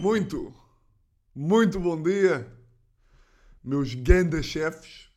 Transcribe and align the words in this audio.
Muito, 0.00 0.54
muito 1.34 1.80
bom 1.80 2.02
dia, 2.02 2.46
meus 3.64 3.94
ganda 3.94 4.42
chefes. 4.42 5.08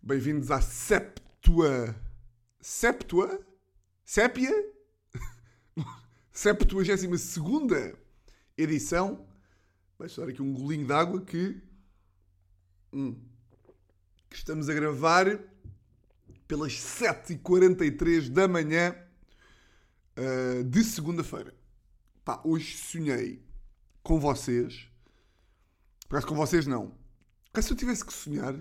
Bem-vindos 0.00 0.50
à 0.50 0.60
Septua. 0.60 1.96
Septua? 2.60 3.44
Sépia? 4.04 4.52
Septuagésima 6.30 7.18
segunda 7.18 7.98
edição. 8.56 9.26
Vai 9.98 10.06
estar 10.06 10.28
aqui 10.28 10.40
um 10.40 10.52
golinho 10.52 10.86
de 10.86 10.92
água 10.92 11.20
que. 11.22 11.60
hum, 12.92 13.20
que 14.28 14.36
estamos 14.36 14.68
a 14.68 14.74
gravar 14.74 15.26
pelas 16.46 16.74
7h43 16.74 18.28
da 18.28 18.46
manhã 18.46 18.94
uh, 20.16 20.64
de 20.64 20.84
segunda-feira. 20.84 21.54
Pá, 22.24 22.40
hoje 22.44 22.76
sonhei 22.76 23.44
com 24.02 24.18
vocês. 24.20 24.88
Acaso 26.08 26.26
com 26.26 26.34
vocês 26.34 26.66
não. 26.66 26.94
Porque 27.44 27.62
se 27.62 27.72
eu 27.72 27.76
tivesse 27.76 28.04
que 28.04 28.12
sonhar, 28.12 28.54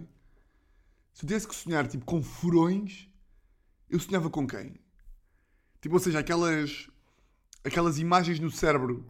se 1.14 1.24
eu 1.24 1.28
tivesse 1.28 1.48
que 1.48 1.56
sonhar 1.56 1.88
tipo 1.88 2.06
com 2.06 2.24
furões, 2.24 3.08
eu 3.90 4.00
sonhava 4.00 4.30
com 4.30 4.48
quem? 4.48 4.76
Tipo, 5.82 5.96
ou 5.96 6.00
seja, 6.00 6.20
aquelas 6.20 6.90
aquelas 7.64 8.00
imagens 8.00 8.40
no 8.40 8.50
cérebro 8.50 9.06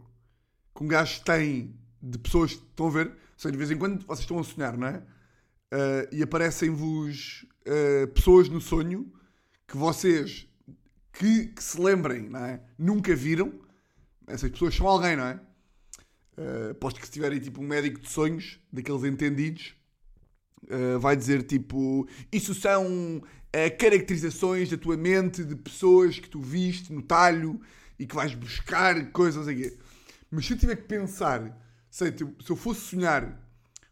que 0.74 0.82
um 0.82 0.88
gajo 0.88 1.22
tem 1.24 1.78
de 2.02 2.18
pessoas 2.18 2.54
que 2.54 2.64
estão 2.64 2.88
a 2.88 2.90
ver, 2.90 3.08
ou 3.08 3.16
seja, 3.36 3.52
de 3.52 3.58
vez 3.58 3.70
em 3.70 3.78
quando 3.78 4.04
vocês 4.06 4.20
estão 4.20 4.38
a 4.38 4.44
sonhar, 4.44 4.76
não 4.76 4.86
é? 4.86 4.98
Uh, 5.72 6.08
e 6.12 6.22
aparecem-vos 6.22 7.46
uh, 7.66 8.08
pessoas 8.08 8.48
no 8.48 8.60
sonho 8.60 9.12
que 9.68 9.76
vocês 9.76 10.49
que, 11.12 11.46
que 11.48 11.62
se 11.62 11.80
lembrem, 11.80 12.28
não 12.28 12.44
é? 12.44 12.60
Nunca 12.78 13.14
viram. 13.14 13.52
Essas 14.26 14.50
pessoas 14.50 14.74
são 14.74 14.86
alguém, 14.86 15.16
não 15.16 15.24
é? 15.24 15.40
Uh, 16.38 16.70
aposto 16.70 17.00
que 17.00 17.06
se 17.06 17.12
tiverem 17.12 17.38
tipo 17.40 17.60
um 17.60 17.66
médico 17.66 18.00
de 18.00 18.08
sonhos, 18.08 18.58
daqueles 18.72 19.04
entendidos, 19.04 19.74
uh, 20.64 20.98
vai 20.98 21.16
dizer 21.16 21.42
tipo: 21.42 22.08
Isso 22.32 22.54
são 22.54 23.18
uh, 23.18 23.78
caracterizações 23.78 24.70
da 24.70 24.78
tua 24.78 24.96
mente 24.96 25.44
de 25.44 25.56
pessoas 25.56 26.18
que 26.18 26.28
tu 26.28 26.40
viste 26.40 26.92
no 26.92 27.02
talho 27.02 27.60
e 27.98 28.06
que 28.06 28.14
vais 28.14 28.34
buscar 28.34 29.10
coisas 29.12 29.46
aqui. 29.46 29.76
Mas 30.30 30.46
se 30.46 30.54
eu 30.54 30.58
tiver 30.58 30.76
que 30.76 30.84
pensar, 30.84 31.60
sei, 31.90 32.12
tipo, 32.12 32.42
se 32.42 32.50
eu 32.50 32.56
fosse 32.56 32.80
sonhar 32.82 33.38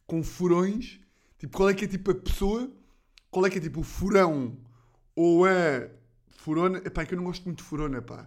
com 0.07 0.23
furões, 0.23 1.01
tipo, 1.37 1.55
qual 1.57 1.69
é 1.69 1.75
que 1.75 1.85
é 1.85 1.89
tipo 1.89 2.13
a 2.13 2.15
pessoa, 2.15 2.73
qual 3.31 3.45
é 3.45 3.51
que 3.51 3.59
é 3.59 3.61
tipo 3.61 3.81
o 3.81 3.85
furão 3.85 4.57
ou 5.15 5.45
a 5.45 5.98
furona? 6.49 6.79
Epá, 6.79 7.03
é 7.03 7.07
que 7.07 7.13
eu 7.13 7.19
não 7.19 7.25
gosto 7.25 7.45
muito 7.45 7.59
de 7.59 7.65
furona, 7.65 8.01
pá. 8.01 8.27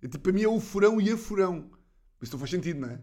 É, 0.00 0.08
tipo, 0.08 0.20
para 0.20 0.32
mim 0.32 0.42
é 0.42 0.48
o 0.48 0.58
furão 0.58 0.98
e 0.98 1.10
a 1.10 1.16
furão. 1.16 1.70
Mas 2.18 2.30
não 2.30 2.38
faz 2.38 2.50
sentido, 2.50 2.80
não 2.80 2.88
é? 2.88 3.02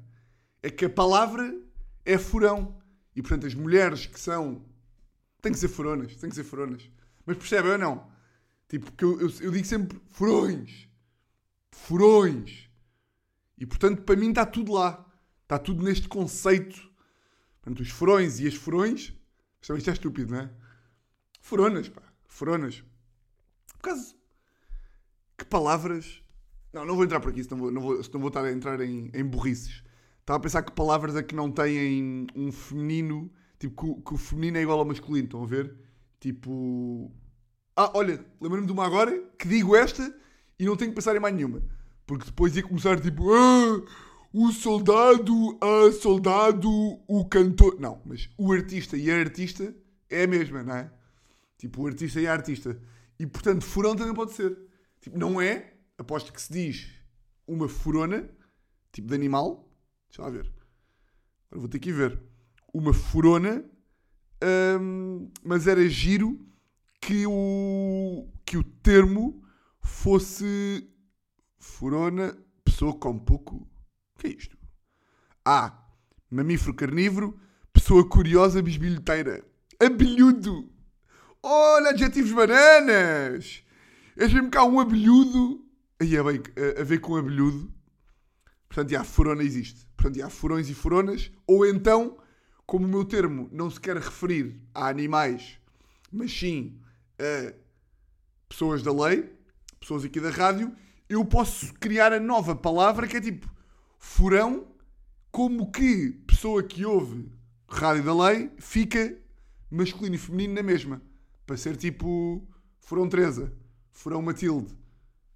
É 0.63 0.69
que 0.71 0.85
a 0.85 0.89
palavra 0.89 1.55
é 2.03 2.17
furão. 2.17 2.81
E 3.15 3.21
portanto 3.21 3.45
as 3.45 3.53
mulheres 3.53 4.07
que 4.07 4.19
são. 4.19 4.65
têm 5.43 5.51
que 5.51 5.59
ser 5.59 5.67
furonas, 5.67 6.15
têm 6.15 6.27
que 6.27 6.35
ser 6.35 6.43
furonas. 6.43 6.89
Mas 7.23 7.37
percebem 7.37 7.73
ou 7.73 7.77
não? 7.77 8.11
Tipo, 8.67 8.91
que 8.93 9.05
eu, 9.05 9.21
eu, 9.21 9.31
eu 9.41 9.51
digo 9.51 9.65
sempre 9.65 10.01
furões. 10.09 10.87
Furões. 11.71 12.67
E 13.59 13.65
portanto, 13.67 14.01
para 14.01 14.15
mim 14.15 14.29
está 14.29 14.43
tudo 14.43 14.71
lá. 14.71 15.05
Está 15.43 15.59
tudo 15.59 15.83
neste 15.83 16.07
conceito. 16.07 16.81
Portanto, 17.61 17.81
os 17.81 17.91
furões 17.91 18.39
e 18.39 18.47
as 18.47 18.55
furões. 18.55 19.13
Isto 19.61 19.77
isto 19.77 19.89
é 19.91 19.93
estúpido, 19.93 20.33
não 20.33 20.41
é? 20.41 20.49
Furonas, 21.41 21.89
pá. 21.89 22.01
Furonas. 22.25 22.83
Por 23.73 23.81
causa. 23.83 24.20
Que 25.41 25.45
palavras. 25.45 26.21
Não, 26.71 26.85
não 26.85 26.93
vou 26.93 27.03
entrar 27.03 27.19
por 27.19 27.31
aqui, 27.31 27.43
senão 27.43 27.57
vou, 27.57 27.71
não 27.71 27.81
vou, 27.81 28.03
senão 28.03 28.19
vou 28.19 28.27
estar 28.27 28.45
a 28.45 28.51
entrar 28.51 28.79
em, 28.79 29.09
em 29.11 29.25
burrices. 29.25 29.83
Estava 30.19 30.37
a 30.37 30.39
pensar 30.39 30.61
que 30.61 30.71
palavras 30.71 31.15
é 31.15 31.23
que 31.23 31.33
não 31.33 31.49
têm 31.49 32.27
um 32.35 32.51
feminino. 32.51 33.31
Tipo, 33.57 33.95
que, 33.95 34.01
que 34.03 34.13
o 34.13 34.17
feminino 34.17 34.59
é 34.59 34.61
igual 34.61 34.77
ao 34.77 34.85
masculino, 34.85 35.25
estão 35.25 35.43
a 35.43 35.47
ver? 35.47 35.75
Tipo. 36.19 37.11
Ah, 37.75 37.89
olha, 37.95 38.23
lembro-me 38.39 38.67
de 38.67 38.71
uma 38.71 38.85
agora 38.85 39.19
que 39.35 39.47
digo 39.47 39.75
esta 39.75 40.15
e 40.59 40.65
não 40.65 40.75
tenho 40.75 40.91
que 40.91 40.95
pensar 40.95 41.15
em 41.15 41.19
mais 41.19 41.33
nenhuma. 41.33 41.63
Porque 42.05 42.25
depois 42.25 42.55
ia 42.55 42.61
começar 42.61 42.99
tipo. 42.99 43.33
Ah, 43.33 43.81
o 44.31 44.51
soldado, 44.51 45.57
a 45.59 45.91
soldado, 45.91 46.69
o 47.07 47.25
cantor. 47.27 47.79
Não, 47.79 47.99
mas 48.05 48.29
o 48.37 48.53
artista 48.53 48.95
e 48.95 49.09
a 49.09 49.17
artista 49.17 49.75
é 50.07 50.23
a 50.25 50.27
mesma, 50.27 50.61
não 50.61 50.75
é? 50.75 50.91
Tipo, 51.57 51.81
o 51.81 51.87
artista 51.87 52.21
e 52.21 52.27
a 52.27 52.31
artista. 52.31 52.79
E 53.19 53.25
portanto, 53.25 53.65
furão 53.65 53.95
também 53.95 54.13
pode 54.13 54.33
ser. 54.33 54.69
Tipo, 55.01 55.17
não 55.17 55.41
é, 55.41 55.73
aposto 55.97 56.31
que 56.31 56.41
se 56.41 56.53
diz 56.53 57.01
uma 57.47 57.67
furona, 57.67 58.29
tipo 58.91 59.07
de 59.07 59.15
animal. 59.15 59.67
Deixa 60.07 60.21
lá 60.21 60.29
ver. 60.29 60.45
Agora 61.49 61.61
vou 61.61 61.67
ter 61.67 61.79
que 61.79 61.89
ir 61.89 61.93
ver. 61.93 62.21
Uma 62.73 62.93
furona, 62.93 63.65
hum, 64.79 65.29
mas 65.43 65.67
era 65.67 65.87
giro 65.89 66.39
que 67.01 67.25
o, 67.27 68.29
que 68.45 68.57
o 68.57 68.63
termo 68.63 69.43
fosse 69.81 70.87
furona, 71.57 72.37
pessoa 72.63 72.93
com 72.93 73.17
pouco. 73.17 73.67
O 74.15 74.19
que 74.19 74.27
é 74.27 74.29
isto? 74.31 74.57
Ah, 75.43 75.83
mamífero 76.29 76.75
carnívoro, 76.75 77.39
pessoa 77.73 78.07
curiosa, 78.07 78.61
bisbilhoteira. 78.61 79.43
Abelhudo! 79.79 80.71
Olha, 81.41 81.89
adjetivos 81.89 82.31
bananas! 82.31 83.63
És 84.21 84.31
mesmo 84.31 84.51
cá 84.51 84.63
um 84.63 84.79
abelhudo. 84.79 85.65
Aí 85.99 86.15
é 86.15 86.21
bem, 86.21 86.43
a, 86.77 86.81
a 86.81 86.83
ver 86.83 86.99
com 86.99 87.15
abelhudo. 87.15 87.73
Portanto, 88.69 88.91
já, 88.91 89.03
furona 89.03 89.41
existe. 89.41 89.87
Portanto, 89.97 90.19
já, 90.19 90.29
furões 90.29 90.69
e 90.69 90.75
furonas. 90.75 91.31
Ou 91.47 91.65
então, 91.65 92.19
como 92.67 92.85
o 92.85 92.87
meu 92.87 93.03
termo 93.03 93.49
não 93.51 93.67
se 93.67 93.79
quer 93.79 93.97
referir 93.97 94.61
a 94.75 94.89
animais, 94.89 95.57
mas 96.11 96.31
sim 96.31 96.79
a 97.17 97.51
pessoas 98.47 98.83
da 98.83 98.93
lei, 98.93 99.27
pessoas 99.79 100.05
aqui 100.05 100.19
da 100.19 100.29
rádio, 100.29 100.71
eu 101.09 101.25
posso 101.25 101.73
criar 101.79 102.13
a 102.13 102.19
nova 102.19 102.55
palavra 102.55 103.07
que 103.07 103.17
é 103.17 103.21
tipo 103.21 103.49
furão, 103.97 104.67
como 105.31 105.71
que 105.71 106.11
pessoa 106.27 106.61
que 106.61 106.85
ouve 106.85 107.27
rádio 107.67 108.03
da 108.03 108.27
lei 108.27 108.51
fica 108.59 109.17
masculino 109.71 110.13
e 110.13 110.19
feminino 110.19 110.53
na 110.53 110.61
mesma. 110.61 111.01
Para 111.43 111.57
ser 111.57 111.75
tipo 111.75 112.47
furão 112.81 113.09
Teresa, 113.09 113.51
furão 114.01 114.19
Matilde, 114.19 114.75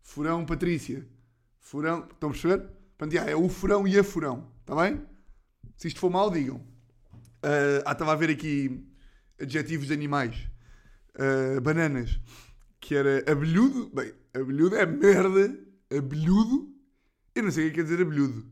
furão 0.02 0.44
Patrícia, 0.44 1.08
furão. 1.60 2.08
Estão 2.12 2.30
a 2.30 2.32
perceber? 2.32 2.68
Portanto, 2.98 3.14
já, 3.14 3.30
é 3.30 3.36
o 3.36 3.48
furão 3.48 3.88
e 3.88 4.00
a 4.00 4.04
furão. 4.04 4.52
Está 4.62 4.76
bem? 4.76 5.06
Se 5.78 5.88
isto 5.88 6.00
for 6.00 6.10
mal, 6.10 6.32
digam. 6.32 6.56
Uh, 6.56 7.84
ah, 7.86 7.92
estava 7.92 8.14
a 8.14 8.16
ver 8.16 8.32
aqui 8.32 8.84
adjetivos 9.40 9.86
de 9.86 9.94
animais. 9.94 10.50
Uh, 11.14 11.62
bananas. 11.62 12.20
Que 12.80 12.96
era 12.96 13.32
abelhudo. 13.32 13.92
Bem, 13.94 14.12
abelhudo 14.34 14.76
é 14.78 14.86
merda. 14.88 15.60
Abelhudo. 15.96 16.74
Eu 17.36 17.44
não 17.44 17.52
sei 17.52 17.68
o 17.68 17.70
que 17.70 17.76
quer 17.76 17.84
dizer 17.84 18.02
abelhudo. 18.02 18.48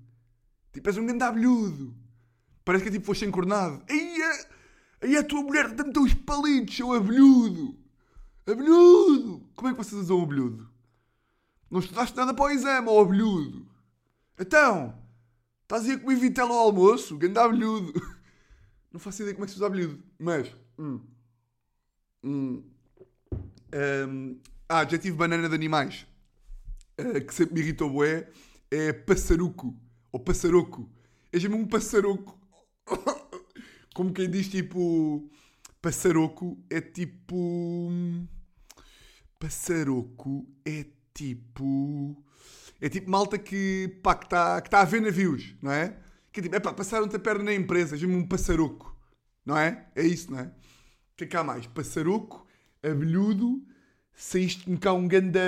Tipo, 0.72 0.90
és 0.90 0.98
um 0.98 1.08
grande 1.08 1.24
abelhudo. 1.24 1.96
Parece 2.64 2.84
que 2.84 2.90
é 2.90 2.94
tipo 2.94 3.06
foste 3.06 3.26
encornado. 3.26 3.84
Aí 3.90 5.18
a, 5.18 5.20
a 5.20 5.24
tua 5.24 5.42
mulher 5.42 5.74
tem 5.74 6.04
os 6.04 6.14
palitos, 6.14 6.76
seu 6.76 6.94
abelhudo. 6.94 7.83
Abelhudo. 8.46 9.48
Como 9.56 9.70
é 9.70 9.72
que 9.72 9.78
vocês 9.78 10.02
usam 10.02 10.22
abelhudo? 10.22 10.70
Não 11.70 11.80
estudaste 11.80 12.16
nada 12.16 12.34
para 12.34 12.46
o 12.46 12.50
exame, 12.50 12.88
ó 12.90 13.02
abelhudo. 13.02 13.66
Então, 14.40 14.98
estás 15.62 15.86
aí 15.86 15.94
a 15.94 16.00
comer 16.00 16.18
vitelo 16.18 16.52
ao 16.54 16.68
almoço? 16.68 17.18
Grande 17.18 17.40
abelhudo. 17.40 17.94
Não 18.92 19.00
faço 19.00 19.22
ideia 19.22 19.34
como 19.34 19.46
é 19.46 19.48
que 19.48 19.54
se 19.54 19.58
usa 19.58 19.66
abelhudo. 19.66 20.04
Mas, 20.20 20.56
hum, 20.78 21.02
hum, 22.24 22.64
um, 23.74 24.40
ah, 24.70 24.80
adjetivo 24.80 25.18
banana 25.18 25.50
de 25.50 25.56
animais. 25.56 26.06
Uh, 27.00 27.26
que 27.26 27.34
sempre 27.34 27.56
me 27.56 27.62
irritou 27.62 27.90
bué. 27.90 28.30
É 28.70 28.94
passaruco. 28.94 29.76
Ou 30.12 30.20
passaroco. 30.20 30.90
É 31.32 31.38
mesmo 31.38 31.58
um 31.58 31.66
passaroco. 31.66 32.40
Como 33.96 34.14
quem 34.14 34.30
diz 34.30 34.48
tipo... 34.50 35.30
Passaroco 35.82 36.58
é 36.70 36.80
tipo... 36.80 37.90
Passaroco 39.44 40.48
é 40.64 40.86
tipo... 41.14 42.24
É 42.80 42.88
tipo 42.88 43.12
malta 43.12 43.38
que, 43.38 44.00
pá, 44.02 44.16
que 44.16 44.26
está 44.26 44.62
que 44.62 44.70
tá 44.70 44.80
a 44.80 44.86
ver 44.86 45.02
navios, 45.02 45.54
não 45.62 45.70
é? 45.70 45.98
Que 46.32 46.40
é 46.40 46.44
tipo, 46.44 46.56
é 46.56 46.62
pá, 46.62 46.74
passaram-te 46.74 47.18
a 47.18 47.20
perna 47.20 47.44
na 47.44 47.54
empresa, 47.54 47.98
mesmo 47.98 48.16
um 48.16 48.26
passaroco, 48.26 48.98
não 49.46 49.58
é? 49.58 49.90
É 49.98 50.04
isso, 50.04 50.32
não 50.32 50.40
é? 50.40 50.44
O 50.44 51.18
que 51.18 51.26
é 51.26 51.28
que 51.28 51.36
há 51.36 51.44
mais? 51.44 51.68
Passaroco, 51.68 52.48
abelhudo, 52.82 53.62
saíste-me 54.14 54.78
cá 54.78 54.94
um 54.94 55.10
ganda... 55.10 55.42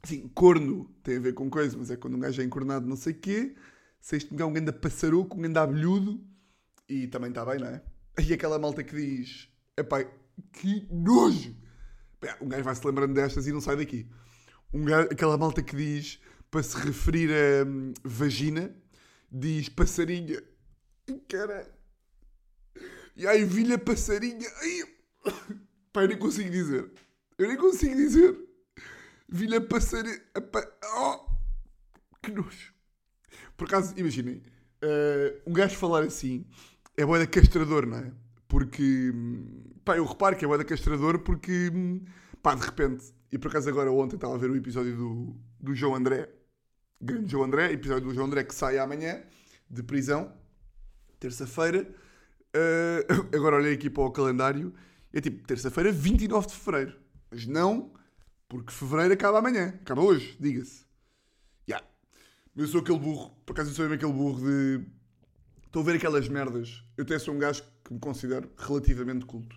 Assim, 0.00 0.28
corno, 0.28 0.88
tem 1.02 1.16
a 1.16 1.20
ver 1.20 1.34
com 1.34 1.50
coisa, 1.50 1.76
mas 1.76 1.90
é 1.90 1.96
quando 1.96 2.14
um 2.14 2.20
gajo 2.20 2.40
é 2.40 2.44
encornado 2.44 2.86
não 2.86 2.94
sei 2.94 3.14
o 3.14 3.18
quê. 3.18 3.56
Saíste-me 4.00 4.38
cá 4.38 4.46
um 4.46 4.52
ganda 4.52 4.72
passaroco, 4.72 5.36
um 5.36 5.42
ganda 5.42 5.60
abelhudo, 5.60 6.24
e 6.88 7.08
também 7.08 7.30
está 7.30 7.44
bem, 7.44 7.58
não 7.58 7.66
é? 7.66 7.82
E 8.24 8.32
aquela 8.32 8.60
malta 8.60 8.84
que 8.84 8.94
diz, 8.94 9.48
é 9.76 9.82
pá, 9.82 10.04
que 10.52 10.86
nojo! 10.88 11.65
Um 12.40 12.48
gajo 12.48 12.64
vai-se 12.64 12.86
lembrando 12.86 13.14
destas 13.14 13.46
e 13.46 13.52
não 13.52 13.60
sai 13.60 13.76
daqui. 13.76 14.06
Um 14.72 14.84
gajo, 14.84 15.08
aquela 15.10 15.36
malta 15.36 15.62
que 15.62 15.76
diz, 15.76 16.20
para 16.50 16.62
se 16.62 16.76
referir 16.76 17.30
a 17.30 17.66
hum, 17.66 17.92
vagina, 18.04 18.74
diz 19.30 19.68
passarinha. 19.68 20.42
Caralho. 21.28 21.70
E 23.16 23.26
aí, 23.26 23.44
vilha 23.44 23.78
passarinha. 23.78 24.48
Ai, 24.60 25.32
pá, 25.92 26.02
eu 26.02 26.08
nem 26.08 26.18
consigo 26.18 26.50
dizer. 26.50 26.90
Eu 27.38 27.48
nem 27.48 27.56
consigo 27.56 27.94
dizer. 27.94 28.36
Vilha 29.28 29.60
passarinha. 29.60 30.20
Oh, 30.96 31.26
que 32.22 32.30
nojo. 32.30 32.74
Por 33.56 33.66
acaso, 33.66 33.94
imaginem, 33.96 34.42
eh, 34.82 35.40
um 35.46 35.52
gajo 35.52 35.76
falar 35.76 36.02
assim 36.02 36.46
é 36.96 37.04
boeda 37.04 37.26
castrador, 37.26 37.86
não 37.86 37.98
é? 37.98 38.12
Porque, 38.48 39.12
pá, 39.84 39.96
eu 39.96 40.04
reparo 40.04 40.36
que 40.36 40.44
é 40.44 40.48
boeda 40.48 40.64
castrador 40.64 41.18
porque, 41.20 41.72
pá, 42.42 42.54
de 42.54 42.64
repente, 42.64 43.12
e 43.32 43.38
por 43.38 43.48
acaso 43.48 43.68
agora 43.68 43.90
ontem 43.90 44.16
estava 44.16 44.34
a 44.34 44.38
ver 44.38 44.50
o 44.50 44.56
episódio 44.56 44.96
do, 44.96 45.36
do 45.60 45.74
João 45.74 45.94
André, 45.94 46.28
grande 47.00 47.30
João 47.30 47.44
André, 47.44 47.72
episódio 47.72 48.08
do 48.08 48.14
João 48.14 48.26
André 48.26 48.44
que 48.44 48.54
sai 48.54 48.78
amanhã, 48.78 49.20
de 49.68 49.82
prisão, 49.82 50.32
terça-feira. 51.18 51.92
Eh, 52.54 53.06
agora 53.34 53.56
olhei 53.56 53.74
aqui 53.74 53.90
para 53.90 54.04
o 54.04 54.10
calendário, 54.10 54.72
é 55.12 55.20
tipo, 55.20 55.46
terça-feira, 55.46 55.90
29 55.90 56.46
de 56.46 56.54
fevereiro. 56.54 56.98
Mas 57.30 57.46
não, 57.46 57.92
porque 58.48 58.72
fevereiro 58.72 59.12
acaba 59.12 59.38
amanhã, 59.38 59.74
acaba 59.82 60.02
hoje, 60.02 60.36
diga-se. 60.38 60.84
Ya. 61.68 61.82
Eu 62.56 62.66
sou 62.68 62.80
aquele 62.80 62.98
burro, 62.98 63.30
por 63.44 63.52
acaso 63.52 63.70
eu 63.70 63.74
sou 63.74 63.84
mesmo 63.84 63.96
aquele 63.96 64.12
burro 64.12 64.40
de. 64.40 64.86
Estou 65.66 65.82
a 65.82 65.84
ver 65.84 65.96
aquelas 65.96 66.28
merdas. 66.28 66.82
Eu 66.96 67.04
até 67.04 67.18
sou 67.18 67.34
um 67.34 67.38
gajo 67.38 67.62
me 67.92 68.00
considero 68.00 68.50
relativamente 68.56 69.24
culto. 69.24 69.56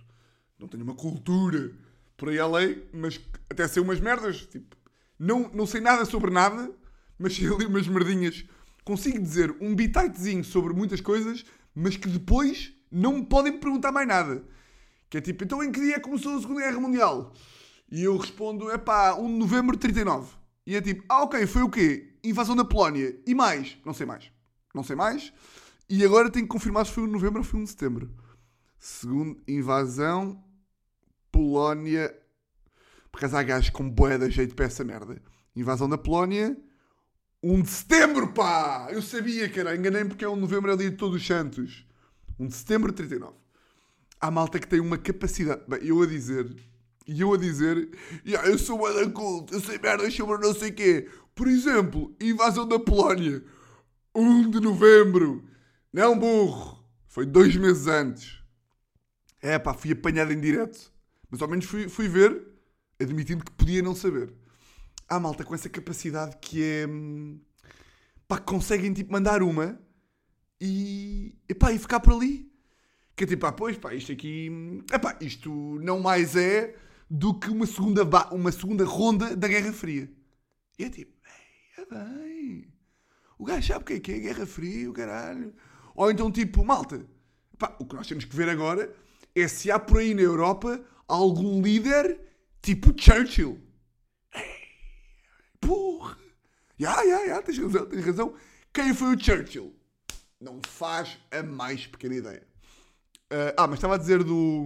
Não 0.58 0.68
tenho 0.68 0.84
uma 0.84 0.96
cultura 0.96 1.72
por 2.18 2.30
aí 2.30 2.40
além, 2.40 2.84
mas 2.94 3.20
até 3.50 3.68
sei 3.68 3.82
umas 3.82 4.00
merdas. 4.00 4.46
Tipo, 4.46 4.76
não, 5.18 5.50
não 5.54 5.66
sei 5.66 5.82
nada 5.82 6.06
sobre 6.06 6.32
nada, 6.32 6.72
mas 7.18 7.36
sei 7.36 7.48
ali 7.48 7.66
umas 7.66 7.88
merdinhas. 7.88 8.46
Consigo 8.84 9.20
dizer 9.20 9.56
um 9.62 9.76
bititezinho 9.76 10.44
sobre 10.44 10.74
muitas 10.74 11.02
coisas, 11.02 11.46
mas 11.74 11.96
que 11.96 12.10
depois 12.10 12.74
não 12.92 13.18
me 13.18 13.26
podem 13.26 13.58
perguntar 13.58 13.92
mais 13.92 14.08
nada. 14.08 14.44
Que 15.10 15.18
é 15.18 15.22
tipo, 15.22 15.44
então 15.44 15.64
em 15.64 15.72
que 15.72 15.80
dia 15.80 16.00
começou 16.00 16.38
a 16.38 16.42
Segunda 16.42 16.62
Guerra 16.62 16.80
Mundial? 16.80 17.34
E 17.92 18.04
eu 18.04 18.18
respondo, 18.18 18.70
é 18.70 18.78
pá, 18.78 19.16
1 19.16 19.28
de 19.28 19.34
novembro 19.40 19.76
de 19.76 19.82
39. 19.82 20.32
E 20.66 20.76
é 20.76 20.82
tipo, 20.82 21.04
ah 21.10 21.24
ok, 21.24 21.48
foi 21.48 21.64
o 21.64 21.70
quê? 21.70 22.14
Invasão 22.24 22.56
da 22.56 22.64
Polónia. 22.64 23.20
E 23.26 23.34
mais? 23.34 23.78
Não 23.84 23.94
sei 23.94 24.06
mais. 24.06 24.32
Não 24.74 24.84
sei 24.84 24.96
mais. 24.96 25.34
E 25.90 26.06
agora 26.06 26.30
tenho 26.30 26.46
que 26.46 26.52
confirmar 26.52 26.86
se 26.86 26.92
foi 26.92 27.04
1 27.04 27.08
de 27.08 27.14
novembro 27.14 27.40
ou 27.40 27.44
foi 27.44 27.60
1 27.60 27.64
de 27.64 27.70
setembro. 27.72 28.12
Segundo, 28.80 29.42
invasão, 29.46 30.42
Polónia. 31.32 32.16
Por 33.12 33.18
acaso 33.18 33.36
há 33.36 33.44
gajos 33.44 33.70
com 33.72 33.90
boé 33.90 34.18
de 34.18 34.30
jeito 34.32 34.56
para 34.56 34.66
essa 34.66 34.84
merda. 34.84 35.22
Invasão 35.56 35.90
da 35.90 35.98
Polónia, 35.98 36.58
1 37.44 37.62
de 37.62 37.70
setembro, 37.70 38.32
pá! 38.32 38.88
Eu 38.92 39.02
sabia 39.02 39.50
era, 39.60 39.76
enganei-me 39.76 40.10
porque 40.10 40.24
é 40.24 40.30
1 40.30 40.36
de 40.36 40.42
novembro, 40.42 40.72
é 40.72 40.74
o 40.74 40.78
dia 40.78 40.90
de 40.90 40.96
todos 40.96 41.18
os 41.18 41.28
santos. 41.28 41.86
1 42.40 42.48
de 42.48 42.56
setembro 42.56 42.92
de 42.92 42.98
39. 42.98 43.36
Há 44.22 44.32
malta 44.32 44.60
que 44.60 44.68
tem 44.68 44.80
uma 44.80 44.98
capacidade. 44.98 45.62
Bem, 45.68 45.80
eu 45.84 46.02
a 46.02 46.06
dizer. 46.06 46.56
E 47.06 47.20
eu 47.20 47.34
a 47.34 47.38
dizer. 47.38 47.90
"Ya, 48.26 48.46
eu 48.46 48.58
sou 48.58 48.82
da 48.94 49.10
culto, 49.10 49.54
eu 49.54 49.62
sei 49.62 49.78
merdas 49.78 50.14
sobre 50.14 50.38
não 50.38 50.54
sei 50.54 50.72
quê. 50.72 51.10
Por 51.36 51.48
exemplo, 51.48 52.16
invasão 52.20 52.68
da 52.68 52.80
Polónia. 52.80 53.44
1 54.16 54.50
de 54.50 54.60
novembro. 54.60 55.44
Não, 55.92 56.18
burro. 56.18 56.80
Foi 57.08 57.26
dois 57.26 57.56
meses 57.56 57.88
antes. 57.88 58.39
É 59.42 59.58
pá, 59.58 59.74
fui 59.74 59.92
apanhado 59.92 60.32
em 60.34 60.40
direto. 60.40 60.92
Mas 61.30 61.42
ao 61.42 61.48
menos 61.48 61.66
fui, 61.66 61.88
fui 61.88 62.08
ver, 62.08 62.46
admitindo 63.00 63.44
que 63.44 63.52
podia 63.52 63.82
não 63.82 63.96
saber. 63.96 64.34
Há 65.08 65.20
malta 65.20 65.44
com 65.44 65.56
essa 65.56 65.70
capacidade 65.70 66.38
que 66.42 66.64
é. 66.64 66.88
hum, 66.88 67.40
pá, 68.28 68.38
que 68.38 68.46
conseguem 68.46 68.94
tipo 68.94 69.12
mandar 69.12 69.42
uma 69.42 69.80
e. 70.60 71.36
epá, 71.48 71.72
e 71.72 71.80
ficar 71.80 72.00
por 72.00 72.14
ali. 72.14 72.50
Que 73.16 73.24
é 73.26 73.28
tipo, 73.28 73.46
ah, 73.46 73.52
pois, 73.52 73.78
pá, 73.78 73.94
isto 73.94 74.12
aqui. 74.12 74.50
hum, 74.52 74.84
Epá, 74.92 75.18
isto 75.22 75.52
não 75.82 76.00
mais 76.00 76.36
é 76.36 76.76
do 77.10 77.34
que 77.40 77.50
uma 77.50 77.66
segunda, 77.66 78.04
uma 78.32 78.52
segunda 78.52 78.86
ronda 78.86 79.36
da 79.36 79.48
Guerra 79.48 79.74
Fria. 79.74 80.10
E 80.78 80.84
é 80.86 80.90
tipo, 80.90 81.14
é 81.78 81.86
bem. 81.86 82.68
O 83.38 83.46
gajo 83.46 83.68
sabe 83.68 83.84
o 83.84 83.86
que 83.86 83.94
é 83.94 84.00
que 84.00 84.12
é 84.12 84.20
Guerra 84.20 84.46
Fria, 84.46 84.90
o 84.90 84.94
caralho. 84.94 85.54
Ou 85.96 86.12
então, 86.12 86.32
tipo, 86.32 86.64
malta, 86.64 87.06
pá, 87.58 87.76
o 87.80 87.86
que 87.86 87.96
nós 87.96 88.08
temos 88.08 88.26
que 88.26 88.36
ver 88.36 88.50
agora 88.50 88.94
é 89.36 89.48
se 89.48 89.72
há 89.72 89.80
por 89.80 90.00
aí 90.00 90.14
na 90.14 90.22
Europa 90.22 90.84
algum 91.08 91.62
líder 91.62 92.20
tipo 92.62 92.94
Churchill. 93.00 93.62
Porra! 95.60 96.18
Ya, 96.80 97.02
ya, 97.04 97.20
ya, 97.26 97.42
tens 97.42 97.58
razão, 97.58 97.86
tens 97.86 98.06
razão. 98.06 98.34
Quem 98.74 98.94
foi 98.94 99.16
o 99.16 99.20
Churchill? 99.20 99.76
Não 100.40 100.62
faz 100.66 101.18
a 101.32 101.44
mais 101.44 101.86
pequena 101.86 102.16
ideia. 102.16 102.48
Ah, 103.30 103.54
ah, 103.58 103.68
mas 103.68 103.78
estava 103.78 103.96
a 103.96 103.98
dizer 103.98 104.24
do, 104.24 104.66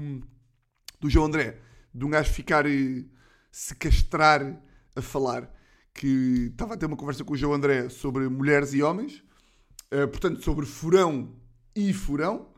do 0.99 1.09
João 1.09 1.25
André, 1.25 1.59
de 1.93 2.05
um 2.05 2.09
gajo 2.09 2.31
ficar 2.31 2.65
eh, 2.65 3.03
se 3.51 3.75
castrar 3.75 4.61
a 4.95 5.01
falar, 5.01 5.51
que 5.93 6.49
estava 6.51 6.75
a 6.75 6.77
ter 6.77 6.85
uma 6.85 6.95
conversa 6.95 7.23
com 7.23 7.33
o 7.33 7.37
João 7.37 7.53
André 7.53 7.89
sobre 7.89 8.29
mulheres 8.29 8.73
e 8.73 8.81
homens, 8.81 9.23
ah, 9.91 10.07
portanto, 10.07 10.41
sobre 10.43 10.65
furão 10.65 11.35
e 11.75 11.91
furão, 11.91 12.52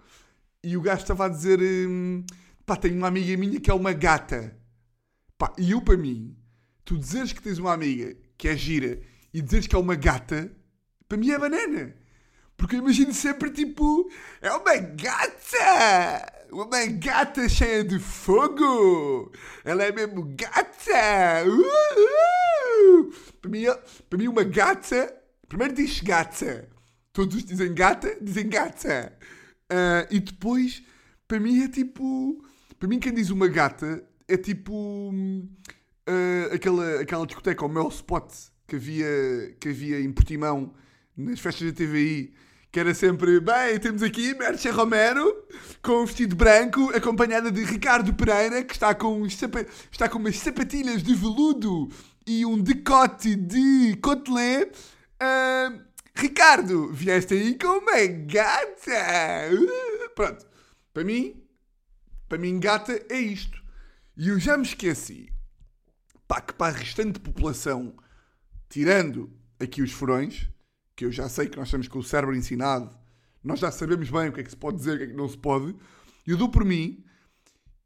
e 0.65 0.75
o 0.75 0.81
gajo 0.81 1.03
estava 1.03 1.25
a 1.25 1.29
dizer: 1.29 1.59
hum, 1.61 2.25
pá, 2.65 2.75
tenho 2.75 2.97
uma 2.97 3.07
amiga 3.07 3.37
minha 3.37 3.59
que 3.59 3.69
é 3.69 3.73
uma 3.73 3.93
gata. 3.93 4.57
Pá, 5.37 5.53
e 5.59 5.71
eu, 5.71 5.81
para 5.81 5.95
mim, 5.95 6.35
tu 6.83 6.97
dizeres 6.97 7.31
que 7.31 7.41
tens 7.41 7.59
uma 7.59 7.71
amiga 7.71 8.15
que 8.35 8.47
é 8.47 8.57
gira 8.57 8.99
e 9.31 9.41
dizeres 9.41 9.67
que 9.67 9.75
é 9.75 9.79
uma 9.79 9.95
gata, 9.95 10.51
para 11.07 11.17
mim 11.19 11.29
é 11.29 11.37
banana. 11.37 11.95
Porque 12.57 12.75
eu 12.75 12.79
imagino 12.79 13.13
sempre 13.13 13.51
tipo, 13.51 14.09
é 14.41 14.51
uma 14.51 14.75
gata! 14.77 16.33
Uma 16.51 16.85
gata 16.85 17.47
cheia 17.47 17.83
de 17.83 17.99
fogo! 17.99 19.31
Ela 19.63 19.83
é 19.83 19.91
mesmo 19.91 20.23
gata! 20.35 21.43
Uhul! 21.45 23.13
Para, 23.39 23.51
mim, 23.51 23.65
para 24.09 24.17
mim, 24.17 24.27
uma 24.29 24.43
gata. 24.43 25.13
Primeiro 25.47 25.73
diz 25.73 25.99
gata. 25.99 26.67
Todos 27.13 27.43
dizem 27.43 27.73
gata, 27.73 28.17
dizem 28.21 28.49
gata. 28.49 29.13
Ah, 29.69 30.07
e 30.11 30.19
depois, 30.19 30.83
para 31.27 31.39
mim 31.39 31.63
é 31.63 31.67
tipo. 31.67 32.43
Para 32.79 32.87
mim, 32.89 32.99
quem 32.99 33.13
diz 33.13 33.29
uma 33.29 33.47
gata 33.47 34.03
é 34.27 34.37
tipo. 34.37 35.13
ah, 36.07 36.53
aquela, 36.53 37.01
aquela 37.01 37.25
discoteca, 37.25 37.65
o 37.65 37.69
Mel 37.69 37.87
Spot, 37.89 38.31
que 38.67 38.75
havia, 38.75 39.55
que 39.59 39.69
havia 39.69 39.99
em 40.01 40.11
Portimão, 40.11 40.73
nas 41.15 41.39
festas 41.39 41.71
da 41.71 41.77
TVI, 41.77 42.33
que 42.71 42.79
era 42.79 42.93
sempre. 42.93 43.39
Bem, 43.39 43.79
temos 43.79 44.03
aqui 44.03 44.33
Mercha 44.35 44.71
Romero, 44.71 45.33
com 45.81 46.03
um 46.03 46.05
vestido 46.05 46.35
branco, 46.35 46.89
acompanhada 46.95 47.51
de 47.51 47.63
Ricardo 47.63 48.13
Pereira, 48.13 48.63
que 48.63 48.73
está 48.73 48.93
com, 48.93 49.27
sapa- 49.29 49.65
está 49.91 50.07
com 50.09 50.19
umas 50.19 50.37
sapatilhas 50.37 51.01
de 51.01 51.13
veludo 51.15 51.89
e 52.27 52.45
um 52.45 52.57
decote 52.59 53.35
de 53.35 53.95
cotelé. 54.01 54.69
Ah, 55.19 55.71
Ricardo, 56.15 56.93
vieste 56.93 57.33
aí 57.33 57.57
com 57.57 57.79
uma 57.79 58.05
gata! 58.05 59.51
Uh, 59.51 60.09
Pronto, 60.15 60.47
para 60.93 61.03
mim, 61.03 61.43
para 62.29 62.37
mim, 62.37 62.57
gata 62.57 63.05
é 63.09 63.19
isto. 63.19 63.61
E 64.15 64.29
eu 64.29 64.39
já 64.39 64.57
me 64.57 64.63
esqueci, 64.63 65.29
pá, 66.25 66.39
que 66.39 66.53
para 66.53 66.73
a 66.73 66.77
restante 66.77 67.19
população, 67.19 67.93
tirando 68.69 69.29
aqui 69.59 69.81
os 69.81 69.91
furões, 69.91 70.49
que 70.95 71.03
eu 71.03 71.11
já 71.11 71.27
sei 71.27 71.49
que 71.49 71.57
nós 71.57 71.67
estamos 71.67 71.89
com 71.89 71.99
o 71.99 72.03
cérebro 72.03 72.33
ensinado, 72.33 72.97
nós 73.43 73.59
já 73.59 73.69
sabemos 73.69 74.09
bem 74.09 74.29
o 74.29 74.31
que 74.31 74.39
é 74.39 74.43
que 74.43 74.49
se 74.49 74.55
pode 74.55 74.77
dizer, 74.77 74.95
o 74.95 74.97
que 74.97 75.03
é 75.03 75.07
que 75.07 75.13
não 75.13 75.27
se 75.27 75.37
pode, 75.37 75.75
eu 76.25 76.37
dou 76.37 76.49
por 76.49 76.63
mim, 76.63 77.03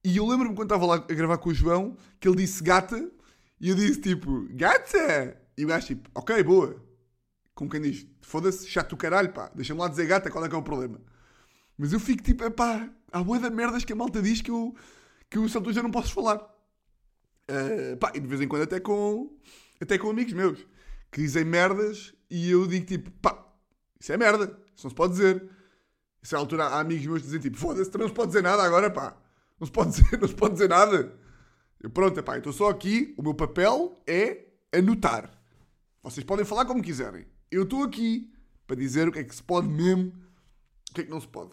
e 0.03 0.17
eu 0.17 0.27
lembro-me 0.27 0.55
quando 0.55 0.71
estava 0.71 0.85
lá 0.85 0.95
a 0.95 0.99
gravar 0.99 1.39
com 1.39 1.49
o 1.49 1.53
João, 1.53 1.97
que 2.19 2.27
ele 2.27 2.37
disse 2.37 2.63
gata, 2.63 3.11
e 3.59 3.69
eu 3.69 3.75
disse 3.75 3.99
tipo, 3.99 4.47
gata! 4.51 5.35
E 5.57 5.65
o 5.65 5.67
gajo 5.67 5.87
tipo, 5.87 6.09
ok, 6.13 6.41
boa. 6.43 6.88
Como 7.59 7.69
quem 7.69 7.81
diz, 7.81 8.07
foda-se, 8.21 8.65
chato 8.69 8.91
do 8.91 8.95
caralho, 8.95 9.33
pá, 9.33 9.51
deixa-me 9.53 9.81
lá 9.81 9.89
dizer 9.89 10.05
gata, 10.05 10.31
qual 10.31 10.45
é 10.45 10.47
que 10.47 10.55
é 10.55 10.57
o 10.57 10.63
problema? 10.63 10.97
Mas 11.77 11.91
eu 11.91 11.99
fico 11.99 12.23
tipo, 12.23 12.41
epá, 12.45 12.89
há 13.11 13.21
boa 13.21 13.37
de 13.37 13.49
merdas 13.49 13.83
que 13.83 13.91
a 13.91 13.95
malta 13.97 14.21
diz 14.21 14.41
que 14.41 14.49
eu, 14.49 14.73
que 15.29 15.37
eu 15.37 15.49
só 15.49 15.61
já 15.69 15.83
não 15.83 15.91
posso 15.91 16.13
falar. 16.13 16.37
Uh, 16.37 17.97
pá, 17.97 18.13
e 18.15 18.19
de 18.21 18.27
vez 18.27 18.39
em 18.39 18.47
quando 18.47 18.61
até 18.61 18.79
com, 18.79 19.37
até 19.77 19.97
com 19.97 20.09
amigos 20.09 20.31
meus 20.31 20.65
que 21.11 21.19
dizem 21.19 21.43
merdas 21.43 22.15
e 22.29 22.49
eu 22.49 22.65
digo 22.65 22.85
tipo, 22.85 23.11
pá, 23.19 23.45
isso 23.99 24.13
é 24.13 24.15
merda, 24.15 24.57
isso 24.73 24.85
não 24.85 24.91
se 24.91 24.95
pode 24.95 25.11
dizer. 25.11 25.49
Isso 26.23 26.35
é 26.35 26.37
a 26.37 26.39
altura 26.39 26.63
há 26.63 26.79
amigos 26.79 27.05
meus 27.07 27.19
que 27.19 27.25
dizem 27.25 27.41
tipo, 27.41 27.57
foda-se, 27.57 27.91
também 27.91 28.07
não 28.07 28.09
se 28.09 28.15
pode 28.15 28.27
dizer 28.29 28.41
nada 28.41 28.63
agora, 28.63 28.89
pá. 28.89 29.17
Não 29.59 29.67
se 29.67 29.73
pode 29.73 29.91
dizer, 29.99 30.17
não 30.17 30.29
se 30.29 30.35
pode 30.35 30.53
dizer 30.53 30.69
nada. 30.69 31.13
Eu, 31.81 31.89
pronto, 31.89 32.23
pá, 32.23 32.37
estou 32.37 32.53
só 32.53 32.69
aqui, 32.69 33.13
o 33.17 33.21
meu 33.21 33.33
papel 33.33 34.01
é 34.07 34.45
anotar. 34.73 35.29
Vocês 36.01 36.25
podem 36.25 36.45
falar 36.45 36.63
como 36.63 36.81
quiserem. 36.81 37.27
Eu 37.51 37.63
estou 37.63 37.83
aqui 37.83 38.31
para 38.67 38.75
dizer 38.75 39.07
o 39.07 39.11
que 39.11 39.19
é 39.19 39.23
que 39.23 39.35
se 39.35 39.43
pode 39.43 39.67
mesmo, 39.67 40.13
o 40.91 40.93
que 40.93 41.01
é 41.01 41.03
que 41.03 41.09
não 41.09 41.19
se 41.19 41.27
pode. 41.27 41.51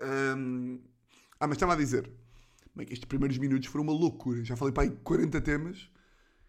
Ah, 0.00 1.46
mas 1.46 1.56
estava 1.56 1.72
a 1.72 1.76
dizer, 1.76 2.10
que 2.84 2.92
estes 2.92 3.04
primeiros 3.04 3.38
minutos 3.38 3.68
foram 3.68 3.84
uma 3.84 3.92
loucura. 3.92 4.44
Já 4.44 4.56
falei 4.56 4.72
para 4.72 4.84
aí 4.84 4.90
40 4.90 5.40
temas 5.40 5.90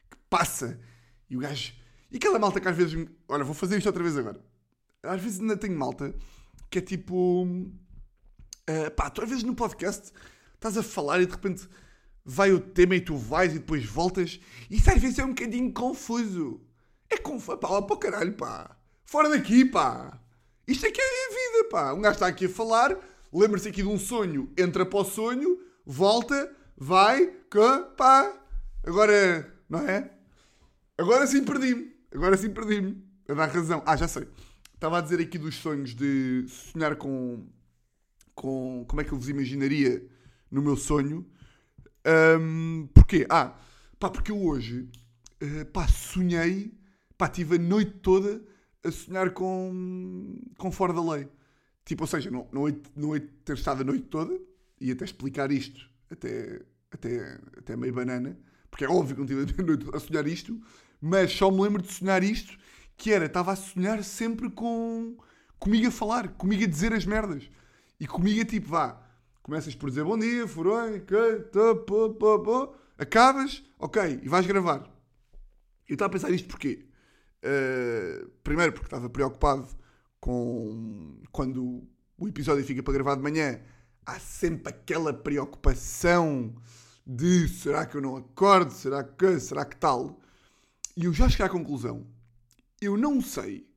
que 0.10 0.18
passa 0.30 0.80
e 1.30 1.36
o 1.36 1.40
gajo, 1.40 1.74
E 2.12 2.18
aquela 2.18 2.40
malta 2.40 2.60
que 2.60 2.68
às 2.68 2.76
vezes. 2.76 3.08
Olha, 3.28 3.44
vou 3.44 3.54
fazer 3.54 3.78
isto 3.78 3.88
outra 3.88 4.04
vez 4.04 4.18
agora. 4.18 4.42
Às 5.04 5.22
vezes 5.22 5.40
ainda 5.40 5.58
tenho 5.58 5.78
malta 5.78 6.16
que 6.70 6.80
é 6.80 6.82
tipo. 6.82 7.48
ah, 8.68 8.92
pá, 8.92 9.10
tu 9.10 9.22
às 9.22 9.30
vezes 9.30 9.44
no 9.44 9.56
podcast 9.56 10.12
estás 10.54 10.78
a 10.78 10.84
falar 10.84 11.22
e 11.22 11.26
de 11.26 11.32
repente 11.32 11.68
vai 12.24 12.52
o 12.52 12.60
tema 12.60 12.96
e 12.96 13.02
tu 13.02 13.16
vais 13.16 13.56
e 13.56 13.60
depois 13.60 13.86
voltas. 13.86 14.40
Isso 14.70 14.90
às 14.90 15.02
vezes 15.02 15.20
é 15.20 15.26
um 15.26 15.30
bocadinho 15.30 15.74
confuso. 15.74 16.62
É 17.10 17.18
confuso. 17.18 17.58
Pá, 17.58 17.70
lá 17.70 17.82
para 17.82 17.96
o 17.96 18.00
caralho, 18.00 18.34
pá. 18.34 18.76
Fora 19.06 19.30
daqui, 19.30 19.66
pá. 19.66 20.20
Isto 20.68 20.86
é 20.86 20.92
que 20.92 21.02
é 21.02 21.04
a 21.04 21.30
vida, 21.30 21.70
pá. 21.70 21.94
Um 21.94 22.02
gajo 22.02 22.16
está 22.16 22.28
aqui 22.28 22.46
a 22.46 22.50
falar, 22.50 22.98
lembra-se 23.32 23.70
aqui 23.70 23.82
de 23.82 23.88
um 23.88 23.98
sonho, 23.98 24.52
entra 24.58 24.86
para 24.86 25.00
o 25.00 25.06
sonho, 25.06 25.60
volta, 25.86 26.54
vai, 26.78 27.28
que, 27.50 27.80
pá. 27.96 28.34
Agora, 28.86 29.54
não 29.70 29.80
é? 29.80 30.12
Agora 30.98 31.26
sim 31.28 31.44
perdi-me. 31.44 31.96
Agora 32.14 32.36
sim 32.38 32.50
perdi-me. 32.50 33.06
A 33.30 33.34
dar 33.34 33.50
razão. 33.50 33.84
Ah, 33.86 33.96
já 33.96 34.08
sei. 34.08 34.28
Estava 34.74 34.98
a 34.98 35.02
dizer 35.02 35.20
aqui 35.20 35.38
dos 35.38 35.56
sonhos 35.56 35.94
de 35.96 36.46
sonhar 36.48 36.96
com. 36.96 37.46
com 38.36 38.86
como 38.88 39.02
é 39.02 39.04
que 39.04 39.12
eu 39.12 39.18
vos 39.18 39.28
imaginaria 39.30 40.08
no 40.52 40.62
meu 40.62 40.76
sonho. 40.78 41.26
Ahm, 42.06 42.88
porquê? 42.94 43.26
Ah, 43.30 43.54
pá, 44.00 44.10
porque 44.10 44.32
eu 44.32 44.42
hoje. 44.42 44.90
eh, 45.42 45.66
pá, 45.66 45.88
sonhei. 45.88 46.77
Pá, 47.18 47.28
tive 47.28 47.56
a 47.56 47.60
noite 47.60 47.92
toda 48.02 48.42
a 48.84 48.92
sonhar 48.92 49.32
com. 49.32 50.40
com 50.58 50.72
fora 50.72 50.94
da 50.94 51.02
lei. 51.02 51.28
Tipo, 51.86 52.04
ou 52.04 52.08
seja, 52.08 52.30
não, 52.30 52.48
de 52.70 53.20
ter 53.44 53.56
estado 53.56 53.82
a 53.82 53.84
noite 53.84 54.06
toda. 54.06 54.38
E 54.80 54.92
até 54.92 55.06
explicar 55.06 55.52
isto. 55.52 55.90
Até, 56.12 56.62
até, 56.92 57.40
até 57.58 57.76
meio 57.76 57.94
banana. 57.94 58.38
Porque 58.70 58.86
é 58.86 58.90
óbvio 58.90 59.16
que 59.16 59.22
não 59.22 59.28
tive 59.28 59.62
a 59.62 59.64
noite 59.66 59.88
a 59.94 60.00
sonhar 60.00 60.28
isto. 60.28 60.60
Mas 61.02 61.32
só 61.32 61.50
me 61.50 61.62
lembro 61.62 61.82
de 61.82 61.92
sonhar 61.92 62.24
isto. 62.24 62.58
Que 62.96 63.12
era, 63.12 63.26
estava 63.26 63.54
a 63.54 63.56
sonhar 63.56 64.04
sempre 64.04 64.50
com. 64.50 65.18
comigo 65.60 65.88
a 65.88 65.92
falar. 65.92 66.30
Comigo 66.30 66.64
a 66.64 66.68
dizer 66.68 66.94
as 66.94 67.06
merdas. 67.06 67.50
E 68.00 68.06
comigo 68.06 68.42
a 68.42 68.46
tipo, 68.46 68.70
vá. 68.70 69.02
Começas 69.42 69.74
por 69.74 69.90
dizer 69.90 70.04
bom 70.04 70.20
dia, 70.20 70.46
furoi, 70.48 71.00
que. 71.00 71.16
Acabas, 72.98 73.64
ok, 73.80 74.20
e 74.24 74.28
vais 74.28 74.46
gravar. 74.46 74.80
Eu 75.88 75.94
estava 75.94 76.10
a 76.10 76.12
pensar 76.12 76.32
isto 76.32 76.48
porquê? 76.48 76.87
Uh, 77.44 78.30
primeiro 78.44 78.74
porque 78.74 78.88
estava 78.88 79.10
preocupado 79.10 79.68
com 80.20 81.22
quando 81.32 81.88
o 82.18 82.28
episódio 82.28 82.66
fica 82.66 82.82
para 82.82 82.94
gravar 82.94 83.16
de 83.16 83.22
manhã, 83.22 83.62
há 84.06 84.20
sempre 84.20 84.70
aquela 84.70 85.14
preocupação 85.14 86.56
de 87.06 87.48
será 87.48 87.86
que 87.86 87.96
eu 87.96 88.02
não 88.02 88.18
acordo, 88.18 88.72
será 88.72 89.04
que, 89.04 89.40
será 89.40 89.64
que 89.64 89.78
tal? 89.78 90.20
E 90.96 91.06
eu 91.06 91.14
já 91.14 91.30
cheguei 91.30 91.46
à 91.46 91.50
conclusão, 91.50 92.08
eu 92.82 92.98
não 92.98 93.22
sei, 93.22 93.70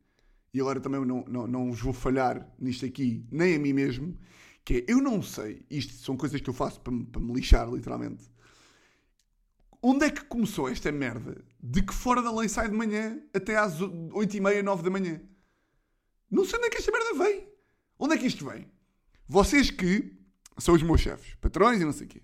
e 0.55 0.61
agora 0.61 0.81
também 0.81 1.05
não, 1.05 1.25
não, 1.29 1.47
não 1.47 1.71
vos 1.71 1.81
vou 1.81 1.93
falhar 1.93 2.51
nisto 2.59 2.87
aqui, 2.87 3.25
nem 3.31 3.57
a 3.57 3.59
mim 3.59 3.73
mesmo, 3.73 4.17
que 4.65 4.79
é, 4.79 4.85
eu 4.89 5.01
não 5.01 5.23
sei, 5.23 5.65
isto 5.71 5.93
são 5.93 6.17
coisas 6.17 6.41
que 6.41 6.49
eu 6.49 6.55
faço 6.55 6.81
para, 6.81 6.93
para 7.13 7.21
me 7.21 7.33
lixar, 7.35 7.71
literalmente, 7.71 8.25
onde 9.83 10.07
é 10.07 10.11
que 10.11 10.25
começou 10.25 10.69
esta 10.69 10.91
merda 10.93 11.43
de 11.63 11.83
que 11.83 11.95
fora 11.95 12.23
da 12.23 12.35
lei 12.35 12.49
sai 12.49 12.69
de 12.69 12.75
manhã 12.75 13.21
até 13.35 13.57
às 13.57 13.81
8 13.81 14.37
e 14.37 14.41
meia, 14.41 14.63
9 14.63 14.83
da 14.83 14.91
manhã? 14.91 15.21
Não 16.31 16.45
sei 16.45 16.59
onde 16.59 16.69
é 16.69 16.71
que 16.71 16.79
esta 16.79 16.93
merda 16.93 17.25
vem. 17.25 17.49
Onde 17.99 18.15
é 18.15 18.19
que 18.19 18.27
isto 18.27 18.49
vem? 18.49 18.71
Vocês 19.29 19.71
que 19.71 20.17
são 20.59 20.75
os 20.75 20.83
meus 20.83 21.01
chefes, 21.01 21.35
patrões 21.41 21.81
e 21.81 21.85
não 21.85 21.93
sei 21.93 22.07
o 22.07 22.11
quê. 22.11 22.23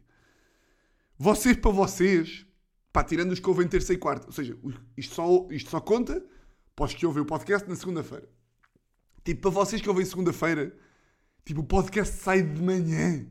Vocês 1.19 1.57
para 1.57 1.71
vocês, 1.71 2.47
pá, 2.93 3.03
tirando 3.03 3.33
os 3.33 3.41
que 3.41 3.49
ouvem 3.49 3.67
terça 3.67 3.93
e 3.93 3.97
quarta, 3.97 4.27
ou 4.27 4.33
seja, 4.33 4.57
isto 4.97 5.15
só, 5.15 5.47
isto 5.51 5.71
só 5.71 5.81
conta 5.81 6.25
para 6.75 6.85
os 6.85 6.95
que 6.95 7.07
ouvem 7.07 7.23
o 7.23 7.27
podcast 7.27 7.69
na 7.69 7.75
segunda-feira. 7.75 8.29
Tipo, 9.25 9.41
para 9.41 9.51
vocês 9.51 9.81
que 9.81 9.89
ouvem 9.89 10.05
segunda-feira, 10.05 10.77
tipo, 11.45 11.61
o 11.61 11.65
podcast 11.65 12.15
sai 12.17 12.43
de 12.43 12.63
manhã. 12.63 13.27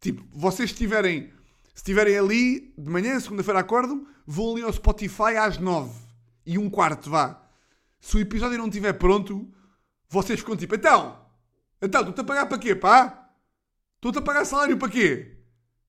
Tipo, 0.00 0.24
vocês 0.30 0.70
estiverem, 0.70 1.32
se 1.76 1.82
estiverem 1.82 2.16
ali 2.16 2.72
de 2.78 2.88
manhã, 2.88 3.20
segunda-feira 3.20 3.60
acordam, 3.60 4.06
vão 4.26 4.52
ali 4.52 4.62
ao 4.62 4.72
Spotify 4.72 5.36
às 5.38 5.58
nove 5.58 5.92
e 6.46 6.56
um 6.56 6.70
quarto, 6.70 7.10
vá. 7.10 7.46
Se 8.00 8.16
o 8.16 8.20
episódio 8.20 8.56
não 8.56 8.68
estiver 8.68 8.94
pronto, 8.94 9.46
vocês 10.08 10.40
ficam 10.40 10.56
tipo, 10.56 10.74
então, 10.74 11.20
então, 11.82 12.00
estou-te 12.00 12.22
a 12.22 12.24
pagar 12.24 12.46
para 12.46 12.56
quê, 12.56 12.74
pá? 12.74 13.30
Estou-te 13.96 14.18
a 14.18 14.22
pagar 14.22 14.46
salário 14.46 14.78
para 14.78 14.88
quê? 14.88 15.36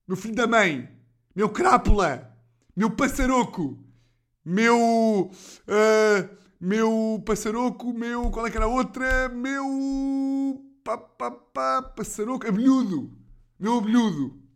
Meu 0.06 0.14
filho 0.14 0.34
da 0.34 0.46
mãe, 0.46 0.86
meu 1.34 1.48
crápula, 1.48 2.36
meu 2.76 2.90
passaroco, 2.90 3.82
meu. 4.44 5.30
ah, 5.66 6.28
meu 6.60 7.22
passaroco, 7.24 7.94
meu. 7.94 8.30
Qual 8.30 8.46
é 8.46 8.50
que 8.50 8.58
era 8.58 8.66
a 8.66 8.68
outra? 8.68 9.30
Meu. 9.30 10.62
Pá, 10.84 10.98
pá, 10.98 11.30
pá, 11.30 11.82
passaroco, 11.82 12.46
abelhudo. 12.46 13.10
Meu 13.58 13.78
abelhudo. 13.78 14.47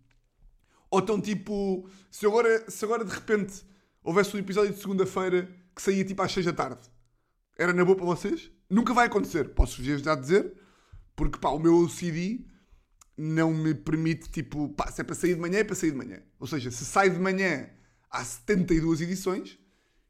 Ou 0.92 1.00
então, 1.00 1.18
tipo, 1.18 1.88
se 2.10 2.26
agora, 2.26 2.70
se 2.70 2.84
agora 2.84 3.02
de 3.02 3.10
repente 3.10 3.64
houvesse 4.04 4.36
um 4.36 4.38
episódio 4.38 4.74
de 4.74 4.78
segunda-feira 4.78 5.48
que 5.74 5.80
saía 5.80 6.04
tipo 6.04 6.20
às 6.20 6.30
6 6.30 6.44
da 6.44 6.52
tarde, 6.52 6.82
era 7.56 7.72
na 7.72 7.82
boa 7.82 7.96
para 7.96 8.04
vocês? 8.04 8.50
Nunca 8.68 8.92
vai 8.92 9.06
acontecer, 9.06 9.54
posso-vos 9.54 10.02
já 10.02 10.14
dizer, 10.14 10.52
porque 11.16 11.38
pá, 11.38 11.48
o 11.48 11.58
meu 11.58 11.78
OCD 11.78 12.44
não 13.16 13.54
me 13.54 13.74
permite, 13.74 14.28
tipo, 14.28 14.68
pá, 14.68 14.92
se 14.92 15.00
é 15.00 15.04
para 15.04 15.14
sair 15.14 15.34
de 15.34 15.40
manhã, 15.40 15.60
é 15.60 15.64
para 15.64 15.74
sair 15.74 15.92
de 15.92 15.96
manhã. 15.96 16.20
Ou 16.38 16.46
seja, 16.46 16.70
se 16.70 16.84
sai 16.84 17.08
de 17.08 17.18
manhã 17.18 17.70
há 18.10 18.22
72 18.22 19.00
edições, 19.00 19.58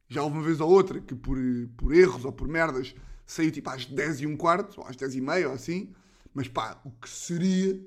já 0.08 0.20
houve 0.24 0.36
uma 0.36 0.44
vez 0.44 0.60
ou 0.60 0.68
outra 0.68 1.00
que 1.00 1.14
por, 1.14 1.38
por 1.76 1.94
erros 1.94 2.24
ou 2.24 2.32
por 2.32 2.48
merdas 2.48 2.92
saiu 3.24 3.52
tipo 3.52 3.70
às 3.70 3.86
10 3.86 4.22
e 4.22 4.26
um 4.26 4.36
quarto, 4.36 4.80
ou 4.80 4.86
às 4.88 4.96
10 4.96 5.14
e 5.14 5.20
meia, 5.20 5.48
ou 5.48 5.54
assim, 5.54 5.94
mas 6.34 6.48
pá, 6.48 6.80
o 6.84 6.90
que 6.90 7.08
seria 7.08 7.80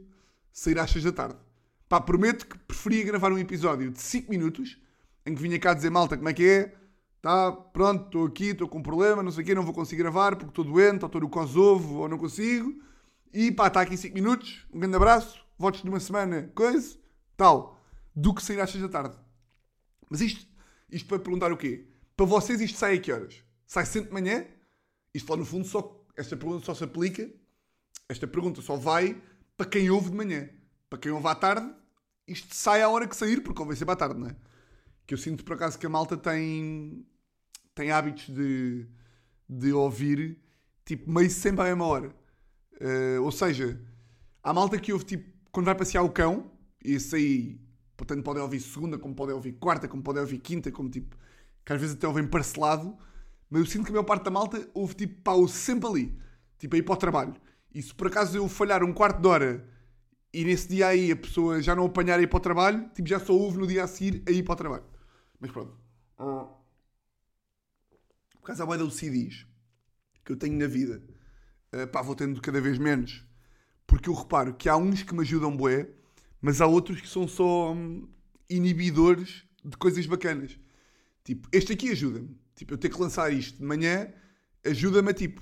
sair 0.54 0.80
às 0.80 0.90
6 0.92 1.04
da 1.04 1.12
tarde? 1.12 1.46
Pá, 1.88 2.02
prometo 2.02 2.48
que 2.48 2.58
preferia 2.58 3.04
gravar 3.04 3.32
um 3.32 3.38
episódio 3.38 3.92
de 3.92 4.02
5 4.02 4.30
minutos 4.30 4.78
em 5.26 5.36
que 5.36 5.42
vinha 5.42 5.60
cá 5.60 5.74
dizer 5.74 5.92
malta 5.92 6.18
como 6.18 6.30
é 6.30 6.34
que 6.34 6.44
é, 6.44 6.76
tá, 7.22 7.52
pronto, 7.52 8.06
estou 8.06 8.26
aqui, 8.26 8.46
estou 8.50 8.68
com 8.68 8.80
um 8.80 8.84
problema, 8.84 9.22
não 9.22 9.32
sei 9.32 9.44
o 9.44 9.46
quê, 9.46 9.54
não 9.54 9.64
vou 9.64 9.74
conseguir 9.74 10.02
gravar 10.02 10.36
porque 10.36 10.50
estou 10.50 10.64
doente, 10.64 11.04
ou 11.04 11.08
estou 11.08 11.22
no 11.22 11.30
Kosovo, 11.30 12.00
ou 12.00 12.10
não 12.10 12.18
consigo. 12.18 12.74
E 13.32 13.52
pá, 13.52 13.68
está 13.68 13.82
aqui 13.82 13.96
5 13.96 14.14
minutos, 14.16 14.66
um 14.74 14.80
grande 14.80 14.96
abraço, 14.96 15.46
votos 15.58 15.82
de 15.84 15.90
uma 15.90 16.00
semana, 16.00 16.52
coisa, 16.56 16.98
tal, 17.38 17.84
do 18.16 18.34
que 18.34 18.44
sair 18.44 18.60
às 18.60 18.72
6 18.72 18.84
da 18.84 18.90
tarde. 18.90 19.18
Mas 20.10 20.22
isto, 20.22 20.48
isto 20.90 21.08
para 21.08 21.20
perguntar 21.20 21.52
o 21.52 21.58
quê? 21.58 21.88
Para 22.16 22.26
vocês 22.26 22.62
isto 22.62 22.78
sai 22.78 22.96
a 22.96 23.00
que 23.00 23.12
horas? 23.12 23.44
Sai 23.68 23.86
sempre 23.86 24.10
de 24.10 24.14
manhã? 24.14 24.46
Isto 25.14 25.30
lá 25.30 25.38
no 25.38 25.46
fundo 25.46 25.68
só, 25.68 26.04
esta 26.16 26.36
pergunta 26.36 26.66
só 26.66 26.74
se 26.74 26.84
aplica, 26.84 27.30
esta 28.08 28.26
pergunta 28.26 28.62
só 28.62 28.76
vai 28.76 29.22
para 29.58 29.66
quem 29.66 29.90
ouve 29.90 30.10
de 30.10 30.16
manhã. 30.16 30.50
Para 30.96 31.02
quem 31.02 31.12
ouve 31.12 31.28
à 31.28 31.36
tarde, 31.36 31.70
isto 32.26 32.56
sai 32.56 32.82
à 32.82 32.88
hora 32.88 33.06
que 33.06 33.18
sair, 33.18 33.42
porque 33.42 33.58
convém 33.58 33.76
sempre 33.76 33.92
à 33.92 33.96
tarde, 33.98 34.18
não 34.18 34.28
é? 34.28 34.36
Que 35.06 35.14
eu 35.14 35.18
sinto 35.18 35.44
por 35.44 35.56
acaso 35.56 35.78
que 35.78 35.86
a 35.86 35.90
malta 35.90 36.16
tem, 36.16 37.06
tem 37.74 37.92
hábitos 37.92 38.30
de, 38.30 38.88
de 39.50 39.74
ouvir 39.74 40.42
tipo 40.86 41.12
meio 41.12 41.30
sempre 41.30 41.64
à 41.64 41.66
mesma 41.66 41.86
hora. 41.86 42.16
Eh, 42.80 43.20
ou 43.20 43.30
seja, 43.30 43.78
há 44.42 44.54
malta 44.54 44.80
que 44.80 44.94
ouve 44.94 45.04
tipo 45.04 45.30
quando 45.52 45.66
vai 45.66 45.76
passear 45.76 46.02
o 46.02 46.10
cão, 46.10 46.50
e 46.82 46.96
isso 46.96 47.14
aí, 47.14 47.60
portanto, 47.98 48.24
podem 48.24 48.42
ouvir 48.42 48.62
segunda, 48.62 48.98
como 48.98 49.14
podem 49.14 49.36
ouvir 49.36 49.52
quarta, 49.52 49.86
como 49.90 50.02
podem 50.02 50.22
ouvir 50.22 50.40
quinta, 50.40 50.72
como 50.72 50.90
tipo, 50.90 51.18
que 51.66 51.74
às 51.74 51.82
vezes 51.82 51.98
até 51.98 52.08
ouvem 52.08 52.26
parcelado, 52.26 52.98
mas 53.50 53.60
eu 53.60 53.68
sinto 53.68 53.84
que 53.84 53.90
a 53.90 53.96
maior 53.96 54.06
parte 54.06 54.24
da 54.24 54.32
malta 54.32 54.66
ouve 54.74 54.96
tipo 54.96 55.22
pau 55.24 55.46
sempre 55.46 55.90
ali, 55.90 56.18
tipo 56.58 56.74
aí 56.74 56.82
para 56.82 56.94
o 56.94 56.98
trabalho. 56.98 57.36
E 57.74 57.82
se 57.82 57.94
por 57.94 58.08
acaso 58.08 58.38
eu 58.38 58.48
falhar 58.48 58.82
um 58.82 58.94
quarto 58.94 59.20
de 59.20 59.28
hora 59.28 59.75
e 60.36 60.44
nesse 60.44 60.68
dia 60.68 60.88
aí 60.88 61.14
a 61.14 61.16
pessoa 61.16 61.62
já 61.62 61.74
não 61.74 61.86
apanhar 61.86 62.20
a 62.20 62.22
ir 62.22 62.28
para 62.28 62.36
o 62.36 62.42
trabalho, 62.42 62.90
tipo 62.94 63.08
já 63.08 63.18
só 63.18 63.32
ouve 63.32 63.58
no 63.58 63.66
dia 63.66 63.86
a 63.86 63.88
seguir 63.88 64.22
a 64.28 64.32
ir 64.32 64.44
para 64.44 64.52
o 64.52 64.58
trabalho. 64.58 64.84
Mas 65.40 65.50
pronto. 65.50 65.74
Ah. 66.18 66.50
Por 68.34 68.42
causa 68.48 68.60
da 68.60 68.66
boia 68.66 68.86
de 68.86 68.94
CDs 68.94 69.48
que 70.26 70.34
eu 70.34 70.36
tenho 70.36 70.58
na 70.58 70.68
vida, 70.68 71.02
uh, 71.74 71.88
pá, 71.88 72.02
vou 72.02 72.16
tendo 72.16 72.42
cada 72.42 72.60
vez 72.60 72.78
menos. 72.78 73.26
Porque 73.88 74.10
eu 74.10 74.14
reparo 74.14 74.54
que 74.56 74.68
há 74.68 74.76
uns 74.76 75.04
que 75.04 75.16
me 75.16 75.22
ajudam 75.22 75.56
bué, 75.56 75.90
mas 76.42 76.60
há 76.60 76.68
outros 76.68 77.00
que 77.00 77.08
são 77.08 77.28
só 77.30 77.72
hum, 77.72 78.06
inibidores 78.50 79.46
de 79.64 79.78
coisas 79.78 80.06
bacanas. 80.06 80.60
Tipo, 81.24 81.48
este 81.50 81.72
aqui 81.72 81.92
ajuda-me. 81.92 82.38
Tipo, 82.56 82.74
eu 82.74 82.78
ter 82.78 82.90
que 82.90 83.00
lançar 83.00 83.32
isto 83.32 83.60
de 83.60 83.64
manhã 83.64 84.12
ajuda-me 84.66 85.12
a 85.12 85.14
tipo. 85.14 85.42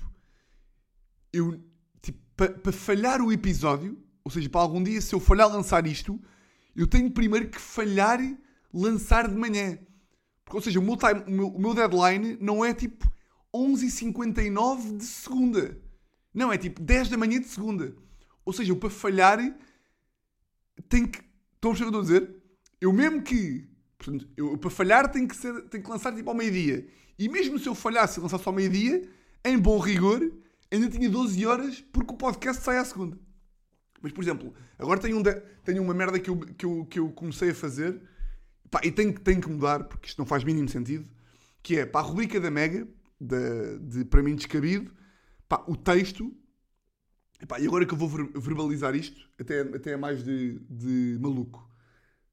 Eu, 1.32 1.60
tipo, 2.00 2.20
para 2.36 2.72
falhar 2.72 3.20
o 3.20 3.32
episódio, 3.32 4.03
ou 4.24 4.30
seja, 4.30 4.48
para 4.48 4.62
algum 4.62 4.82
dia, 4.82 5.00
se 5.00 5.14
eu 5.14 5.20
falhar 5.20 5.48
a 5.48 5.54
lançar 5.54 5.86
isto, 5.86 6.18
eu 6.74 6.86
tenho 6.86 7.10
primeiro 7.10 7.48
que 7.48 7.60
falhar 7.60 8.18
lançar 8.72 9.28
de 9.28 9.36
manhã. 9.36 9.78
Porque, 10.44 10.56
ou 10.56 10.62
seja, 10.62 10.80
o 10.80 10.82
meu, 10.82 10.96
time, 10.96 11.22
o 11.26 11.30
meu, 11.30 11.48
o 11.48 11.60
meu 11.60 11.74
deadline 11.74 12.36
não 12.40 12.64
é 12.64 12.72
tipo 12.72 13.06
11h59 13.54 14.96
de 14.96 15.04
segunda. 15.04 15.80
Não, 16.32 16.52
é 16.52 16.58
tipo 16.58 16.82
10 16.82 17.10
da 17.10 17.16
manhã 17.16 17.40
de 17.40 17.46
segunda. 17.46 17.94
Ou 18.44 18.52
seja, 18.52 18.72
eu 18.72 18.76
para 18.76 18.90
falhar 18.90 19.38
tenho 20.88 21.08
que. 21.08 21.22
Estão 21.54 21.70
a 21.70 21.74
perceber 21.74 21.88
o 21.88 21.92
que 21.92 21.98
estou 21.98 22.00
a 22.00 22.02
dizer? 22.02 22.42
Eu 22.80 22.92
mesmo 22.92 23.22
que. 23.22 23.68
Portanto, 23.96 24.28
eu 24.36 24.58
para 24.58 24.70
falhar 24.70 25.10
tenho 25.10 25.28
que, 25.28 25.36
ser, 25.36 25.62
tenho 25.68 25.82
que 25.82 25.90
lançar 25.90 26.14
tipo 26.14 26.28
ao 26.28 26.36
meio-dia. 26.36 26.86
E 27.18 27.28
mesmo 27.28 27.58
se 27.58 27.68
eu 27.68 27.74
falhasse 27.74 28.18
e 28.18 28.22
lançasse 28.22 28.46
ao 28.46 28.52
meio-dia, 28.52 29.08
em 29.44 29.58
bom 29.58 29.78
rigor, 29.78 30.32
ainda 30.70 30.88
tinha 30.90 31.08
12 31.08 31.46
horas 31.46 31.80
porque 31.92 32.12
o 32.12 32.16
podcast 32.16 32.62
sai 32.62 32.78
à 32.78 32.84
segunda. 32.84 33.18
Mas, 34.04 34.12
por 34.12 34.22
exemplo, 34.22 34.52
agora 34.78 35.00
tenho, 35.00 35.16
um 35.16 35.22
de- 35.22 35.40
tenho 35.64 35.82
uma 35.82 35.94
merda 35.94 36.20
que 36.20 36.28
eu, 36.28 36.38
que, 36.38 36.66
eu, 36.66 36.84
que 36.84 36.98
eu 36.98 37.10
comecei 37.10 37.50
a 37.50 37.54
fazer 37.54 37.98
pá, 38.70 38.82
e 38.84 38.92
tenho, 38.92 39.18
tenho 39.18 39.40
que 39.40 39.48
mudar 39.48 39.84
porque 39.84 40.08
isto 40.08 40.18
não 40.18 40.26
faz 40.26 40.44
mínimo 40.44 40.68
sentido. 40.68 41.08
Que 41.62 41.78
é, 41.78 41.86
para 41.86 42.02
a 42.02 42.08
rubrica 42.08 42.38
da 42.38 42.50
Mega, 42.50 42.86
da- 43.18 43.78
de, 43.80 44.04
para 44.04 44.22
mim 44.22 44.34
descabido, 44.36 44.92
pá, 45.48 45.64
o 45.66 45.74
texto. 45.74 46.30
E 47.58 47.66
agora 47.66 47.86
que 47.86 47.94
eu 47.94 47.98
vou 47.98 48.08
ver- 48.10 48.30
verbalizar 48.38 48.94
isto, 48.94 49.26
até, 49.40 49.62
até 49.62 49.92
é 49.92 49.96
mais 49.96 50.22
de, 50.22 50.58
de 50.68 51.18
maluco. 51.18 51.66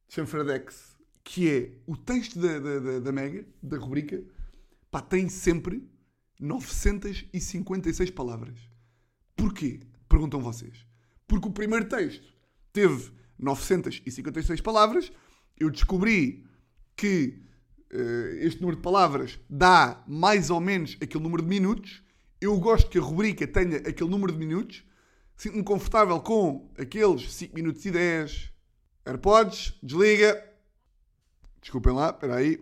Chanfradex, 0.09 0.97
que 1.23 1.49
é 1.49 1.71
o 1.87 1.95
texto 1.95 2.37
da, 2.37 2.59
da, 2.59 2.79
da, 2.79 2.99
da 2.99 3.11
Mega, 3.13 3.45
da 3.63 3.77
rubrica, 3.77 4.21
pá, 4.91 4.99
tem 5.01 5.29
sempre 5.29 5.89
956 6.37 8.09
palavras. 8.11 8.59
Porquê? 9.37 9.79
Perguntam 10.09 10.41
vocês. 10.41 10.85
Porque 11.31 11.47
o 11.47 11.51
primeiro 11.51 11.87
texto 11.87 12.27
teve 12.73 13.09
956 13.39 14.59
palavras. 14.59 15.13
Eu 15.57 15.69
descobri 15.69 16.45
que 16.93 17.41
eh, 17.89 18.39
este 18.41 18.59
número 18.59 18.75
de 18.75 18.83
palavras 18.83 19.39
dá 19.49 20.03
mais 20.05 20.49
ou 20.49 20.59
menos 20.59 20.97
aquele 21.01 21.23
número 21.23 21.41
de 21.41 21.47
minutos. 21.47 22.03
Eu 22.41 22.59
gosto 22.59 22.89
que 22.89 22.97
a 22.97 23.01
rubrica 23.01 23.47
tenha 23.47 23.77
aquele 23.77 24.09
número 24.09 24.33
de 24.33 24.39
minutos. 24.39 24.83
Sinto-me 25.37 25.63
confortável 25.63 26.19
com 26.19 26.69
aqueles 26.77 27.31
5 27.33 27.55
minutos 27.55 27.85
e 27.85 27.91
10. 27.91 28.51
AirPods, 29.05 29.79
desliga. 29.81 30.45
Desculpem 31.61 31.93
lá, 31.93 32.09
espera 32.09 32.35
aí. 32.35 32.61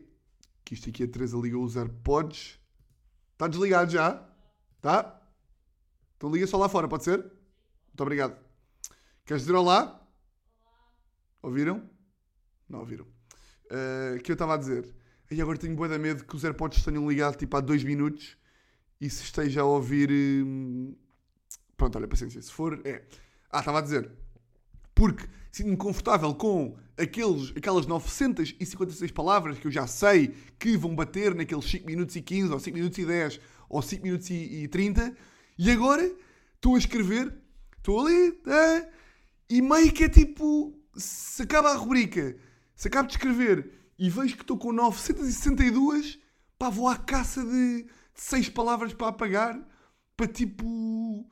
Que 0.64 0.76
isto 0.76 0.90
aqui 0.90 1.06
a 1.06 1.08
Teresa 1.08 1.36
liga 1.40 1.58
os 1.58 1.76
AirPods. 1.76 2.60
Está 3.34 3.48
desligado 3.48 3.90
já? 3.90 4.30
Tá? 4.80 5.20
Então 6.18 6.30
liga 6.30 6.46
só 6.46 6.56
lá 6.56 6.70
fora, 6.70 6.88
pode 6.88 7.04
ser? 7.04 7.18
Muito 7.18 8.02
obrigado. 8.02 8.49
Queres 9.30 9.44
dizer 9.44 9.56
olá? 9.56 10.04
Ouviram? 11.44 11.88
Não 12.68 12.80
ouviram. 12.80 13.06
Uh, 13.66 14.20
que 14.24 14.32
eu 14.32 14.34
estava 14.34 14.56
a 14.56 14.58
dizer. 14.58 14.92
E 15.30 15.40
agora 15.40 15.56
tenho 15.56 15.76
boa 15.76 16.00
medo 16.00 16.26
que 16.26 16.36
os 16.36 16.44
AirPods 16.44 16.84
tenham 16.84 17.08
ligado 17.08 17.38
tipo 17.38 17.56
há 17.56 17.62
dois 17.62 17.84
minutos 17.84 18.36
e 19.00 19.08
se 19.08 19.22
esteja 19.22 19.62
a 19.62 19.66
ouvir. 19.66 20.10
hum, 20.12 20.96
Pronto, 21.78 21.96
olha, 21.96 22.08
paciência. 22.08 22.42
Se 22.42 22.52
for. 22.52 22.82
É. 22.84 23.04
Ah, 23.52 23.60
estava 23.60 23.78
a 23.78 23.82
dizer. 23.82 24.10
Porque 24.96 25.28
sinto-me 25.52 25.78
confortável 25.78 26.34
com 26.34 26.76
aqueles, 26.98 27.54
aquelas 27.56 27.86
956 27.86 29.12
palavras 29.12 29.60
que 29.60 29.68
eu 29.68 29.72
já 29.72 29.86
sei 29.86 30.34
que 30.58 30.76
vão 30.76 30.96
bater 30.96 31.36
naqueles 31.36 31.66
5 31.66 31.86
minutos 31.86 32.16
e 32.16 32.22
15, 32.24 32.52
ou 32.52 32.60
5 32.60 32.76
minutos 32.76 32.98
e 32.98 33.06
10, 33.06 33.40
ou 33.70 33.80
5 33.80 34.02
minutos 34.04 34.28
e, 34.32 34.64
e 34.64 34.68
30. 34.68 35.16
E 35.56 35.70
agora 35.70 36.12
estou 36.56 36.74
a 36.74 36.80
escrever, 36.80 37.32
estou 37.78 38.08
ali, 38.08 38.42
ah, 38.48 38.99
e 39.50 39.62
meio 39.62 39.92
que 39.92 40.04
é 40.04 40.10
tipo. 40.10 40.78
Se 40.96 41.44
acaba 41.44 41.72
a 41.72 41.76
rubrica, 41.76 42.38
se 42.76 42.88
acabo 42.88 43.08
de 43.08 43.16
escrever 43.16 43.72
e 43.98 44.10
vejo 44.10 44.36
que 44.36 44.42
estou 44.42 44.58
com 44.58 44.72
962, 44.74 46.20
pá, 46.58 46.70
vou 46.70 46.88
à 46.88 46.98
caça 46.98 47.44
de 47.44 47.88
6 48.14 48.50
palavras 48.50 48.94
para 48.94 49.08
apagar, 49.08 49.60
para 50.16 50.28
tipo. 50.28 51.30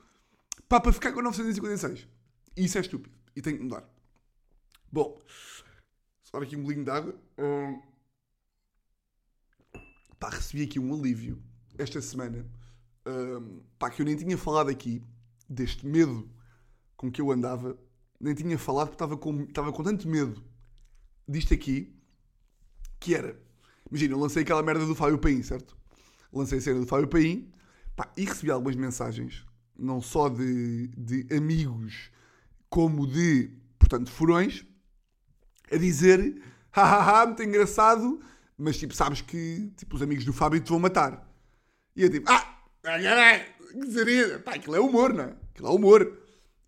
pá, 0.68 0.80
para 0.80 0.92
ficar 0.92 1.12
com 1.12 1.22
956. 1.22 2.08
E 2.56 2.64
isso 2.64 2.78
é 2.78 2.80
estúpido. 2.80 3.14
E 3.36 3.42
tenho 3.42 3.58
que 3.58 3.64
mudar. 3.64 3.88
Bom, 4.90 5.20
só 6.24 6.38
aqui 6.38 6.56
um 6.56 6.62
bolinho 6.62 6.84
de 6.84 6.90
água. 6.90 7.14
Hum. 7.38 7.80
Pá, 10.18 10.30
recebi 10.30 10.64
aqui 10.64 10.80
um 10.80 10.92
alívio 10.94 11.42
esta 11.78 12.00
semana. 12.00 12.44
Hum, 13.06 13.62
pá, 13.78 13.90
que 13.90 14.02
eu 14.02 14.06
nem 14.06 14.16
tinha 14.16 14.36
falado 14.36 14.68
aqui 14.68 15.02
deste 15.48 15.86
medo 15.86 16.28
com 16.96 17.10
que 17.10 17.20
eu 17.20 17.30
andava. 17.30 17.78
Nem 18.20 18.34
tinha 18.34 18.58
falado 18.58 18.88
porque 18.88 18.96
estava 18.96 19.16
com, 19.16 19.42
estava 19.42 19.72
com 19.72 19.82
tanto 19.82 20.08
medo 20.08 20.42
disto 21.26 21.54
aqui. 21.54 21.94
Que 22.98 23.14
era. 23.14 23.38
Imagina, 23.88 24.14
eu 24.14 24.18
lancei 24.18 24.42
aquela 24.42 24.62
merda 24.62 24.84
do 24.84 24.94
Fábio 24.94 25.18
Paim, 25.18 25.42
certo? 25.42 25.76
Lancei 26.32 26.58
a 26.58 26.60
cena 26.60 26.80
do 26.80 26.86
Fábio 26.86 27.08
Paim. 27.08 27.52
Pá, 27.94 28.10
e 28.16 28.24
recebi 28.24 28.50
algumas 28.50 28.76
mensagens. 28.76 29.44
Não 29.78 30.00
só 30.00 30.28
de, 30.28 30.88
de 30.88 31.26
amigos 31.34 32.10
como 32.68 33.06
de, 33.06 33.50
portanto, 33.78 34.10
furões, 34.10 34.64
a 35.70 35.76
dizer 35.76 36.42
hahaha, 36.70 37.26
muito 37.26 37.42
engraçado, 37.42 38.20
mas 38.56 38.78
tipo, 38.78 38.94
sabes 38.94 39.20
que 39.20 39.72
tipo, 39.76 39.96
os 39.96 40.02
amigos 40.02 40.24
do 40.24 40.32
Fábio 40.32 40.60
te 40.60 40.68
vão 40.68 40.78
matar. 40.78 41.26
E 41.94 42.02
eu 42.02 42.10
tipo, 42.10 42.30
ah, 42.30 42.62
que 43.72 43.92
seria? 43.92 44.38
Pá, 44.40 44.54
aquilo 44.54 44.76
é 44.76 44.80
humor, 44.80 45.12
não 45.12 45.24
é? 45.24 45.36
Aquilo 45.52 45.68
é 45.68 45.70
humor. 45.70 46.18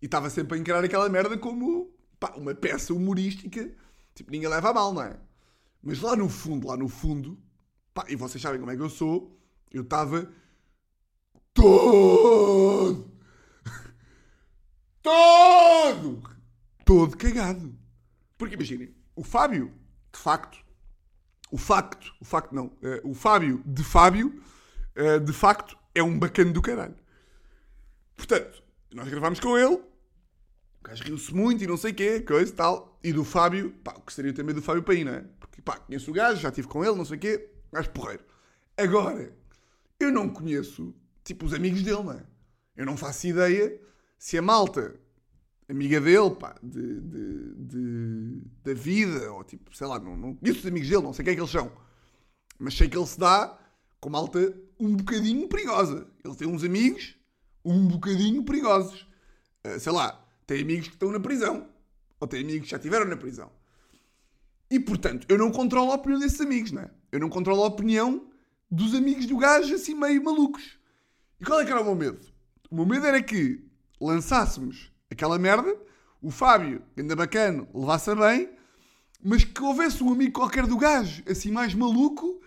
E 0.01 0.05
estava 0.05 0.29
sempre 0.29 0.57
a 0.57 0.61
encarar 0.61 0.83
aquela 0.83 1.07
merda 1.09 1.37
como 1.37 1.93
pá, 2.19 2.33
uma 2.35 2.53
peça 2.53 2.93
humorística, 2.93 3.71
tipo, 4.13 4.31
ninguém 4.31 4.47
leva 4.47 4.69
a 4.69 4.73
mal, 4.73 4.93
não 4.93 5.01
é? 5.01 5.19
Mas 5.81 5.99
lá 5.99 6.15
no 6.15 6.29
fundo, 6.29 6.67
lá 6.67 6.77
no 6.77 6.87
fundo, 6.87 7.37
pá, 7.93 8.05
e 8.07 8.15
vocês 8.15 8.41
sabem 8.41 8.59
como 8.59 8.71
é 8.71 8.75
que 8.75 8.81
eu 8.81 8.89
sou, 8.89 9.39
eu 9.71 9.81
estava 9.81 10.31
todo 11.53 13.11
todo, 15.01 16.23
todo 16.85 17.17
cagado. 17.17 17.75
Porque 18.37 18.55
imaginem, 18.55 18.95
o 19.15 19.23
Fábio, 19.23 19.73
de 20.13 20.19
facto, 20.19 20.63
o 21.51 21.57
facto, 21.57 22.13
o 22.19 22.25
facto 22.25 22.53
não, 22.53 22.71
eh, 22.81 23.01
o 23.03 23.13
Fábio 23.13 23.61
de 23.65 23.83
Fábio, 23.83 24.41
eh, 24.95 25.19
de 25.19 25.33
facto, 25.33 25.77
é 25.93 26.01
um 26.01 26.17
bacana 26.17 26.51
do 26.51 26.61
caralho. 26.61 26.95
Portanto, 28.15 28.63
nós 28.93 29.07
gravámos 29.09 29.39
com 29.39 29.57
ele, 29.57 29.81
o 30.81 30.87
gajo 30.87 31.03
riu-se 31.03 31.33
muito 31.33 31.63
e 31.63 31.67
não 31.67 31.77
sei 31.77 31.91
o 31.91 31.95
quê, 31.95 32.19
coisa 32.21 32.51
e 32.51 32.55
tal, 32.55 32.99
e 33.03 33.13
do 33.13 33.23
Fábio, 33.23 33.71
pá, 33.83 33.95
seria 34.09 34.33
também 34.33 34.53
do 34.55 34.61
Fábio 34.61 34.83
Paim, 34.83 35.03
não 35.03 35.13
é? 35.13 35.21
Porque, 35.39 35.61
pá, 35.61 35.77
conheço 35.77 36.09
o 36.11 36.13
gajo, 36.13 36.41
já 36.41 36.49
estive 36.49 36.67
com 36.67 36.83
ele, 36.83 36.95
não 36.95 37.05
sei 37.05 37.17
o 37.17 37.19
quê, 37.19 37.49
gajo 37.71 37.89
porreiro. 37.91 38.23
Agora, 38.77 39.33
eu 39.99 40.11
não 40.11 40.29
conheço, 40.29 40.93
tipo, 41.23 41.45
os 41.45 41.53
amigos 41.53 41.83
dele, 41.83 42.03
não 42.03 42.13
é? 42.13 42.23
Eu 42.75 42.85
não 42.85 42.97
faço 42.97 43.27
ideia 43.27 43.79
se 44.17 44.37
a 44.37 44.41
malta, 44.41 44.95
amiga 45.69 46.01
dele, 46.01 46.31
pá, 46.31 46.55
de, 46.63 46.99
de, 47.01 47.53
de- 47.55 48.41
da 48.63 48.73
vida, 48.73 49.31
ou 49.31 49.43
tipo, 49.43 49.75
sei 49.75 49.85
lá, 49.87 49.99
não, 49.99 50.15
não 50.17 50.35
conheço 50.35 50.59
os 50.59 50.65
amigos 50.65 50.89
dele, 50.89 51.03
não 51.03 51.13
sei 51.13 51.23
quem 51.23 51.33
é 51.33 51.35
que 51.35 51.41
eles 51.41 51.51
são, 51.51 51.71
mas 52.57 52.75
sei 52.75 52.87
que 52.89 52.97
ele 52.97 53.05
se 53.07 53.19
dá 53.19 53.57
com 53.99 54.09
malta 54.09 54.53
um 54.79 54.95
bocadinho 54.95 55.47
perigosa. 55.47 56.07
Ele 56.23 56.35
tem 56.35 56.47
uns 56.47 56.63
amigos 56.63 57.15
um 57.63 57.87
bocadinho 57.87 58.43
perigosos. 58.43 59.07
Ah, 59.63 59.77
sei 59.79 59.91
lá, 59.91 60.19
tem 60.51 60.63
amigos 60.63 60.89
que 60.89 60.95
estão 60.95 61.09
na 61.09 61.19
prisão, 61.19 61.69
ou 62.19 62.27
tem 62.27 62.41
amigos 62.41 62.63
que 62.65 62.71
já 62.71 62.75
estiveram 62.75 63.05
na 63.05 63.15
prisão. 63.15 63.49
E 64.69 64.81
portanto, 64.81 65.25
eu 65.29 65.37
não 65.37 65.49
controlo 65.49 65.93
a 65.93 65.95
opinião 65.95 66.19
desses 66.19 66.41
amigos, 66.41 66.73
não 66.73 66.81
é? 66.81 66.91
Eu 67.09 67.21
não 67.21 67.29
controlo 67.29 67.63
a 67.63 67.67
opinião 67.67 68.29
dos 68.69 68.93
amigos 68.93 69.25
do 69.25 69.37
gajo 69.37 69.73
assim 69.73 69.95
meio 69.95 70.21
malucos. 70.21 70.77
E 71.39 71.45
qual 71.45 71.61
é 71.61 71.65
que 71.65 71.71
era 71.71 71.79
o 71.79 71.85
meu 71.85 71.95
medo? 71.95 72.19
O 72.69 72.75
meu 72.75 72.85
medo 72.85 73.05
era 73.05 73.23
que 73.23 73.65
lançássemos 73.99 74.91
aquela 75.09 75.39
merda, 75.39 75.73
o 76.21 76.29
Fábio, 76.29 76.83
ainda 76.97 77.15
bacana, 77.15 77.65
levasse 77.73 78.09
a 78.09 78.15
bem, 78.15 78.53
mas 79.23 79.45
que 79.45 79.63
houvesse 79.63 80.03
um 80.03 80.11
amigo 80.11 80.33
qualquer 80.33 80.67
do 80.67 80.77
gajo, 80.77 81.23
assim 81.29 81.49
mais 81.49 81.73
maluco, 81.73 82.41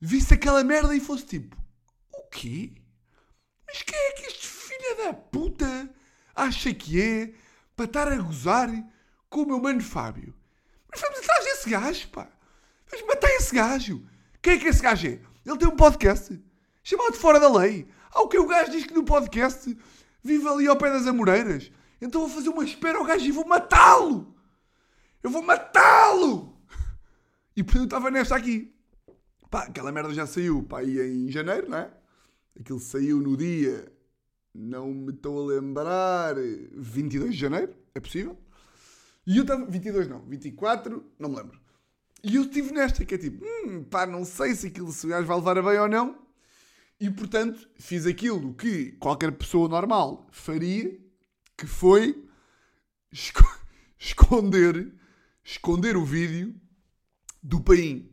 visse 0.00 0.32
aquela 0.32 0.64
merda 0.64 0.96
e 0.96 1.00
fosse 1.00 1.26
tipo: 1.26 1.54
O 2.10 2.22
quê? 2.30 2.72
Mas 3.66 3.82
quem 3.82 3.98
é 3.98 4.12
que 4.12 4.26
este 4.28 4.46
filho 4.46 4.96
da 5.04 5.12
puta 5.12 5.93
acha 6.34 6.72
que 6.74 7.00
é 7.00 7.32
para 7.76 7.86
estar 7.86 8.08
a 8.12 8.16
gozar 8.16 8.70
com 9.28 9.42
o 9.42 9.46
meu 9.46 9.60
mano 9.60 9.82
Fábio? 9.82 10.34
Mas 10.90 11.00
vamos 11.00 11.18
atrás 11.18 11.44
desse 11.44 11.70
gajo, 11.70 12.08
pá. 12.08 12.28
Vamos 12.90 13.06
matar 13.06 13.30
esse 13.30 13.54
gajo. 13.54 14.06
Quem 14.40 14.54
é 14.54 14.58
que 14.58 14.68
esse 14.68 14.82
gajo 14.82 15.06
é? 15.06 15.20
Ele 15.44 15.58
tem 15.58 15.68
um 15.68 15.76
podcast 15.76 16.40
chamado 16.82 17.14
Fora 17.14 17.40
da 17.40 17.50
Lei. 17.50 17.88
Ao 18.10 18.28
que 18.28 18.38
o 18.38 18.46
gajo 18.46 18.70
diz 18.70 18.84
que 18.84 18.94
no 18.94 19.04
podcast 19.04 19.76
vive 20.22 20.48
ali 20.48 20.68
ao 20.68 20.76
pé 20.76 20.90
das 20.90 21.06
Amoreiras. 21.06 21.70
Então 22.00 22.20
vou 22.20 22.30
fazer 22.30 22.48
uma 22.48 22.64
espera 22.64 22.98
ao 22.98 23.04
gajo 23.04 23.24
e 23.24 23.32
vou 23.32 23.46
matá-lo. 23.46 24.34
Eu 25.22 25.30
vou 25.30 25.42
matá-lo. 25.42 26.56
E 27.56 27.62
portanto 27.62 27.84
estava 27.84 28.10
nesta 28.10 28.36
aqui. 28.36 28.74
Pá, 29.50 29.64
aquela 29.64 29.92
merda 29.92 30.12
já 30.12 30.26
saiu, 30.26 30.62
pá, 30.62 30.80
aí 30.80 30.98
em 30.98 31.30
janeiro, 31.30 31.68
não 31.68 31.78
é? 31.78 31.90
Aquilo 32.58 32.80
saiu 32.80 33.20
no 33.20 33.36
dia, 33.36 33.92
não 34.54 34.92
me 34.92 35.12
estou 35.12 35.42
a 35.42 35.54
lembrar, 35.54 36.36
22 36.72 37.34
de 37.34 37.40
janeiro, 37.40 37.74
é 37.94 38.00
possível? 38.00 38.38
E 39.26 39.36
eu 39.36 39.42
estava, 39.42 39.64
22 39.66 40.06
não, 40.08 40.20
24, 40.26 41.04
não 41.18 41.30
me 41.30 41.36
lembro. 41.36 41.60
E 42.22 42.36
eu 42.36 42.42
estive 42.42 42.72
nesta, 42.72 43.04
que 43.04 43.14
é 43.14 43.18
tipo, 43.18 43.44
hum, 43.44 43.84
pá, 43.84 44.06
não 44.06 44.24
sei 44.24 44.54
se 44.54 44.68
aquilo 44.68 44.92
se 44.92 45.06
o 45.06 45.10
gajo 45.10 45.26
vai 45.26 45.36
levar 45.36 45.58
a 45.58 45.62
bem 45.62 45.78
ou 45.78 45.88
não. 45.88 46.24
E 47.00 47.10
portanto, 47.10 47.68
fiz 47.76 48.06
aquilo 48.06 48.54
que 48.54 48.92
qualquer 48.92 49.32
pessoa 49.32 49.68
normal 49.68 50.26
faria, 50.30 50.98
que 51.56 51.66
foi 51.66 52.24
esco- 53.12 53.58
esconder, 53.98 54.94
esconder 55.42 55.96
o 55.96 56.04
vídeo 56.04 56.54
do 57.42 57.60
paim. 57.60 58.10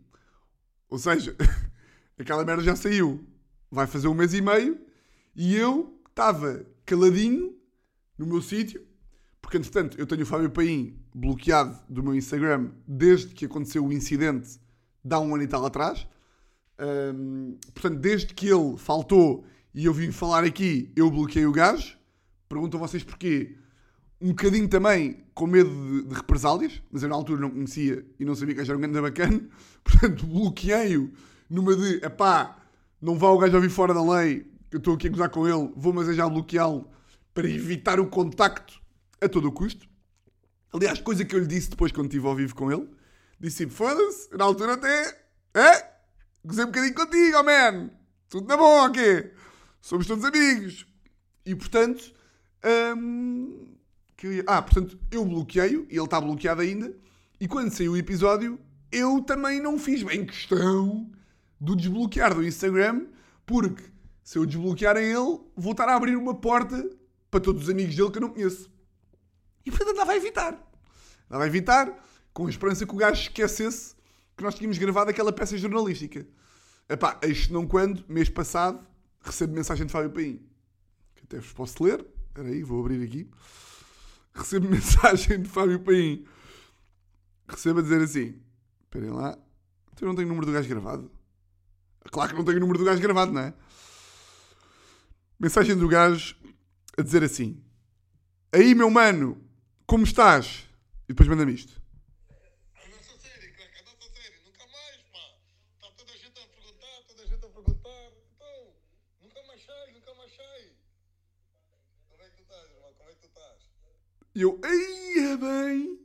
Ou 0.89 0.97
seja, 0.97 1.35
aquela 2.19 2.43
merda 2.43 2.63
já 2.63 2.75
saiu. 2.75 3.25
Vai 3.69 3.87
fazer 3.87 4.07
um 4.09 4.13
mês 4.13 4.33
e 4.33 4.41
meio 4.41 4.77
e 5.33 5.55
eu 5.55 6.00
estava 6.11 6.65
caladinho 6.85 7.55
no 8.17 8.25
meu 8.25 8.41
sítio, 8.41 8.85
porque 9.41 9.57
entretanto 9.57 9.97
eu 9.97 10.05
tenho 10.05 10.21
o 10.21 10.25
Fábio 10.25 10.51
Paim 10.51 10.99
bloqueado 11.13 11.77
do 11.89 12.03
meu 12.03 12.13
Instagram 12.15 12.71
desde 12.87 13.33
que 13.33 13.45
aconteceu 13.45 13.85
o 13.85 13.91
incidente 13.91 14.59
de 15.03 15.15
há 15.15 15.19
um 15.19 15.33
ano 15.33 15.43
e 15.43 15.47
tal 15.47 15.65
atrás. 15.65 16.07
Hum, 16.79 17.57
portanto, 17.73 17.99
desde 17.99 18.33
que 18.33 18.47
ele 18.47 18.77
faltou 18.77 19.45
e 19.73 19.85
eu 19.85 19.93
vim 19.93 20.11
falar 20.11 20.43
aqui, 20.43 20.91
eu 20.95 21.09
bloqueei 21.09 21.45
o 21.45 21.51
gajo. 21.51 21.97
Perguntam 22.47 22.79
vocês 22.79 23.03
porquê. 23.03 23.55
Um 24.19 24.29
bocadinho 24.29 24.67
também 24.67 25.23
com 25.33 25.47
medo 25.47 25.69
de, 25.69 26.09
de 26.09 26.13
represálias, 26.13 26.81
mas 26.91 27.01
eu 27.01 27.09
na 27.09 27.15
altura 27.15 27.41
não 27.41 27.49
conhecia 27.49 28.05
e 28.19 28.25
não 28.25 28.35
sabia 28.35 28.53
que 28.53 28.61
era 28.61 28.77
um 28.77 28.81
grande 28.81 29.01
bacana. 29.01 29.41
Portanto, 29.83 30.25
bloqueei-o 30.27 31.11
numa 31.49 31.75
de, 31.75 32.05
epá, 32.05 32.57
não 33.01 33.17
vá 33.17 33.29
o 33.29 33.37
gajo 33.37 33.55
ouvir 33.55 33.69
fora 33.69 33.93
da 33.93 34.03
lei, 34.03 34.45
eu 34.71 34.77
estou 34.77 34.95
aqui 34.95 35.07
a 35.07 35.09
gozar 35.09 35.29
com 35.29 35.47
ele, 35.47 35.71
vou 35.75 35.93
mas 35.93 36.07
é 36.07 36.13
já 36.13 36.27
bloqueá-lo 36.27 36.89
para 37.33 37.49
evitar 37.49 37.99
o 37.99 38.07
contacto 38.07 38.81
a 39.19 39.27
todo 39.27 39.47
o 39.47 39.51
custo. 39.51 39.87
Aliás, 40.73 40.99
coisa 41.01 41.25
que 41.25 41.35
eu 41.35 41.39
lhe 41.39 41.47
disse 41.47 41.69
depois 41.69 41.91
quando 41.91 42.07
estive 42.07 42.25
ao 42.25 42.35
vivo 42.35 42.55
com 42.55 42.71
ele, 42.71 42.89
disse 43.39 43.67
foda-se, 43.67 44.35
na 44.35 44.45
altura 44.45 44.73
até, 44.73 45.25
é, 45.53 45.91
gozei 46.45 46.63
um 46.63 46.67
bocadinho 46.67 46.95
contigo, 46.95 47.37
oh 47.37 47.43
man, 47.43 47.89
tudo 48.29 48.47
na 48.47 48.55
boa, 48.55 48.87
ok? 48.87 49.33
Somos 49.81 50.07
todos 50.07 50.23
amigos. 50.23 50.85
E 51.45 51.55
portanto, 51.55 52.13
hum, 52.95 53.75
eu 54.23 54.43
ah, 54.47 54.61
portanto, 54.61 54.97
eu 55.11 55.25
bloqueei-o 55.25 55.85
e 55.89 55.95
ele 55.95 56.03
está 56.03 56.21
bloqueado 56.21 56.61
ainda. 56.61 56.93
E 57.39 57.47
quando 57.47 57.71
saiu 57.71 57.93
o 57.93 57.97
episódio, 57.97 58.59
eu 58.91 59.21
também 59.21 59.59
não 59.59 59.79
fiz 59.79 60.03
bem 60.03 60.25
questão 60.25 61.09
do 61.59 61.75
desbloquear 61.75 62.33
do 62.33 62.45
Instagram, 62.45 63.07
porque 63.45 63.83
se 64.23 64.37
eu 64.37 64.45
desbloquear 64.45 64.97
a 64.97 65.01
ele, 65.01 65.39
vou 65.55 65.71
estar 65.71 65.87
a 65.87 65.95
abrir 65.95 66.15
uma 66.15 66.35
porta 66.35 66.89
para 67.29 67.39
todos 67.39 67.63
os 67.63 67.69
amigos 67.69 67.95
dele 67.95 68.11
que 68.11 68.17
eu 68.17 68.21
não 68.21 68.29
conheço. 68.29 68.69
E 69.65 69.71
portanto 69.71 69.91
andava 69.91 70.11
a 70.11 70.15
evitar. 70.15 70.53
Andava 71.29 71.43
a 71.43 71.47
evitar, 71.47 72.05
com 72.33 72.47
a 72.47 72.49
esperança 72.49 72.85
que 72.85 72.93
o 72.93 72.97
gajo 72.97 73.21
esquecesse 73.21 73.95
que 74.35 74.43
nós 74.43 74.55
tínhamos 74.55 74.77
gravado 74.77 75.09
aquela 75.09 75.31
peça 75.31 75.57
jornalística. 75.57 76.25
Epá, 76.89 77.19
eis 77.21 77.47
não 77.47 77.65
quando, 77.65 78.03
mês 78.07 78.29
passado, 78.29 78.85
recebo 79.21 79.53
mensagem 79.53 79.85
de 79.85 79.91
Fábio 79.91 80.11
Paim. 80.11 80.41
Que 81.15 81.23
até 81.23 81.37
vos 81.37 81.53
posso 81.53 81.83
ler. 81.83 82.05
Espera 82.27 82.47
aí, 82.47 82.63
vou 82.63 82.79
abrir 82.79 83.03
aqui. 83.03 83.29
Recebo 84.33 84.67
mensagem 84.69 85.41
de 85.41 85.49
Fábio 85.49 85.79
Paim. 85.79 86.25
Recebo 87.47 87.79
a 87.79 87.81
dizer 87.83 88.01
assim. 88.01 88.41
Esperem 88.83 89.11
lá. 89.11 89.37
Eu 90.01 90.07
não 90.07 90.15
tenho 90.15 90.27
o 90.27 90.29
número 90.29 90.47
do 90.47 90.51
gajo 90.51 90.67
gravado. 90.67 91.11
Claro 92.11 92.31
que 92.31 92.37
não 92.37 92.43
tenho 92.43 92.57
o 92.57 92.61
número 92.61 92.79
do 92.79 92.85
gajo 92.85 92.99
gravado, 92.99 93.31
não 93.31 93.41
é? 93.41 93.53
Mensagem 95.41 95.75
do 95.75 95.87
gajo 95.87 96.35
a 96.95 97.01
dizer 97.01 97.23
assim. 97.23 97.59
Aí, 98.53 98.75
meu 98.75 98.91
mano, 98.91 99.41
como 99.87 100.03
estás? 100.03 100.67
E 101.05 101.13
depois 101.13 101.27
manda-me 101.27 101.51
isto. 101.53 101.81
A 102.75 102.87
nossa 102.89 103.17
série, 103.19 103.51
craque, 103.53 103.79
a 103.79 103.83
nossa 103.83 104.07
série, 104.13 104.35
nunca 104.45 104.65
mais, 104.67 105.01
pá. 105.11 105.25
Está 105.75 105.87
toda 105.97 106.11
a 106.13 106.15
gente 106.15 106.37
a 106.39 106.47
perguntar, 106.47 107.07
toda 107.07 107.23
a 107.23 107.25
gente 107.25 107.43
a 107.43 107.49
perguntar. 107.49 108.11
Então, 108.35 108.73
nunca 109.23 109.41
mais 109.47 109.65
sai, 109.65 109.91
nunca 109.93 110.13
mais 110.13 110.31
sai. 110.35 110.71
Como 112.09 112.21
é 112.21 112.25
que 112.29 112.35
tu 112.35 112.43
estás, 112.43 112.69
irmão? 112.69 112.93
Como 112.97 113.09
é 113.09 113.13
que 113.13 113.19
tu 113.21 113.27
estás? 113.27 113.57
E 114.35 114.41
eu, 114.43 114.61
ei, 114.63 115.31
é 115.33 115.37
bem. 115.37 115.99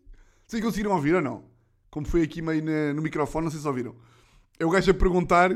Vocês 0.47 0.63
conseguiram 0.63 0.93
ouvir 0.93 1.15
ou 1.15 1.21
não? 1.21 1.45
Como 1.91 2.07
foi 2.07 2.23
aqui 2.23 2.41
meio 2.41 2.65
na- 2.65 2.95
no 2.95 3.03
microfone, 3.03 3.45
não 3.45 3.51
sei 3.51 3.61
se 3.61 3.69
ouviram. 3.69 3.95
É 4.59 4.65
o 4.65 4.71
gajo 4.71 4.91
a 4.91 4.95
perguntar: 4.95 5.51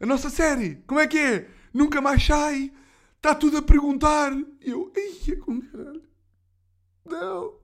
a 0.00 0.04
nossa 0.06 0.28
série, 0.28 0.76
como 0.86 1.00
é 1.00 1.06
que 1.06 1.18
é? 1.18 1.48
Nunca 1.72 1.98
mais 2.02 2.22
sai? 2.26 2.70
Está 3.22 3.36
tudo 3.36 3.58
a 3.58 3.62
perguntar. 3.62 4.32
E 4.60 4.68
eu, 4.68 4.90
ei, 4.96 5.32
é 5.32 5.36
com 5.36 5.60
caralho. 5.60 6.02
Não. 7.06 7.54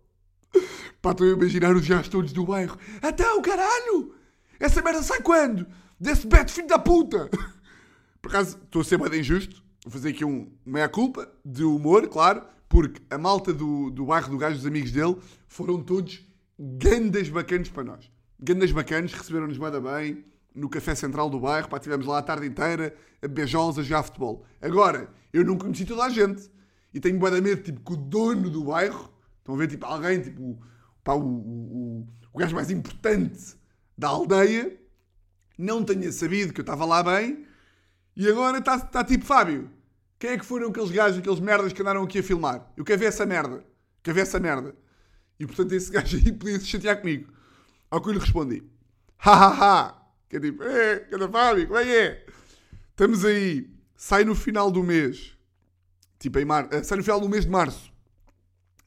Pá, 1.03 1.11
estou 1.11 1.27
a 1.27 1.31
imaginar 1.31 1.75
os 1.75 1.85
gajos 1.85 2.07
todos 2.07 2.33
do 2.33 2.47
bairro. 2.47 2.79
Até 3.03 3.29
o 3.33 3.43
caralho! 3.43 4.15
Essa 4.61 4.81
merda 4.81 5.03
sai 5.03 5.21
quando? 5.21 5.67
Desse 5.99 6.29
beto 6.29 6.53
filho 6.53 6.69
da 6.69 6.79
puta! 6.79 7.29
Por 8.23 8.29
acaso, 8.29 8.57
estou 8.63 8.83
a 8.83 8.85
ser 8.85 8.99
bem 8.99 9.19
injusto. 9.19 9.61
Vou 9.85 9.93
fazer 9.93 10.11
aqui 10.11 10.25
um 10.25 10.49
meia-culpa 10.65 11.29
de 11.45 11.65
humor, 11.65 12.07
claro, 12.07 12.45
porque 12.69 13.03
a 13.11 13.19
malta 13.19 13.53
do, 13.53 13.91
do 13.91 14.07
bairro 14.07 14.31
do 14.31 14.39
gajo, 14.39 14.59
dos 14.59 14.67
amigos 14.67 14.93
dele, 14.93 15.17
foram 15.49 15.83
todos 15.83 16.25
gandas 16.57 17.29
bacanas 17.31 17.69
para 17.69 17.83
nós. 17.83 18.09
Gandas 18.39 18.71
bacanas, 18.71 19.13
receberam-nos 19.13 19.59
bem, 19.59 19.81
bem 19.81 20.25
no 20.59 20.69
café 20.69 20.95
central 20.95 21.31
do 21.31 21.41
bairro, 21.41 21.69
pá, 21.69 21.77
estivemos 21.77 22.07
lá 22.07 22.19
a 22.19 22.23
tarde 22.23 22.47
inteira, 22.47 22.95
a 23.23 23.29
beijolos, 23.29 23.79
a 23.79 23.83
jogar 23.83 24.03
futebol. 24.03 24.45
Agora, 24.61 25.09
eu 25.33 25.45
não 25.45 25.57
conheci 25.57 25.85
toda 25.85 26.05
a 26.05 26.11
gente. 26.11 26.51
E 26.93 27.01
tenho 27.01 27.19
de 27.19 27.41
medo, 27.41 27.63
tipo, 27.63 27.81
que 27.81 27.93
o 27.93 27.97
dono 27.97 28.51
do 28.51 28.65
bairro, 28.65 29.13
estão 29.39 29.55
a 29.55 29.59
ver, 29.59 29.69
tipo, 29.69 29.85
alguém, 29.85 30.21
tipo, 30.21 30.59
pá, 31.05 31.13
o, 31.13 31.21
o, 31.21 31.25
o, 31.25 32.09
o 32.33 32.39
gajo 32.39 32.55
mais 32.55 32.71
importante 32.71 33.57
da 33.97 34.09
aldeia, 34.09 34.79
não 35.59 35.85
tenha 35.85 36.11
sabido 36.13 36.53
que 36.53 36.61
eu 36.61 36.63
estava 36.63 36.85
lá 36.85 37.03
bem 37.03 37.45
e 38.19 38.29
agora 38.29 38.59
está 38.59 38.79
tá 38.81 39.05
tipo, 39.05 39.25
Fábio, 39.25 39.71
quem 40.19 40.31
é 40.31 40.39
que 40.39 40.45
foram 40.45 40.71
aqueles 40.71 40.91
gajos, 40.91 41.19
aqueles 41.19 41.39
merdas 41.39 41.73
que 41.73 41.81
andaram 41.81 42.03
aqui 42.03 42.19
a 42.19 42.23
filmar? 42.23 42.69
Eu 42.77 42.85
quero 42.85 42.99
ver 42.99 43.07
essa 43.07 43.25
merda. 43.25 43.65
Quero 44.03 44.15
ver 44.17 44.23
essa 44.23 44.41
merda. 44.41 44.75
E 45.39 45.47
portanto 45.47 45.73
esse 45.73 45.91
gajo 45.93 46.17
aí 46.17 46.33
podia 46.33 46.59
se 46.59 46.67
chatear 46.67 47.01
comigo. 47.01 47.33
Ao 47.89 48.01
que 48.01 48.09
eu 48.09 48.15
lhe 48.15 48.19
respondi. 48.19 48.65
Ha 49.19 49.33
ha 49.33 49.49
ha. 49.49 49.98
Que 50.29 50.37
é 50.37 50.41
tipo, 50.41 50.63
é, 50.63 51.01
cada 51.01 51.29
Fábio, 51.29 51.67
como 51.67 51.79
é 51.79 51.85
que 51.85 51.97
é? 51.97 52.27
Estamos 52.91 53.25
aí. 53.25 53.71
Sai 53.97 54.25
no 54.25 54.35
final 54.35 54.71
do 54.71 54.83
mês. 54.83 55.37
Tipo 56.19 56.39
em 56.39 56.45
mar... 56.45 56.69
eh, 56.71 56.83
Sai 56.83 56.99
no 56.99 57.05
final 57.05 57.21
do 57.21 57.29
mês 57.29 57.45
de 57.45 57.51
março. 57.51 57.93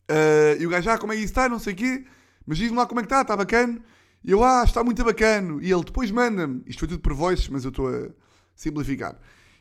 Ah, 0.07 0.55
e 0.59 0.65
o 0.65 0.69
gajo, 0.69 0.89
ah, 0.89 0.97
como 0.97 1.13
é 1.13 1.15
que 1.15 1.21
isso 1.21 1.31
está? 1.31 1.49
Não 1.49 1.59
sei 1.59 1.73
o 1.73 1.75
quê. 1.75 2.05
Mas 2.45 2.57
diz-me 2.57 2.77
lá 2.77 2.85
como 2.85 2.99
é 2.99 3.03
que 3.03 3.07
está, 3.07 3.21
está 3.21 3.35
bacana? 3.35 3.81
E 4.23 4.31
eu, 4.31 4.43
ah, 4.43 4.63
está 4.63 4.83
muito 4.83 5.03
bacana. 5.03 5.63
E 5.63 5.71
ele, 5.71 5.83
depois 5.83 6.11
manda-me. 6.11 6.63
Isto 6.65 6.79
foi 6.79 6.87
tudo 6.89 7.01
por 7.01 7.13
voices, 7.13 7.47
mas 7.49 7.63
eu 7.63 7.69
estou 7.69 7.87
a 7.87 8.09
simplificar. 8.55 9.17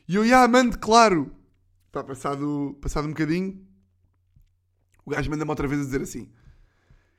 E 0.07 0.15
eu, 0.15 0.23
ah, 0.37 0.47
mande, 0.47 0.77
claro. 0.77 1.33
Pá, 1.91 2.03
passado, 2.03 2.77
passado 2.81 3.05
um 3.05 3.09
bocadinho, 3.09 3.65
o 5.05 5.11
gajo 5.11 5.29
manda-me 5.29 5.49
outra 5.49 5.67
vez 5.67 5.81
a 5.81 5.83
dizer 5.83 6.01
assim: 6.01 6.31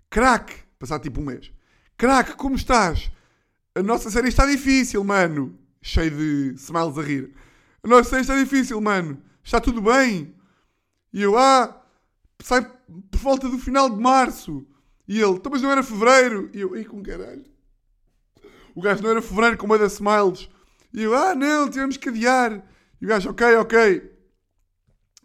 Crack, 0.08 0.54
passado 0.78 1.02
tipo 1.02 1.20
um 1.20 1.24
mês, 1.24 1.52
Crack, 1.98 2.36
como 2.36 2.54
estás? 2.56 3.12
A 3.74 3.82
nossa 3.82 4.10
série 4.10 4.28
está 4.28 4.46
difícil, 4.46 5.02
mano. 5.02 5.58
Cheio 5.80 6.10
de 6.10 6.54
smiles 6.56 6.98
a 6.98 7.02
rir. 7.02 7.34
A 7.82 7.88
nossa 7.88 8.10
série 8.10 8.22
está 8.22 8.38
difícil, 8.38 8.80
mano. 8.80 9.22
Está 9.42 9.60
tudo 9.60 9.80
bem? 9.80 10.34
E 11.12 11.22
eu, 11.22 11.36
ah, 11.38 11.82
sai 12.42 12.62
por 13.10 13.18
volta 13.18 13.48
do 13.48 13.58
final 13.58 13.88
de 13.88 14.00
março. 14.00 14.66
E 15.08 15.20
ele, 15.20 15.32
então, 15.32 15.50
mas 15.50 15.62
não 15.62 15.70
era 15.70 15.82
fevereiro. 15.82 16.50
E 16.52 16.60
eu, 16.60 16.76
ei, 16.76 16.84
com 16.84 17.02
caralho. 17.02 17.44
O 18.74 18.80
gajo 18.80 19.02
não 19.02 19.10
era 19.10 19.22
fevereiro 19.22 19.56
com 19.56 19.66
uma 19.66 19.78
da 19.78 19.86
smiles. 19.86 20.48
E 20.92 21.02
eu, 21.02 21.14
ah, 21.14 21.34
não, 21.34 21.68
tivemos 21.68 21.96
que 21.96 22.08
adiar. 22.10 22.62
E 23.00 23.04
o 23.04 23.08
gajo, 23.08 23.30
ok, 23.30 23.56
ok. 23.56 24.12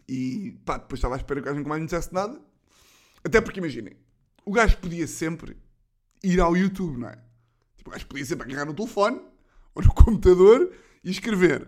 E 0.08 0.58
pá, 0.64 0.78
depois 0.78 0.98
estava 0.98 1.14
à 1.14 1.18
espera 1.18 1.40
que 1.40 1.44
o 1.44 1.46
gajo 1.46 1.58
nunca 1.58 1.68
mais 1.68 1.80
me 1.80 1.86
dissesse 1.86 2.12
nada. 2.14 2.40
Até 3.22 3.40
porque 3.40 3.60
imaginem, 3.60 3.94
o 4.44 4.52
gajo 4.52 4.78
podia 4.78 5.06
sempre 5.06 5.56
ir 6.24 6.40
ao 6.40 6.56
YouTube, 6.56 6.98
não 6.98 7.08
é? 7.08 7.27
O 7.88 7.90
gajo 7.90 8.06
podia 8.06 8.24
sempre 8.26 8.52
agarrar 8.52 8.66
no 8.66 8.74
telefone 8.74 9.18
ou 9.74 9.82
no 9.82 9.94
computador 9.94 10.70
e 11.02 11.10
escrever 11.10 11.66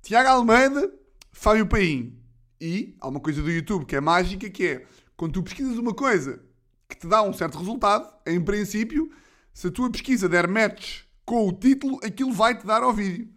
Tiago 0.00 0.28
Almeida, 0.28 0.92
Fábio 1.32 1.66
Paim. 1.66 2.16
E 2.60 2.94
há 3.00 3.08
uma 3.08 3.18
coisa 3.18 3.42
do 3.42 3.50
YouTube 3.50 3.84
que 3.84 3.96
é 3.96 4.00
mágica 4.00 4.48
que 4.48 4.66
é 4.66 4.86
quando 5.16 5.32
tu 5.32 5.42
pesquisas 5.42 5.76
uma 5.76 5.92
coisa 5.92 6.40
que 6.88 6.96
te 6.96 7.08
dá 7.08 7.22
um 7.22 7.32
certo 7.32 7.58
resultado, 7.58 8.08
em 8.24 8.40
princípio, 8.40 9.10
se 9.52 9.66
a 9.66 9.70
tua 9.72 9.90
pesquisa 9.90 10.28
der 10.28 10.46
match 10.46 11.02
com 11.24 11.48
o 11.48 11.52
título, 11.52 11.98
aquilo 12.04 12.32
vai-te 12.32 12.64
dar 12.64 12.84
ao 12.84 12.92
vídeo. 12.92 13.28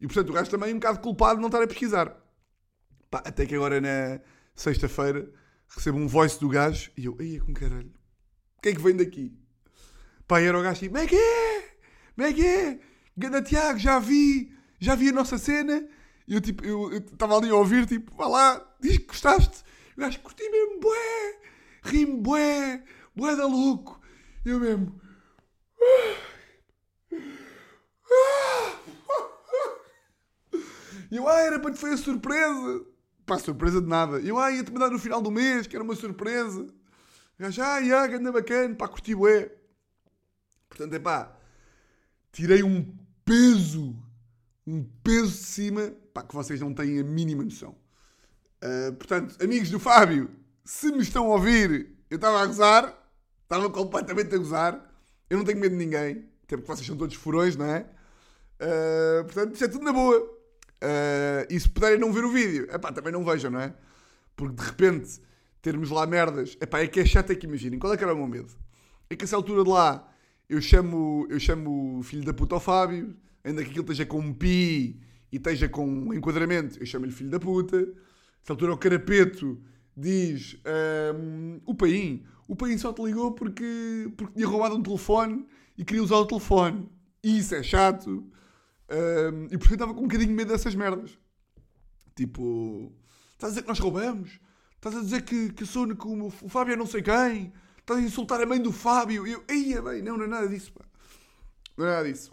E 0.00 0.06
portanto 0.06 0.30
o 0.30 0.32
gajo 0.32 0.50
também 0.50 0.70
é 0.70 0.74
um 0.74 0.78
bocado 0.78 1.00
culpado 1.00 1.34
de 1.34 1.40
não 1.42 1.48
estar 1.48 1.62
a 1.62 1.66
pesquisar. 1.66 2.16
Pá, 3.10 3.18
até 3.18 3.44
que 3.44 3.54
agora 3.54 3.82
na 3.82 4.18
sexta-feira 4.54 5.30
recebo 5.68 5.98
um 5.98 6.08
voice 6.08 6.40
do 6.40 6.48
gajo 6.48 6.90
e 6.96 7.04
eu, 7.04 7.16
ei, 7.20 7.38
com 7.38 7.52
caralho, 7.52 7.92
o 8.56 8.62
que 8.62 8.70
é 8.70 8.74
que 8.74 8.80
vem 8.80 8.96
daqui? 8.96 9.36
Pá, 10.26 10.40
era 10.40 10.58
o 10.58 10.62
gajo 10.62 10.80
tipo, 10.80 10.96
é 10.96 11.06
que 11.06 11.16
é? 11.16 11.49
Como 12.14 12.26
é 12.26 12.32
que 12.32 12.46
é? 12.46 12.80
Ganda 13.16 13.42
Tiago, 13.42 13.78
já 13.78 13.98
vi, 13.98 14.52
já 14.78 14.94
vi 14.94 15.08
a 15.08 15.12
nossa 15.12 15.38
cena. 15.38 15.86
E 16.26 16.34
eu 16.34 16.40
tipo, 16.40 16.64
eu 16.64 16.98
estava 16.98 17.36
ali 17.36 17.50
a 17.50 17.54
ouvir, 17.54 17.86
tipo, 17.86 18.14
vá 18.16 18.28
lá, 18.28 18.74
diz 18.80 18.98
que 18.98 19.06
gostaste. 19.06 19.64
E 19.96 20.00
o 20.00 20.04
gajo, 20.04 20.20
curti 20.20 20.48
mesmo, 20.48 20.80
bué, 20.80 21.38
ri-me 21.82 22.20
bué, 22.20 22.82
bué 23.14 23.36
da 23.36 23.46
louco. 23.46 24.00
Eu 24.44 24.60
mesmo, 24.60 25.00
E 31.10 31.16
eu, 31.16 31.28
ah, 31.28 31.40
era 31.40 31.58
para 31.58 31.72
te 31.72 31.80
fazer 31.80 31.96
surpresa. 31.96 32.86
Pá, 33.26 33.38
surpresa 33.38 33.80
de 33.80 33.88
nada. 33.88 34.20
Eu, 34.20 34.38
ah, 34.38 34.50
ia-te 34.52 34.72
mandar 34.72 34.90
no 34.90 34.98
final 34.98 35.20
do 35.20 35.30
mês, 35.30 35.66
que 35.66 35.74
era 35.74 35.84
uma 35.84 35.96
surpresa. 35.96 36.62
O 36.62 37.42
gajo, 37.42 37.62
ah, 37.62 37.78
yeah, 37.78 38.06
ganda 38.06 38.30
bacana, 38.30 38.74
pá, 38.76 38.86
curti 38.86 39.14
bué. 39.14 39.50
Portanto, 40.68 40.94
é 40.94 40.98
pá, 41.00 41.36
tirei 42.32 42.62
um 42.62 42.96
peso, 43.24 43.96
um 44.66 44.84
peso 45.02 45.30
de 45.30 45.44
cima 45.44 45.92
pá, 46.12 46.22
que 46.22 46.34
vocês 46.34 46.60
não 46.60 46.74
têm 46.74 47.00
a 47.00 47.04
mínima 47.04 47.44
noção. 47.44 47.74
Uh, 48.62 48.92
portanto, 48.94 49.36
amigos 49.42 49.70
do 49.70 49.80
Fábio, 49.80 50.30
se 50.64 50.92
me 50.92 51.02
estão 51.02 51.26
a 51.26 51.34
ouvir, 51.34 51.96
eu 52.10 52.16
estava 52.16 52.42
a 52.42 52.46
gozar, 52.46 52.94
estava 53.42 53.70
completamente 53.70 54.34
a 54.34 54.38
gozar. 54.38 54.86
Eu 55.28 55.38
não 55.38 55.44
tenho 55.44 55.58
medo 55.58 55.76
de 55.76 55.84
ninguém, 55.84 56.28
até 56.44 56.56
porque 56.56 56.66
vocês 56.66 56.86
são 56.86 56.96
todos 56.96 57.14
furões, 57.16 57.56
não 57.56 57.66
é? 57.66 57.86
Uh, 58.60 59.24
portanto, 59.24 59.52
isto 59.52 59.64
é 59.64 59.68
tudo 59.68 59.84
na 59.84 59.92
boa. 59.92 60.20
Uh, 60.20 61.46
e 61.48 61.58
se 61.58 61.68
puderem 61.68 61.98
não 61.98 62.12
ver 62.12 62.24
o 62.24 62.32
vídeo, 62.32 62.68
epá, 62.70 62.92
também 62.92 63.12
não 63.12 63.24
vejam, 63.24 63.50
não 63.50 63.60
é? 63.60 63.74
Porque 64.34 64.56
de 64.56 64.62
repente 64.62 65.20
termos 65.62 65.90
lá 65.90 66.06
merdas, 66.06 66.56
epá, 66.60 66.80
é 66.80 66.86
que 66.86 67.00
é 67.00 67.04
chato 67.04 67.30
é 67.30 67.34
que 67.34 67.46
imaginem. 67.46 67.78
Qual 67.78 67.92
é 67.92 67.96
que 67.96 68.02
era 68.02 68.14
o 68.14 68.16
meu 68.16 68.26
medo? 68.26 68.52
É 69.08 69.16
que 69.16 69.24
essa 69.24 69.36
altura 69.36 69.62
de 69.62 69.70
lá 69.70 70.09
eu 70.50 70.60
chamo, 70.60 71.28
eu 71.30 71.38
chamo 71.38 72.02
filho 72.02 72.24
da 72.24 72.34
puta 72.34 72.56
ao 72.56 72.60
Fábio, 72.60 73.16
ainda 73.44 73.62
que 73.62 73.70
aquilo 73.70 73.84
esteja 73.84 74.04
com 74.04 74.18
um 74.18 74.34
pi 74.34 75.00
e 75.30 75.36
esteja 75.36 75.68
com 75.68 75.86
um 75.86 76.12
enquadramento, 76.12 76.76
eu 76.80 76.84
chamo-lhe 76.84 77.12
filho 77.12 77.30
da 77.30 77.38
puta. 77.38 77.76
Essa 78.42 78.52
altura 78.52 78.72
o 78.72 78.76
carapeto 78.76 79.62
diz 79.96 80.60
um, 81.14 81.60
o 81.64 81.72
Paim, 81.72 82.24
o 82.48 82.56
Paim 82.56 82.76
só 82.76 82.92
te 82.92 83.00
ligou 83.00 83.30
porque, 83.30 84.12
porque 84.16 84.34
tinha 84.34 84.46
roubado 84.46 84.74
um 84.74 84.82
telefone 84.82 85.46
e 85.78 85.84
queria 85.84 86.02
usar 86.02 86.16
o 86.16 86.26
telefone. 86.26 86.90
Isso 87.22 87.54
é 87.54 87.62
chato. 87.62 88.10
Um, 88.10 89.44
e 89.44 89.56
portanto 89.56 89.72
estava 89.74 89.94
com 89.94 90.00
um 90.00 90.08
bocadinho 90.08 90.30
de 90.30 90.34
medo 90.34 90.50
dessas 90.50 90.74
merdas. 90.74 91.16
Tipo, 92.16 92.92
estás 93.34 93.44
a 93.44 93.54
dizer 93.54 93.62
que 93.62 93.68
nós 93.68 93.78
roubamos? 93.78 94.40
Estás 94.74 94.96
a 94.96 95.00
dizer 95.00 95.22
que, 95.22 95.52
que 95.52 95.64
sou 95.64 95.86
que 95.94 96.08
o, 96.08 96.26
o 96.26 96.48
Fábio 96.48 96.72
é 96.72 96.76
não 96.76 96.86
sei 96.86 97.02
quem? 97.02 97.52
Estás 97.90 98.04
a 98.04 98.06
insultar 98.06 98.40
a 98.40 98.46
mãe 98.46 98.62
do 98.62 98.70
Fábio? 98.70 99.26
E 99.26 99.32
eu, 99.32 99.44
eia 99.48 99.82
bem, 99.82 100.00
não, 100.00 100.16
não 100.16 100.24
é 100.24 100.28
nada 100.28 100.48
disso, 100.48 100.72
pá. 100.72 100.84
Não 101.76 101.86
é 101.86 101.90
nada 101.90 102.08
disso. 102.08 102.30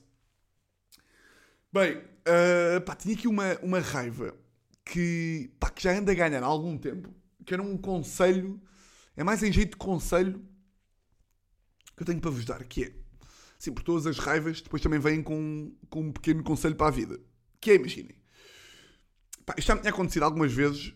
Bem, 1.73 1.97
uh, 1.97 2.79
pá, 2.85 2.95
tinha 2.95 3.15
aqui 3.15 3.27
uma, 3.27 3.57
uma 3.63 3.79
raiva 3.79 4.37
que, 4.85 5.49
pá, 5.59 5.71
que 5.71 5.81
já 5.81 5.97
anda 5.97 6.11
a 6.11 6.15
ganhar 6.15 6.43
há 6.43 6.45
algum 6.45 6.77
tempo, 6.77 7.11
que 7.43 7.55
era 7.55 7.63
um 7.63 7.75
conselho, 7.75 8.61
é 9.15 9.23
mais 9.23 9.41
em 9.41 9.51
jeito 9.51 9.71
de 9.71 9.77
conselho 9.77 10.45
que 11.95 12.03
eu 12.03 12.05
tenho 12.05 12.21
para 12.21 12.29
vos 12.29 12.45
dar, 12.45 12.63
que 12.63 12.83
é, 12.83 12.93
sim, 13.57 13.73
por 13.73 13.81
todas 13.81 14.05
as 14.05 14.19
raivas, 14.19 14.61
depois 14.61 14.79
também 14.79 14.99
vêm 14.99 15.23
com, 15.23 15.75
com 15.89 16.01
um 16.01 16.11
pequeno 16.11 16.43
conselho 16.43 16.75
para 16.75 16.89
a 16.89 16.91
vida, 16.91 17.19
que 17.59 17.71
é, 17.71 17.75
imaginem, 17.77 18.15
pá, 19.43 19.55
isto 19.57 19.69
já 19.69 19.73
me 19.73 19.81
tinha 19.81 19.91
acontecido 19.91 20.21
algumas 20.21 20.53
vezes 20.53 20.93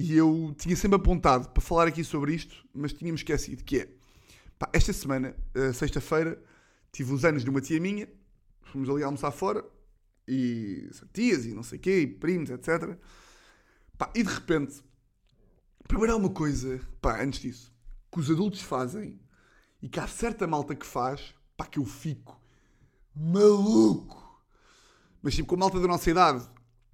e 0.00 0.16
eu 0.16 0.54
tinha 0.56 0.76
sempre 0.76 0.94
apontado 0.94 1.48
para 1.48 1.60
falar 1.60 1.88
aqui 1.88 2.04
sobre 2.04 2.32
isto, 2.32 2.64
mas 2.72 2.92
tínhamos 2.92 3.20
esquecido, 3.20 3.64
que 3.64 3.80
é, 3.80 3.88
pá, 4.56 4.70
esta 4.72 4.92
semana, 4.92 5.34
uh, 5.56 5.74
sexta-feira, 5.74 6.40
tive 6.92 7.12
os 7.12 7.24
anos 7.24 7.42
de 7.42 7.50
uma 7.50 7.60
tia 7.60 7.80
minha, 7.80 8.08
fomos 8.62 8.88
ali 8.88 9.02
almoçar 9.02 9.32
fora, 9.32 9.64
e 10.28 10.88
tias 11.12 11.46
e 11.46 11.52
não 11.52 11.64
sei 11.64 11.78
o 11.78 11.80
quê, 11.80 12.02
e 12.02 12.06
primos, 12.06 12.48
etc. 12.48 12.96
Pá, 13.96 14.08
e 14.14 14.22
de 14.22 14.32
repente, 14.32 14.80
primeiro 15.88 16.12
há 16.12 16.16
uma 16.16 16.30
coisa, 16.30 16.80
pá, 17.00 17.20
antes 17.20 17.40
disso, 17.40 17.74
que 18.12 18.20
os 18.20 18.30
adultos 18.30 18.60
fazem 18.60 19.18
e 19.82 19.88
que 19.88 19.98
há 19.98 20.06
certa 20.06 20.46
malta 20.46 20.76
que 20.76 20.86
faz, 20.86 21.34
pá, 21.56 21.66
que 21.66 21.80
eu 21.80 21.84
fico 21.84 22.40
maluco. 23.16 24.40
Mas 25.20 25.34
tipo, 25.34 25.48
com 25.48 25.56
a 25.56 25.58
malta 25.58 25.80
da 25.80 25.88
nossa 25.88 26.08
idade, 26.08 26.48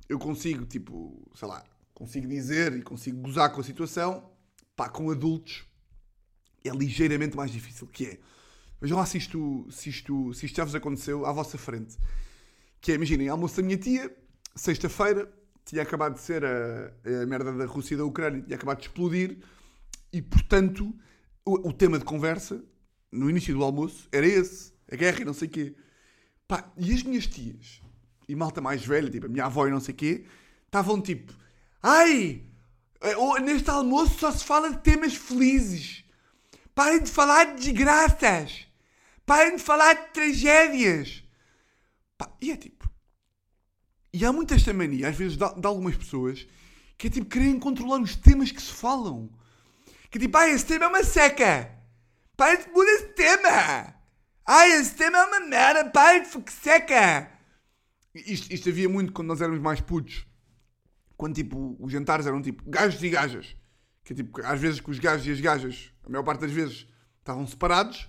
eu 0.08 0.18
consigo, 0.18 0.64
tipo, 0.64 1.30
sei 1.34 1.46
lá, 1.46 1.62
consigo 1.94 2.26
dizer 2.26 2.76
e 2.76 2.82
consigo 2.82 3.20
gozar 3.20 3.50
com 3.52 3.60
a 3.60 3.64
situação, 3.64 4.30
pá, 4.76 4.88
com 4.88 5.10
adultos 5.10 5.64
é 6.64 6.70
ligeiramente 6.70 7.36
mais 7.36 7.50
difícil, 7.50 7.86
que 7.86 8.06
é, 8.06 8.18
vejam 8.80 8.96
lá 8.96 9.04
se 9.04 9.18
isto, 9.18 9.66
se 9.70 9.90
isto, 9.90 10.32
se 10.32 10.46
isto 10.46 10.56
já 10.56 10.64
vos 10.64 10.74
aconteceu 10.74 11.26
à 11.26 11.32
vossa 11.32 11.58
frente. 11.58 11.96
Que 12.80 12.92
é, 12.92 12.94
imaginem, 12.94 13.28
almoço 13.28 13.56
da 13.56 13.62
minha 13.62 13.76
tia, 13.76 14.14
sexta-feira, 14.56 15.30
tinha 15.64 15.82
acabado 15.82 16.14
de 16.14 16.20
ser 16.20 16.44
a, 16.44 16.92
a, 17.04 17.26
merda 17.26 17.52
da 17.52 17.66
Rússia 17.66 17.94
e 17.94 17.96
da 17.98 18.04
Ucrânia, 18.04 18.42
tinha 18.42 18.56
acabado 18.56 18.78
de 18.78 18.86
explodir, 18.88 19.38
e 20.12 20.22
portanto, 20.22 20.94
o, 21.44 21.68
o, 21.68 21.72
tema 21.72 21.98
de 21.98 22.04
conversa, 22.04 22.64
no 23.12 23.28
início 23.28 23.54
do 23.54 23.62
almoço, 23.62 24.08
era 24.10 24.26
esse, 24.26 24.72
a 24.90 24.96
guerra 24.96 25.20
e 25.20 25.24
não 25.24 25.34
sei 25.34 25.48
o 25.48 25.50
quê. 25.50 25.74
Pá, 26.48 26.72
e 26.76 26.92
as 26.92 27.02
minhas 27.02 27.26
tias, 27.26 27.80
e 28.28 28.34
malta 28.34 28.60
mais 28.60 28.84
velha, 28.84 29.10
tipo 29.10 29.26
a 29.26 29.28
minha 29.28 29.44
avó 29.44 29.66
e 29.66 29.70
não 29.70 29.80
sei 29.80 29.92
o 29.92 29.96
quê, 29.96 30.24
estavam 30.66 31.00
tipo, 31.00 31.32
ai, 31.84 32.42
eh, 33.02 33.40
neste 33.40 33.68
almoço 33.68 34.18
só 34.18 34.32
se 34.32 34.44
fala 34.44 34.70
de 34.70 34.78
temas 34.78 35.14
felizes. 35.14 36.02
Parem 36.74 37.02
de 37.02 37.10
falar 37.10 37.54
de 37.54 37.72
desgraças. 37.72 38.66
Parem 39.26 39.56
de 39.56 39.62
falar 39.62 39.92
de 39.94 40.12
tragédias. 40.12 41.22
E 42.40 42.50
é 42.50 42.56
tipo. 42.56 42.88
E 44.12 44.24
há 44.24 44.32
muita 44.32 44.54
esta 44.54 44.72
mania, 44.72 45.08
às 45.08 45.16
vezes, 45.16 45.36
de, 45.36 45.44
algumas 45.66 45.96
pessoas, 45.96 46.46
que 46.96 47.08
é 47.08 47.10
tipo 47.10 47.26
querem 47.26 47.58
controlar 47.58 48.00
os 48.00 48.16
temas 48.16 48.50
que 48.50 48.62
se 48.62 48.72
falam. 48.72 49.30
Que 50.10 50.18
é 50.18 50.20
tipo, 50.22 50.36
ai, 50.38 50.52
esse 50.52 50.64
tema 50.64 50.86
é 50.86 50.88
uma 50.88 51.04
seca. 51.04 51.70
Para 52.36 52.56
de 52.56 52.70
mudar 52.70 52.92
esse 52.92 53.08
tema. 53.08 53.94
Ai, 54.46 54.72
esse 54.72 54.94
tema 54.94 55.18
é 55.18 55.24
uma 55.24 55.40
merda. 55.40 55.90
Para 55.90 56.18
de 56.20 56.42
que 56.42 56.52
seca. 56.52 57.30
Isto, 58.14 58.52
isto 58.52 58.68
havia 58.68 58.88
muito 58.88 59.12
quando 59.12 59.28
nós 59.28 59.40
éramos 59.40 59.60
mais 59.60 59.80
putos. 59.80 60.26
Quando, 61.16 61.34
tipo, 61.34 61.76
os 61.80 61.92
jantares 61.92 62.26
eram, 62.26 62.42
tipo, 62.42 62.62
gajos 62.68 63.02
e 63.02 63.08
gajas. 63.08 63.56
Que 64.02 64.12
é, 64.12 64.16
tipo, 64.16 64.40
às 64.44 64.60
vezes 64.60 64.80
que 64.80 64.90
os 64.90 64.98
gajos 64.98 65.26
e 65.26 65.30
as 65.30 65.40
gajas, 65.40 65.92
a 66.04 66.08
maior 66.08 66.24
parte 66.24 66.40
das 66.40 66.50
vezes, 66.50 66.86
estavam 67.18 67.46
separados. 67.46 68.08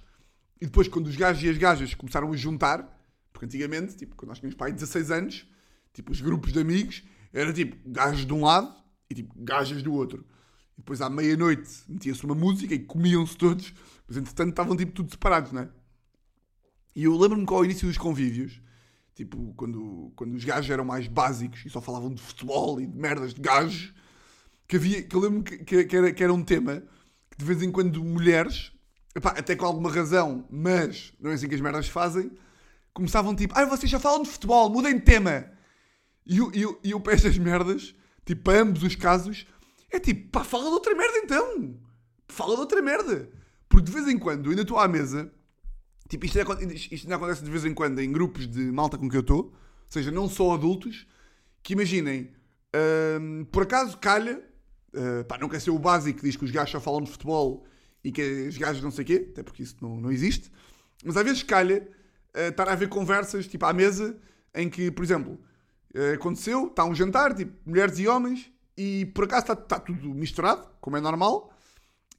E 0.59 0.65
depois, 0.65 0.87
quando 0.87 1.07
os 1.07 1.15
gajos 1.15 1.43
e 1.43 1.49
as 1.49 1.57
gajas 1.57 1.93
começaram 1.93 2.31
a 2.31 2.35
juntar, 2.35 2.95
porque 3.31 3.45
antigamente, 3.45 3.95
tipo, 3.95 4.15
quando 4.15 4.29
nós 4.29 4.39
tínhamos 4.39 4.55
pai 4.55 4.71
16 4.71 5.11
anos, 5.11 5.47
tipo, 5.93 6.11
os 6.11 6.21
grupos 6.21 6.51
de 6.51 6.59
amigos, 6.59 7.03
era 7.33 7.51
tipo, 7.51 7.77
gajos 7.85 8.25
de 8.25 8.33
um 8.33 8.43
lado 8.43 8.73
e 9.09 9.15
tipo, 9.15 9.33
gajas 9.37 9.83
do 9.83 9.93
outro. 9.93 10.25
E 10.73 10.77
depois 10.77 11.01
à 11.01 11.09
meia-noite 11.09 11.69
metia-se 11.87 12.23
uma 12.25 12.35
música 12.35 12.73
e 12.73 12.79
comiam-se 12.79 13.37
todos, 13.37 13.73
mas 14.07 14.17
entretanto 14.17 14.49
estavam 14.49 14.75
tipo 14.75 14.91
tudo 14.93 15.11
separados, 15.11 15.51
não 15.51 15.63
é? 15.63 15.69
E 16.95 17.03
eu 17.03 17.17
lembro-me 17.17 17.45
que 17.45 17.53
ao 17.53 17.65
início 17.65 17.87
dos 17.87 17.97
convívios, 17.97 18.61
tipo, 19.15 19.53
quando, 19.55 20.11
quando 20.15 20.35
os 20.35 20.43
gajos 20.43 20.69
eram 20.69 20.83
mais 20.83 21.07
básicos 21.07 21.65
e 21.65 21.69
só 21.69 21.79
falavam 21.79 22.13
de 22.13 22.21
futebol 22.21 22.79
e 22.79 22.85
de 22.85 22.97
merdas 22.97 23.33
de 23.33 23.41
gajos, 23.41 23.93
que 24.67 24.75
havia, 24.75 25.01
que 25.01 25.15
eu 25.15 25.21
lembro-me 25.21 25.43
que, 25.43 25.57
que, 25.59 25.85
que, 25.85 25.95
era, 25.95 26.11
que 26.11 26.23
era 26.23 26.33
um 26.33 26.43
tema 26.43 26.83
que 27.31 27.37
de 27.37 27.45
vez 27.45 27.63
em 27.63 27.71
quando 27.71 28.03
mulheres, 28.03 28.73
epá, 29.15 29.29
até 29.29 29.55
com 29.55 29.65
alguma 29.65 29.89
razão, 29.89 30.45
mas 30.49 31.13
não 31.19 31.31
é 31.31 31.33
assim 31.33 31.47
que 31.47 31.55
as 31.55 31.61
merdas 31.61 31.87
fazem, 31.87 32.31
começavam 32.93 33.35
tipo, 33.35 33.53
ai, 33.57 33.65
vocês 33.65 33.89
já 33.89 33.99
falam 33.99 34.23
de 34.23 34.29
futebol, 34.29 34.69
mudem 34.69 34.95
de 34.95 35.01
tema. 35.01 35.49
E 36.25 36.37
eu, 36.37 36.51
eu, 36.53 36.79
eu 36.83 36.99
para 36.99 37.13
estas 37.13 37.37
merdas, 37.37 37.95
tipo, 38.25 38.43
para 38.43 38.61
ambos 38.61 38.83
os 38.83 38.95
casos, 38.95 39.47
é 39.91 39.99
tipo, 39.99 40.29
pá, 40.29 40.43
fala 40.43 40.65
de 40.65 40.71
outra 40.71 40.93
merda 40.93 41.17
então. 41.19 41.79
Fala 42.27 42.55
de 42.55 42.61
outra 42.61 42.81
merda. 42.81 43.29
Porque 43.69 43.85
de 43.85 43.91
vez 43.91 44.07
em 44.07 44.17
quando, 44.17 44.49
ainda 44.49 44.63
estou 44.63 44.79
à 44.79 44.87
mesa, 44.87 45.31
tipo, 46.07 46.25
isto 46.25 46.39
ainda, 46.39 46.73
isto 46.73 47.05
ainda 47.05 47.15
acontece 47.15 47.43
de 47.43 47.49
vez 47.49 47.65
em 47.65 47.73
quando 47.73 47.99
em 47.99 48.11
grupos 48.11 48.47
de 48.47 48.71
malta 48.71 48.97
com 48.97 49.09
que 49.09 49.15
eu 49.15 49.21
estou, 49.21 49.45
ou 49.45 49.53
seja, 49.89 50.11
não 50.11 50.29
só 50.29 50.53
adultos, 50.53 51.07
que 51.63 51.73
imaginem, 51.73 52.31
hum, 53.19 53.45
por 53.51 53.63
acaso 53.63 53.97
calha, 53.97 54.41
uh, 54.93 55.23
pá, 55.25 55.37
não 55.37 55.49
quer 55.49 55.59
ser 55.59 55.71
o 55.71 55.79
básico 55.79 56.19
que 56.19 56.25
diz 56.25 56.35
que 56.35 56.45
os 56.45 56.51
gajos 56.51 56.71
só 56.71 56.79
falam 56.79 57.01
de 57.01 57.11
futebol 57.11 57.65
e 58.03 58.11
que 58.11 58.47
as 58.47 58.57
gajas 58.57 58.81
não 58.81 58.91
sei 58.91 59.03
o 59.03 59.07
quê, 59.07 59.27
até 59.31 59.43
porque 59.43 59.63
isso 59.63 59.75
não, 59.81 59.97
não 59.97 60.11
existe, 60.11 60.51
mas 61.03 61.17
às 61.17 61.23
vezes 61.23 61.43
calha 61.43 61.87
uh, 62.35 62.49
estar 62.49 62.67
a 62.69 62.73
haver 62.73 62.89
conversas, 62.89 63.47
tipo, 63.47 63.65
à 63.65 63.73
mesa, 63.73 64.17
em 64.53 64.69
que, 64.69 64.91
por 64.91 65.03
exemplo, 65.03 65.39
uh, 65.95 66.13
aconteceu, 66.13 66.67
está 66.67 66.85
um 66.85 66.93
jantar, 66.93 67.33
tipo, 67.33 67.53
mulheres 67.65 67.97
e 67.99 68.07
homens, 68.07 68.51
e 68.77 69.05
por 69.07 69.23
acaso 69.23 69.43
está, 69.43 69.53
está 69.53 69.79
tudo 69.79 70.09
misturado, 70.13 70.67
como 70.79 70.97
é 70.97 71.01
normal, 71.01 71.51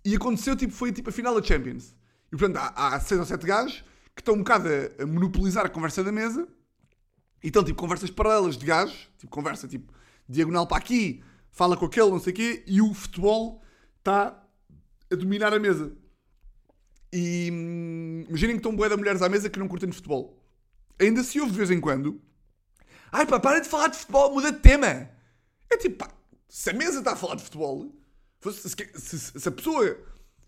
e 0.05 0.15
aconteceu, 0.15 0.57
tipo, 0.57 0.73
foi 0.73 0.93
tipo 0.93 1.11
a 1.11 1.13
final 1.13 1.39
da 1.39 1.47
Champions. 1.47 1.95
E 2.37 2.39
portanto, 2.39 2.59
há, 2.59 2.95
há 2.95 3.01
seis 3.01 3.19
ou 3.19 3.27
sete 3.27 3.47
gajos 3.47 3.83
que 4.15 4.21
estão 4.21 4.35
um 4.35 4.39
bocado 4.39 4.69
a, 4.69 5.03
a 5.03 5.07
monopolizar 5.07 5.65
a 5.65 5.71
conversa 5.71 6.05
da 6.05 6.13
mesa, 6.13 6.47
e 7.43 7.47
estão, 7.47 7.65
tipo, 7.65 7.79
conversas 7.79 8.11
paralelas 8.11 8.59
de 8.59 8.67
gajos, 8.67 9.11
tipo, 9.17 9.33
conversa, 9.33 9.67
tipo, 9.67 9.91
diagonal 10.29 10.67
para 10.67 10.77
aqui, 10.77 11.25
fala 11.51 11.77
com 11.77 11.87
aquele, 11.87 12.11
não 12.11 12.21
sei 12.21 12.33
o 12.35 12.37
quê, 12.37 12.63
e 12.67 12.83
o 12.83 12.93
futebol 12.93 13.63
está 13.99 14.43
a 15.11 15.15
dominar 15.15 15.55
a 15.55 15.59
mesa. 15.59 15.97
E 17.11 17.49
hum, 17.51 18.25
imaginem 18.29 18.57
que 18.57 18.61
estão 18.61 18.77
boé 18.77 18.91
de 18.91 18.97
mulheres 18.97 19.23
à 19.23 19.29
mesa 19.29 19.49
que 19.49 19.59
não 19.59 19.69
curtem 19.69 19.89
de 19.89 19.97
futebol. 19.97 20.43
Ainda 20.99 21.23
se 21.23 21.41
ouve 21.41 21.53
de 21.53 21.59
vez 21.59 21.71
em 21.71 21.81
quando. 21.81 22.21
Ai 23.11 23.25
pá, 23.25 23.41
para 23.41 23.61
de 23.61 23.69
falar 23.69 23.89
de 23.89 23.97
futebol, 23.97 24.35
muda 24.35 24.53
de 24.53 24.59
tema. 24.59 25.09
É 25.71 25.77
tipo, 25.79 25.97
pá, 25.97 26.11
se 26.49 26.69
a 26.69 26.75
mesa 26.75 26.99
está 26.99 27.13
a 27.13 27.17
falar 27.17 27.37
de 27.37 27.45
futebol, 27.45 27.95
se, 28.43 28.69
se, 28.99 29.41
se 29.41 29.49
a 29.49 29.53
pessoa, 29.53 29.99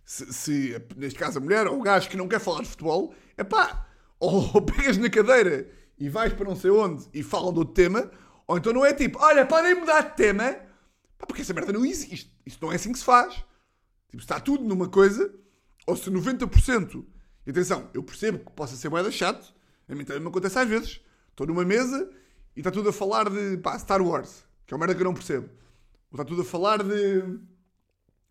se, 0.09 0.33
se, 0.33 0.83
neste 0.97 1.19
caso 1.19 1.37
a 1.37 1.41
mulher 1.41 1.67
ou 1.67 1.79
o 1.79 1.83
gajo 1.83 2.09
que 2.09 2.17
não 2.17 2.27
quer 2.27 2.41
falar 2.41 2.63
de 2.63 2.69
futebol, 2.71 3.15
é 3.37 3.45
pá, 3.45 3.87
ou 4.19 4.41
pegas 4.65 4.97
na 4.97 5.11
cadeira 5.11 5.71
e 5.99 6.09
vais 6.09 6.33
para 6.33 6.49
não 6.49 6.57
sei 6.57 6.71
onde 6.71 7.07
e 7.13 7.23
falam 7.23 7.53
do 7.53 7.59
outro 7.59 7.75
tema, 7.75 8.11
ou 8.47 8.57
então 8.57 8.73
não 8.73 8.87
é 8.87 8.95
tipo, 8.95 9.19
olha, 9.21 9.45
podem 9.45 9.75
mudar 9.75 10.01
de 10.01 10.17
tema, 10.17 10.57
pá, 11.19 11.27
porque 11.27 11.43
essa 11.43 11.53
merda 11.53 11.75
não 11.75 11.85
existe. 11.85 12.35
Isto 12.47 12.65
não 12.65 12.73
é 12.73 12.77
assim 12.77 12.91
que 12.91 12.99
se 12.99 13.05
faz. 13.05 13.35
Tipo, 14.09 14.23
está 14.23 14.41
tudo 14.41 14.65
numa 14.65 14.89
coisa 14.89 15.31
ou 15.87 15.95
se 15.95 16.11
90%, 16.11 17.05
e 17.47 17.51
atenção, 17.51 17.91
eu 17.93 18.03
percebo 18.03 18.39
que 18.39 18.53
possa 18.53 18.77
ser 18.77 18.89
moeda 18.89 19.11
chato, 19.11 19.55
a 19.87 19.95
mim 19.95 20.07
também 20.07 20.23
me 20.23 20.29
acontece 20.29 20.59
às 20.59 20.69
vezes, 20.69 21.03
estou 21.29 21.47
numa 21.47 21.67
mesa 21.67 22.11
e 22.57 22.61
está 22.61 22.71
tudo 22.71 22.89
a 22.89 22.93
falar 22.95 23.29
de 23.29 23.59
pá, 23.59 23.79
Star 23.79 24.01
Wars, 24.01 24.43
que 24.67 24.73
é 24.73 24.75
uma 24.75 24.87
merda 24.87 24.95
que 24.95 25.03
eu 25.03 25.05
não 25.05 25.13
percebo. 25.13 25.51
Ou 26.11 26.17
está 26.19 26.25
tudo 26.25 26.41
a 26.41 26.45
falar 26.47 26.83
de. 26.83 27.39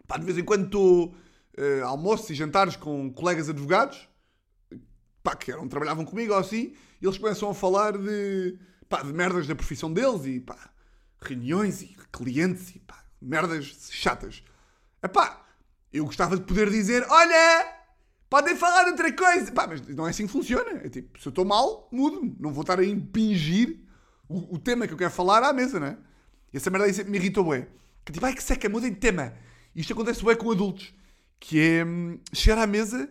Pá, 0.07 0.17
de 0.17 0.25
vez 0.25 0.39
em 0.39 0.43
quando 0.43 0.65
estou 0.65 1.15
uh, 1.57 1.85
almoços 1.85 2.29
e 2.29 2.35
jantares 2.35 2.75
com 2.75 3.11
colegas 3.11 3.49
advogados, 3.49 4.07
pá, 5.23 5.35
que 5.35 5.51
eram, 5.51 5.67
trabalhavam 5.67 6.05
comigo 6.05 6.33
ou 6.33 6.39
assim, 6.39 6.73
e 7.01 7.05
eles 7.05 7.17
começam 7.17 7.49
a 7.49 7.53
falar 7.53 7.97
de, 7.97 8.57
pá, 8.87 9.03
de 9.03 9.13
merdas 9.13 9.47
da 9.47 9.55
profissão 9.55 9.91
deles 9.91 10.25
e 10.25 10.39
pá, 10.39 10.71
reuniões 11.21 11.81
e 11.81 11.95
clientes 12.11 12.75
e 12.75 12.79
pá, 12.79 13.03
merdas 13.21 13.89
chatas. 13.91 14.43
Epá, 15.03 15.45
eu 15.91 16.05
gostava 16.05 16.35
de 16.35 16.43
poder 16.43 16.69
dizer: 16.69 17.05
olha, 17.09 17.73
podem 18.29 18.55
falar 18.55 18.87
outra 18.87 19.11
coisa. 19.11 19.51
Pá, 19.51 19.67
mas 19.67 19.81
não 19.87 20.07
é 20.07 20.11
assim 20.11 20.25
que 20.25 20.31
funciona. 20.31 20.81
É 20.83 20.89
tipo, 20.89 21.19
se 21.19 21.27
eu 21.27 21.29
estou 21.29 21.45
mal, 21.45 21.87
mudo-me. 21.91 22.35
Não 22.39 22.51
vou 22.51 22.61
estar 22.61 22.79
a 22.79 22.85
impingir 22.85 23.79
o, 24.27 24.55
o, 24.55 24.59
tema 24.59 24.87
que 24.87 24.93
eu 24.93 24.97
quero 24.97 25.11
falar 25.11 25.43
à 25.43 25.53
mesa, 25.53 25.79
não 25.79 25.87
é? 25.87 25.97
E 26.53 26.57
essa 26.57 26.69
merda 26.69 26.85
aí 26.85 26.93
sempre 26.93 27.11
me 27.11 27.17
irritou, 27.17 27.43
bué. 27.43 27.67
Que 28.05 28.11
tipo, 28.11 28.25
ai 28.25 28.33
que 28.33 28.43
seca, 28.43 28.69
mudem 28.69 28.91
de 28.91 28.99
tema. 28.99 29.33
Isto 29.75 29.93
acontece 29.93 30.23
bué 30.23 30.35
com 30.35 30.51
adultos. 30.51 30.93
Que 31.39 31.59
é 31.59 31.85
hum, 31.85 32.19
chegar 32.33 32.61
à 32.61 32.67
mesa 32.67 33.09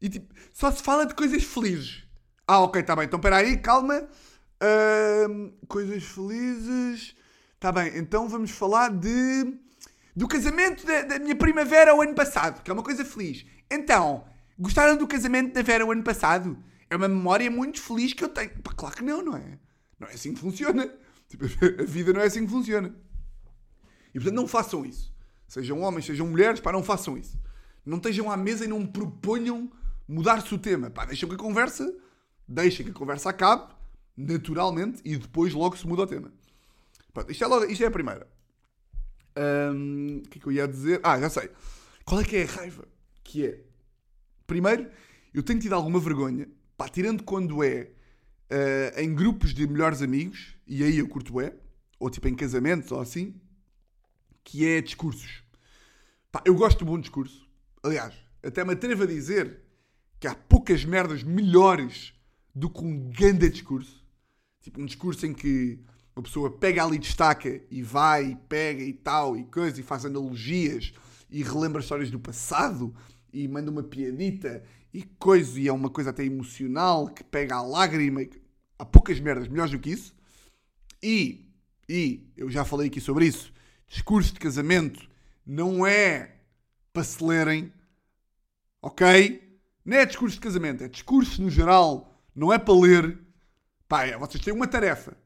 e 0.00 0.08
tipo, 0.08 0.32
só 0.52 0.70
se 0.70 0.82
fala 0.82 1.06
de 1.06 1.14
coisas 1.14 1.42
felizes. 1.42 2.04
Ah, 2.46 2.60
ok, 2.60 2.80
está 2.80 2.96
bem. 2.96 3.06
Então 3.06 3.18
espera 3.18 3.36
aí, 3.36 3.56
calma. 3.58 4.08
Hum, 5.28 5.52
coisas 5.68 6.02
felizes. 6.04 7.14
Está 7.54 7.72
bem, 7.72 7.96
então 7.96 8.28
vamos 8.28 8.52
falar 8.52 8.90
de 8.90 9.58
do 10.14 10.26
casamento 10.26 10.84
da, 10.84 11.02
da, 11.02 11.18
minha 11.18 11.36
primavera 11.36 11.94
o 11.94 12.02
ano 12.02 12.14
passado, 12.14 12.62
que 12.62 12.70
é 12.70 12.74
uma 12.74 12.82
coisa 12.82 13.04
feliz. 13.04 13.44
Então, 13.70 14.24
gostaram 14.58 14.96
do 14.96 15.06
casamento 15.06 15.54
da 15.54 15.62
Vera 15.62 15.86
o 15.86 15.92
ano 15.92 16.02
passado? 16.02 16.58
É 16.90 16.96
uma 16.96 17.06
memória 17.06 17.48
muito 17.50 17.80
feliz 17.80 18.12
que 18.12 18.24
eu 18.24 18.28
tenho. 18.28 18.50
Pá, 18.62 18.72
claro 18.72 18.96
que 18.96 19.04
não, 19.04 19.22
não 19.22 19.36
é? 19.36 19.58
Não 19.98 20.08
é 20.08 20.14
assim 20.14 20.34
que 20.34 20.40
funciona. 20.40 20.92
Tipo, 21.28 21.44
a 21.44 21.84
vida 21.84 22.12
não 22.12 22.22
é 22.22 22.24
assim 22.24 22.46
que 22.46 22.50
funciona. 22.50 22.94
E 24.14 24.18
portanto, 24.18 24.34
não 24.34 24.48
façam 24.48 24.86
isso. 24.86 25.14
Sejam 25.46 25.80
homens, 25.80 26.06
sejam 26.06 26.26
mulheres, 26.26 26.58
pá, 26.58 26.72
não 26.72 26.82
façam 26.82 27.18
isso. 27.18 27.38
Não 27.88 27.96
estejam 27.96 28.30
à 28.30 28.36
mesa 28.36 28.66
e 28.66 28.68
não 28.68 28.86
proponham 28.86 29.72
mudar-se 30.06 30.54
o 30.54 30.58
tema. 30.58 30.90
Pá, 30.90 31.06
deixem 31.06 31.26
que 31.26 31.34
a 31.34 31.38
conversa, 31.38 31.90
deixem 32.46 32.84
que 32.84 32.92
a 32.92 32.94
conversa 32.94 33.30
acabe, 33.30 33.72
naturalmente, 34.14 35.00
e 35.04 35.16
depois 35.16 35.54
logo 35.54 35.74
se 35.76 35.86
muda 35.86 36.02
o 36.02 36.06
tema. 36.06 36.30
Pronto, 37.14 37.32
isto 37.32 37.42
é, 37.42 37.46
logo, 37.46 37.64
isto 37.64 37.82
é 37.82 37.86
a 37.86 37.90
primeira. 37.90 38.28
Um, 39.74 40.18
o 40.18 40.28
que 40.28 40.38
é 40.38 40.40
que 40.42 40.46
eu 40.46 40.52
ia 40.52 40.68
dizer? 40.68 41.00
Ah, 41.02 41.18
já 41.18 41.30
sei. 41.30 41.50
Qual 42.04 42.20
é 42.20 42.24
que 42.24 42.36
é 42.36 42.44
a 42.44 42.46
raiva? 42.46 42.86
Que 43.24 43.46
é, 43.46 43.60
primeiro, 44.46 44.90
eu 45.32 45.42
tenho 45.42 45.58
tido 45.58 45.74
alguma 45.74 45.98
vergonha, 45.98 46.46
pá, 46.76 46.88
tirando 46.88 47.22
quando 47.22 47.64
é 47.64 47.90
uh, 48.50 49.00
em 49.00 49.14
grupos 49.14 49.54
de 49.54 49.66
melhores 49.66 50.02
amigos, 50.02 50.56
e 50.66 50.84
aí 50.84 50.98
eu 50.98 51.08
curto 51.08 51.40
é, 51.40 51.54
ou 51.98 52.10
tipo 52.10 52.28
em 52.28 52.34
casamentos 52.34 52.92
ou 52.92 53.00
assim, 53.00 53.40
que 54.44 54.66
é 54.66 54.82
discursos. 54.82 55.42
Pá, 56.30 56.42
eu 56.44 56.54
gosto 56.54 56.80
de 56.80 56.84
bom 56.84 57.00
discurso. 57.00 57.47
Aliás, 57.88 58.12
até 58.42 58.62
me 58.66 58.74
atrevo 58.74 59.04
a 59.04 59.06
dizer 59.06 59.60
que 60.20 60.26
há 60.26 60.34
poucas 60.34 60.84
merdas 60.84 61.22
melhores 61.22 62.12
do 62.54 62.68
que 62.68 62.84
um 62.84 63.08
grande 63.08 63.48
discurso. 63.48 64.04
Tipo, 64.60 64.82
um 64.82 64.84
discurso 64.84 65.24
em 65.24 65.32
que 65.32 65.80
uma 66.14 66.22
pessoa 66.22 66.50
pega 66.50 66.84
ali, 66.84 66.98
destaca 66.98 67.62
e 67.70 67.82
vai, 67.82 68.32
e 68.32 68.36
pega 68.36 68.82
e 68.82 68.92
tal, 68.92 69.38
e 69.38 69.44
coisa, 69.44 69.80
e 69.80 69.82
faz 69.82 70.04
analogias 70.04 70.92
e 71.30 71.42
relembra 71.42 71.80
histórias 71.80 72.10
do 72.10 72.20
passado 72.20 72.94
e 73.32 73.48
manda 73.48 73.70
uma 73.70 73.82
piadita 73.82 74.62
e 74.92 75.02
coisa, 75.02 75.58
e 75.58 75.66
é 75.66 75.72
uma 75.72 75.88
coisa 75.88 76.10
até 76.10 76.22
emocional 76.22 77.08
que 77.08 77.24
pega 77.24 77.56
a 77.56 77.62
lágrima. 77.62 78.20
Há 78.78 78.84
poucas 78.84 79.18
merdas 79.18 79.48
melhores 79.48 79.72
do 79.72 79.78
que 79.78 79.92
isso. 79.92 80.14
E, 81.02 81.50
e 81.88 82.30
eu 82.36 82.50
já 82.50 82.66
falei 82.66 82.88
aqui 82.88 83.00
sobre 83.00 83.24
isso, 83.24 83.50
discurso 83.86 84.34
de 84.34 84.40
casamento 84.40 85.08
não 85.46 85.86
é 85.86 86.34
para 86.92 87.02
se 87.02 87.24
lerem, 87.24 87.72
ok? 88.82 89.58
Não 89.84 89.96
é 89.96 90.06
discurso 90.06 90.36
de 90.36 90.40
casamento, 90.40 90.84
é 90.84 90.88
discurso 90.88 91.42
no 91.42 91.50
geral, 91.50 92.22
não 92.34 92.52
é 92.52 92.58
para 92.58 92.74
ler. 92.74 93.18
Pá, 93.88 94.04
é, 94.04 94.16
vocês 94.18 94.42
têm 94.42 94.52
uma 94.52 94.66
tarefa 94.66 95.16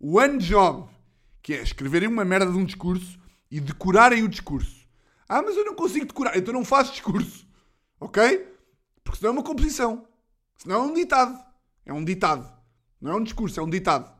one 0.00 0.38
job, 0.38 0.88
que 1.42 1.54
é 1.54 1.62
escreverem 1.62 2.08
uma 2.08 2.24
merda 2.24 2.50
de 2.50 2.58
um 2.58 2.64
discurso 2.64 3.18
e 3.50 3.60
decorarem 3.60 4.22
o 4.22 4.28
discurso. 4.28 4.86
Ah, 5.28 5.42
mas 5.42 5.56
eu 5.56 5.64
não 5.64 5.74
consigo 5.74 6.06
decorar, 6.06 6.36
então 6.36 6.54
não 6.54 6.64
faço 6.64 6.92
discurso. 6.92 7.46
Ok? 7.98 8.46
Porque 9.02 9.18
senão 9.18 9.30
é 9.30 9.36
uma 9.36 9.42
composição. 9.42 10.06
Senão 10.56 10.76
é 10.76 10.86
um 10.86 10.94
ditado. 10.94 11.44
É 11.84 11.92
um 11.92 12.04
ditado. 12.04 12.52
Não 13.00 13.12
é 13.12 13.16
um 13.16 13.22
discurso, 13.22 13.58
é 13.58 13.62
um 13.62 13.70
ditado. 13.70 14.12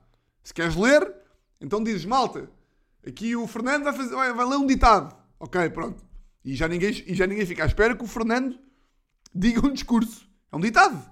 Se 0.43 0.55
queres 0.55 0.77
ler, 0.77 1.15
então 1.61 1.83
dizes, 1.83 2.05
malta, 2.05 2.49
aqui 3.07 3.37
o 3.37 3.47
Fernando 3.47 3.85
vai, 3.85 3.93
fazer, 3.93 4.15
vai, 4.15 4.33
vai 4.33 4.47
ler 4.47 4.57
um 4.57 4.67
ditado. 4.67 5.17
Ok, 5.39 5.69
pronto. 5.71 6.05
E 6.45 6.55
já, 6.55 6.69
ninguém, 6.69 6.91
e 7.07 7.15
já 7.15 7.27
ninguém 7.27 7.45
fica 7.45 7.65
à 7.65 7.67
espera 7.67 7.97
que 7.97 8.05
o 8.05 8.07
Fernando 8.07 8.59
diga 9.37 9.67
um 9.67 9.73
discurso. 9.73 10.29
É 10.51 10.57
um 10.57 10.61
ditado. 10.61 11.03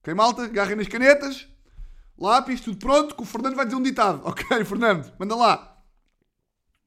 Ok, 0.00 0.12
malta? 0.14 0.44
Agarrem 0.44 0.76
nas 0.76 0.88
canetas, 0.88 1.48
Lápis, 2.18 2.60
tudo 2.60 2.76
pronto, 2.76 3.14
que 3.14 3.22
o 3.22 3.24
Fernando 3.24 3.56
vai 3.56 3.64
dizer 3.64 3.76
um 3.76 3.82
ditado. 3.82 4.22
Ok, 4.28 4.64
Fernando, 4.64 5.12
manda 5.18 5.34
lá. 5.34 5.82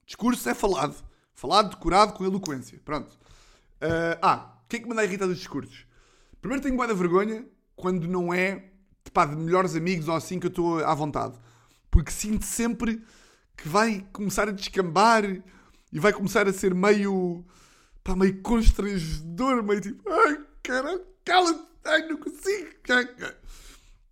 Discurso 0.06 0.48
é 0.50 0.54
falado. 0.54 0.96
Falado, 1.34 1.72
decorado, 1.72 2.14
com 2.14 2.24
eloquência. 2.24 2.80
Pronto. 2.84 3.12
Uh, 3.82 4.18
ah, 4.22 4.58
o 4.64 4.68
que 4.68 4.78
é 4.78 4.80
que 4.80 4.88
me 4.88 4.96
dá 4.96 5.04
irritado 5.04 5.32
os 5.32 5.38
discursos? 5.38 5.86
Primeiro 6.42 6.64
tenho 6.64 6.76
guarda 6.76 6.94
vergonha 6.94 7.46
quando 7.76 8.08
não 8.08 8.34
é 8.34 8.72
pá, 9.14 9.26
de 9.26 9.36
melhores 9.36 9.76
amigos 9.76 10.08
ou 10.08 10.16
assim 10.16 10.40
que 10.40 10.48
eu 10.48 10.50
estou 10.50 10.84
à 10.84 10.94
vontade. 10.94 11.38
Porque 11.92 12.12
sinto 12.12 12.46
sempre 12.46 13.04
que 13.56 13.68
vai 13.68 14.06
começar 14.14 14.48
a 14.48 14.52
descambar 14.52 15.24
e 15.92 16.00
vai 16.00 16.14
começar 16.14 16.48
a 16.48 16.54
ser 16.54 16.74
meio. 16.74 17.46
pá, 18.04 18.16
meio 18.16 18.42
constrangedor, 18.42 19.62
meio 19.64 19.82
tipo. 19.82 20.10
Ai, 20.10 20.47
caralho, 20.68 21.02
cala-te, 21.24 21.66
ai, 21.86 22.08
não 22.10 22.18
consigo. 22.18 22.72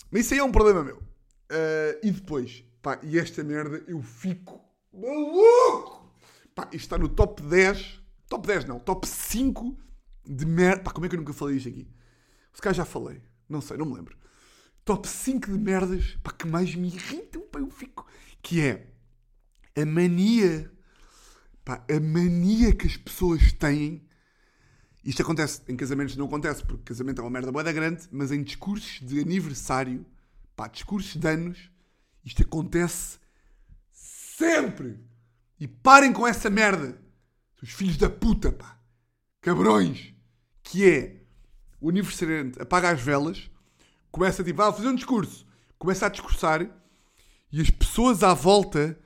Mas 0.10 0.22
isso 0.22 0.34
aí 0.34 0.40
é 0.40 0.44
um 0.44 0.52
problema 0.52 0.84
meu. 0.84 0.96
Uh, 0.98 2.00
e 2.02 2.12
depois, 2.12 2.64
pá, 2.82 2.98
e 3.04 3.20
esta 3.20 3.44
merda 3.44 3.84
eu 3.88 4.02
fico 4.02 4.64
maluco! 4.94 6.10
Pá, 6.56 6.64
isto 6.68 6.86
está 6.86 6.98
no 6.98 7.10
top 7.10 7.42
10, 7.42 8.02
top 8.30 8.48
10 8.48 8.66
não, 8.66 8.80
top 8.80 9.06
5 9.06 9.78
de 10.26 10.46
merda. 10.46 10.84
Pá, 10.84 10.92
como 10.92 11.06
é 11.06 11.10
que 11.10 11.16
eu 11.16 11.20
nunca 11.20 11.34
falei 11.34 11.58
isto 11.58 11.68
aqui? 11.68 11.86
Se 12.54 12.62
calhar 12.62 12.76
já 12.76 12.86
falei, 12.86 13.22
não 13.50 13.60
sei, 13.60 13.76
não 13.76 13.86
me 13.86 13.94
lembro. 13.94 14.18
Top 14.86 15.06
5 15.06 15.52
de 15.52 15.58
merdas 15.58 16.18
pá, 16.24 16.32
que 16.32 16.48
mais 16.48 16.74
me 16.74 16.88
irritam, 16.88 17.42
pá, 17.52 17.60
eu 17.60 17.70
fico. 17.70 18.08
Que 18.42 18.62
é 18.62 18.88
a 19.76 19.86
mania, 19.86 20.72
pá, 21.66 21.84
a 21.90 22.00
mania 22.00 22.74
que 22.74 22.88
as 22.88 22.96
pessoas 22.96 23.52
têm. 23.52 24.08
Isto 25.06 25.22
acontece 25.22 25.62
em 25.68 25.76
casamentos, 25.76 26.18
não 26.18 26.26
acontece, 26.26 26.64
porque 26.66 26.84
casamento 26.84 27.20
é 27.20 27.24
uma 27.24 27.30
merda 27.30 27.52
boa 27.52 27.64
grande, 27.72 28.08
mas 28.12 28.32
em 28.32 28.42
discursos 28.42 29.00
de 29.02 29.20
aniversário 29.20 30.04
pá, 30.56 30.68
discursos 30.68 31.16
de 31.16 31.28
anos, 31.28 31.70
isto 32.24 32.42
acontece 32.42 33.20
sempre. 33.92 35.00
E 35.60 35.68
parem 35.68 36.12
com 36.12 36.26
essa 36.26 36.50
merda. 36.50 37.00
Os 37.62 37.72
filhos 37.72 37.98
da 37.98 38.10
puta, 38.10 38.52
pá. 38.52 38.80
Cabrões. 39.42 40.14
Que 40.64 40.90
é 40.90 41.22
o 41.80 41.90
aniversariante 41.90 42.60
apaga 42.60 42.90
as 42.90 43.00
velas, 43.00 43.50
começa 44.10 44.44
tipo, 44.44 44.60
ah, 44.62 44.70
a 44.70 44.74
fazer 44.74 44.88
um 44.88 44.96
discurso. 44.96 45.46
Começa 45.78 46.08
a 46.08 46.10
discursar 46.10 46.68
e 47.52 47.62
as 47.62 47.70
pessoas 47.70 48.24
à 48.24 48.34
volta 48.34 48.98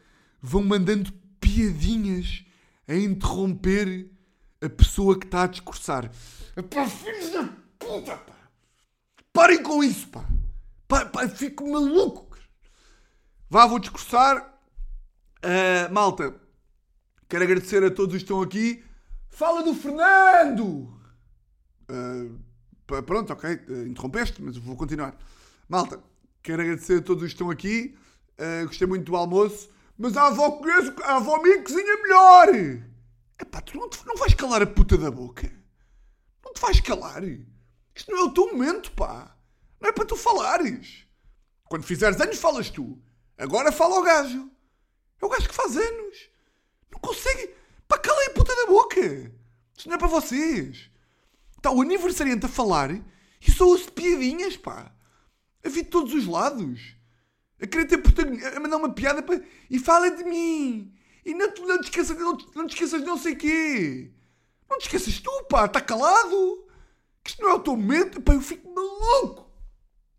vão 0.42 0.64
mandando 0.64 1.12
piadinhas 1.42 2.46
a 2.88 2.96
interromper 2.96 4.10
a 4.62 4.70
pessoa 4.70 5.18
que 5.18 5.26
está 5.26 5.44
a 5.44 5.48
discursar. 5.48 6.12
Pá, 6.70 6.88
filhos 6.88 7.32
da 7.32 7.50
puta, 7.78 8.18
pá. 8.18 8.36
Parem 9.32 9.64
com 9.64 9.84
isso, 9.84 10.08
pá. 10.10 10.26
Pá, 10.88 11.06
pá, 11.06 11.28
fico 11.30 11.70
maluco. 11.70 12.38
Vá, 13.50 13.66
vou 13.66 13.80
discursar. 13.80 14.60
Uh, 15.44 15.94
malta, 15.94 16.36
quero 17.30 17.44
agradecer 17.44 17.84
a 17.84 17.92
todos 17.92 18.16
que 18.18 18.24
estão 18.24 18.42
aqui. 18.42 18.84
Fala 19.30 19.64
do 19.64 19.74
Fernando! 19.74 20.94
Uh, 21.90 23.04
pronto, 23.04 23.32
ok, 23.32 23.50
uh, 23.50 23.88
interrompeste, 23.88 24.42
mas 24.42 24.58
vou 24.58 24.76
continuar. 24.76 25.18
Malta, 25.68 26.04
quero 26.44 26.62
agradecer 26.62 27.00
a 27.00 27.02
todos 27.02 27.24
que 27.24 27.30
estão 27.30 27.50
aqui. 27.50 27.96
Uh, 28.38 28.66
gostei 28.66 28.88
muito 28.88 29.06
do 29.06 29.16
almoço. 29.16 29.70
Mas 29.98 30.18
a 30.18 30.28
avó 30.28 30.52
conheço, 30.52 30.94
a 31.04 31.18
avó 31.18 31.42
minha 31.42 31.62
cozinha 31.62 31.98
melhor! 32.02 32.89
Epá, 33.40 33.62
tu 33.62 33.78
não, 33.78 33.90
te, 33.90 34.06
não 34.06 34.16
vais 34.18 34.34
calar 34.34 34.62
a 34.62 34.68
puta 34.68 34.98
da 34.98 35.10
boca? 35.10 35.52
Não 36.44 36.54
te 36.54 36.62
vais 36.62 36.80
calar? 36.82 37.24
Isto 37.24 38.12
não 38.12 38.20
é 38.20 38.24
o 38.24 38.34
teu 38.34 38.48
momento, 38.52 38.92
pá! 38.92 39.36
Não 39.80 39.90
é 39.90 39.94
para 39.94 40.06
tu 40.06 40.16
falares. 40.16 41.06
Quando 41.64 41.84
fizeres 41.84 42.20
anos, 42.20 42.38
falas 42.38 42.70
tu. 42.70 43.02
Agora 43.38 43.72
fala 43.72 43.96
ao 43.96 44.04
gajo. 44.04 44.52
É 45.22 45.26
o 45.26 45.30
gajo 45.30 45.48
que 45.48 45.56
faz 45.56 45.78
anos. 45.78 46.30
Não 46.92 47.00
consegue. 47.00 47.54
Pá, 47.88 47.98
calem 47.98 48.28
a 48.28 48.32
puta 48.32 48.56
da 48.56 48.66
boca. 48.66 49.32
Isto 49.78 49.88
não 49.88 49.96
é 49.96 49.98
para 49.98 50.08
vocês. 50.08 50.90
Está 51.56 51.72
o 51.72 51.82
aniversariante 51.82 52.46
a 52.46 52.50
falar 52.50 52.92
e 52.92 53.52
só 53.52 53.66
ouço 53.66 53.92
piadinhas, 53.92 54.58
pá. 54.58 54.92
A 55.64 55.70
vir 55.70 55.84
de 55.84 55.90
todos 55.90 56.14
os 56.14 56.26
lados. 56.26 56.96
A 57.62 57.68
querer 57.68 57.86
ter 57.86 57.98
protagonismo, 58.00 58.48
a 58.48 58.60
mandar 58.60 58.78
uma 58.78 58.94
piada 58.94 59.22
para. 59.22 59.42
E 59.70 59.80
fala 59.80 60.10
de 60.12 60.24
mim! 60.24 60.94
E 61.26 61.34
não, 61.34 61.52
te- 61.54 61.62
não, 61.62 61.80
te 61.80 61.86
esqueças, 61.86 62.18
não, 62.18 62.38
te- 62.38 62.56
não 62.56 62.68
te 62.68 62.74
esqueças 62.74 63.02
de 63.02 63.08
não 63.08 63.18
sei 63.18 63.36
quê! 63.36 64.12
Não 64.70 64.78
te 64.78 64.84
esqueças 64.84 65.20
tu, 65.20 65.44
pá! 65.50 65.66
Está 65.66 65.82
calado! 65.82 66.68
Que 67.24 67.32
isto 67.32 67.42
não 67.42 67.50
é 67.52 67.54
o 67.56 67.60
teu 67.60 67.76
momento! 67.76 68.22
Pá, 68.22 68.34
eu 68.34 68.42
fico 68.42 68.74
maluco! 68.74 69.52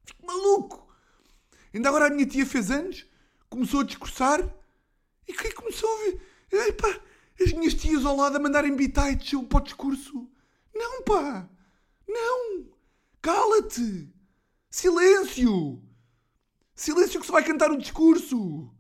Fico 0.05 0.27
maluco! 0.27 0.89
Ainda 1.73 1.89
agora 1.89 2.07
a 2.07 2.11
minha 2.11 2.27
tia 2.27 2.45
fez 2.45 2.71
anos, 2.71 3.07
começou 3.49 3.81
a 3.81 3.85
discursar 3.85 4.41
e 5.27 5.33
que 5.33 5.53
começou 5.53 5.89
a 5.89 5.99
ver. 6.05 6.21
Epá, 6.69 7.01
as 7.41 7.53
minhas 7.53 7.75
tias 7.75 8.05
ao 8.05 8.17
lado 8.17 8.37
a 8.37 8.41
mandarem 8.41 8.75
bitites 8.75 9.41
para 9.49 9.59
o 9.59 9.63
discurso. 9.63 10.29
Não, 10.75 11.03
pá! 11.03 11.49
Não! 12.09 12.67
Cala-te! 13.23 14.13
Silêncio! 14.69 15.83
Silêncio 16.75 17.21
que 17.21 17.27
se 17.27 17.33
vai 17.33 17.45
cantar 17.45 17.71
o 17.71 17.79
discurso! 17.79 18.75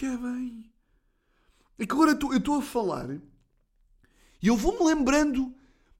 E 0.00 0.06
é 0.06 0.16
bem. 0.16 0.71
É 1.82 1.86
que 1.86 1.92
agora 1.94 2.12
eu 2.12 2.36
estou- 2.36 2.58
a 2.60 2.62
falar 2.62 3.10
e 4.40 4.46
eu 4.46 4.56
vou-me 4.56 4.84
lembrando 4.86 5.52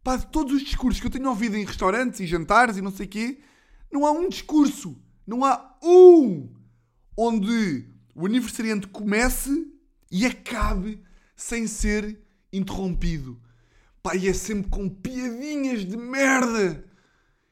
pá, 0.04 0.16
de 0.16 0.28
todos 0.28 0.52
os 0.54 0.62
discursos 0.62 1.00
que 1.00 1.06
eu 1.08 1.10
tenho 1.10 1.28
ouvido 1.28 1.56
em 1.56 1.64
restaurantes 1.64 2.20
e 2.20 2.26
jantares 2.26 2.76
e 2.76 2.80
não 2.80 2.92
sei 2.92 3.06
o 3.06 3.08
quê. 3.08 3.40
Não 3.90 4.06
há 4.06 4.12
um 4.12 4.28
discurso, 4.28 4.96
não 5.26 5.44
há 5.44 5.76
um 5.82 6.54
onde 7.16 7.88
o 8.14 8.26
aniversariante 8.26 8.86
comece 8.86 9.72
e 10.08 10.24
acabe 10.24 11.02
sem 11.34 11.66
ser 11.66 12.20
interrompido. 12.52 13.40
Pá, 14.04 14.14
e 14.14 14.28
é 14.28 14.32
sempre 14.32 14.70
com 14.70 14.88
piadinhas 14.88 15.84
de 15.84 15.96
merda. 15.96 16.84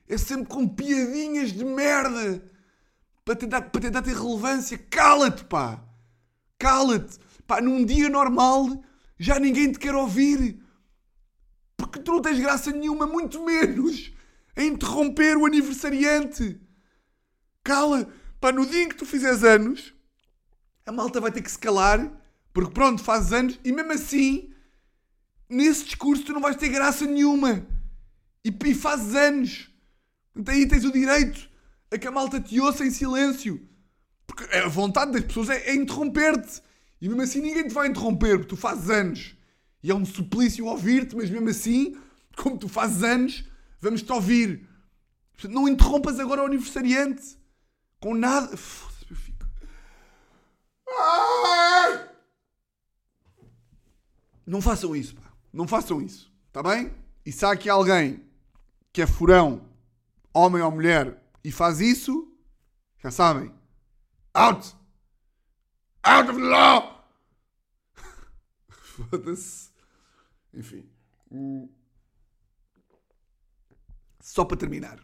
É 0.09 0.17
sempre 0.17 0.47
com 0.47 0.69
piadinhas 0.69 1.53
de 1.53 1.65
merda. 1.65 2.45
Para 3.25 3.35
tentar, 3.35 3.63
para 3.63 3.81
tentar 3.81 4.03
ter 4.03 4.15
relevância. 4.15 4.79
Cala-te, 4.79 5.45
pá. 5.45 5.83
Cala-te. 6.59 7.19
Pá, 7.51 7.61
num 7.61 7.85
dia 7.85 8.09
normal 8.09 8.81
já 9.19 9.41
ninguém 9.41 9.73
te 9.73 9.79
quer 9.81 9.93
ouvir. 9.93 10.63
Porque 11.77 11.99
tu 11.99 12.13
não 12.13 12.23
tens 12.23 12.39
graça 12.39 12.71
nenhuma, 12.71 13.09
muito 13.09 13.45
menos 13.45 14.13
a 14.55 14.63
interromper 14.63 15.37
o 15.37 15.45
aniversariante. 15.47 16.61
Cala. 17.65 18.09
Pá, 18.41 18.53
no 18.53 18.65
dia 18.65 18.85
em 18.85 18.89
que 18.89 18.95
tu 18.95 19.05
fizeres 19.05 19.43
anos, 19.43 19.93
a 20.87 20.93
malta 20.93 21.21
vai 21.21 21.33
ter 21.33 21.43
que 21.43 21.51
se 21.51 21.59
calar, 21.59 22.09
porque 22.53 22.73
pronto, 22.73 23.03
fazes 23.03 23.33
anos, 23.33 23.59
e 23.65 23.73
mesmo 23.73 23.95
assim, 23.95 24.55
nesse 25.49 25.87
discurso 25.87 26.23
tu 26.23 26.33
não 26.33 26.41
vais 26.41 26.55
ter 26.55 26.69
graça 26.69 27.05
nenhuma. 27.05 27.67
E, 28.45 28.57
e 28.65 28.75
fazes 28.77 29.17
anos. 29.17 29.69
Então 30.37 30.55
aí 30.55 30.69
tens 30.69 30.85
o 30.85 30.93
direito 30.93 31.51
a 31.91 31.99
que 31.99 32.07
a 32.07 32.13
malta 32.13 32.41
te 32.41 32.61
ouça 32.61 32.85
em 32.85 32.93
silêncio. 32.93 33.61
Porque 34.25 34.45
a 34.55 34.69
vontade 34.69 35.11
das 35.11 35.25
pessoas 35.25 35.51
é, 35.51 35.71
é 35.71 35.75
interromper-te. 35.75 36.70
E 37.01 37.09
mesmo 37.09 37.23
assim 37.23 37.41
ninguém 37.41 37.67
te 37.67 37.75
vai 37.75 37.89
interromper, 37.89 38.39
porque 38.39 38.51
tu 38.51 38.57
fazes 38.57 38.91
anos. 38.91 39.35
E 39.83 39.91
é 39.91 39.95
um 39.95 40.05
suplício 40.05 40.67
ouvir-te, 40.67 41.17
mas 41.17 41.31
mesmo 41.31 41.49
assim, 41.49 41.97
como 42.37 42.59
tu 42.59 42.69
fazes 42.69 43.03
anos, 43.03 43.45
vamos-te 43.81 44.13
ouvir. 44.13 44.69
Portanto, 45.33 45.55
não 45.55 45.67
interrompas 45.67 46.21
agora 46.21 46.43
o 46.43 46.47
aniversariante. 46.47 47.39
Com 47.99 48.15
nada. 48.15 48.57
Foda-se, 48.57 49.07
eu 49.11 49.17
fico. 49.17 49.47
Ai! 50.89 52.09
Não 54.47 54.61
façam 54.61 54.95
isso, 54.95 55.15
pá. 55.15 55.33
Não 55.53 55.67
façam 55.67 56.03
isso. 56.03 56.31
Está 56.49 56.63
bem? 56.63 56.93
E 57.25 57.33
se 57.33 57.45
há 57.45 57.53
aqui 57.53 57.69
alguém 57.69 58.23
que 58.93 59.01
é 59.01 59.07
furão, 59.07 59.63
homem 60.35 60.63
ou 60.63 60.71
mulher, 60.71 61.23
e 61.43 61.51
faz 61.51 61.81
isso, 61.81 62.37
já 63.03 63.11
sabem. 63.11 63.53
Out! 64.35 64.77
Out 66.05 66.29
of 66.31 66.37
the 66.37 66.43
law! 66.47 67.05
Foda-se. 68.71 69.71
Enfim. 70.55 70.89
Só 74.21 74.45
para 74.45 74.57
terminar. 74.57 74.99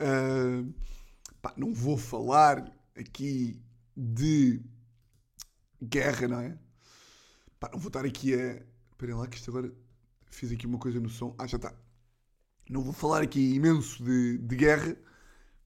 ah, 0.00 0.64
pá, 1.42 1.54
não 1.56 1.72
vou 1.74 1.96
falar 1.96 2.72
aqui 2.96 3.60
de 3.96 4.60
guerra, 5.82 6.28
não 6.28 6.40
é? 6.40 6.58
Pá, 7.60 7.70
não 7.72 7.78
vou 7.78 7.88
estar 7.88 8.04
aqui 8.04 8.34
a. 8.34 8.62
Espera 8.92 9.16
lá, 9.16 9.26
que 9.28 9.36
isto 9.36 9.50
agora. 9.50 9.72
Fiz 10.30 10.52
aqui 10.52 10.66
uma 10.66 10.78
coisa 10.78 11.00
no 11.00 11.08
som. 11.08 11.34
Ah, 11.38 11.46
já 11.46 11.56
está. 11.56 11.74
Não 12.70 12.82
vou 12.82 12.92
falar 12.92 13.22
aqui 13.22 13.54
imenso 13.54 14.02
de, 14.04 14.38
de 14.38 14.56
guerra, 14.56 14.96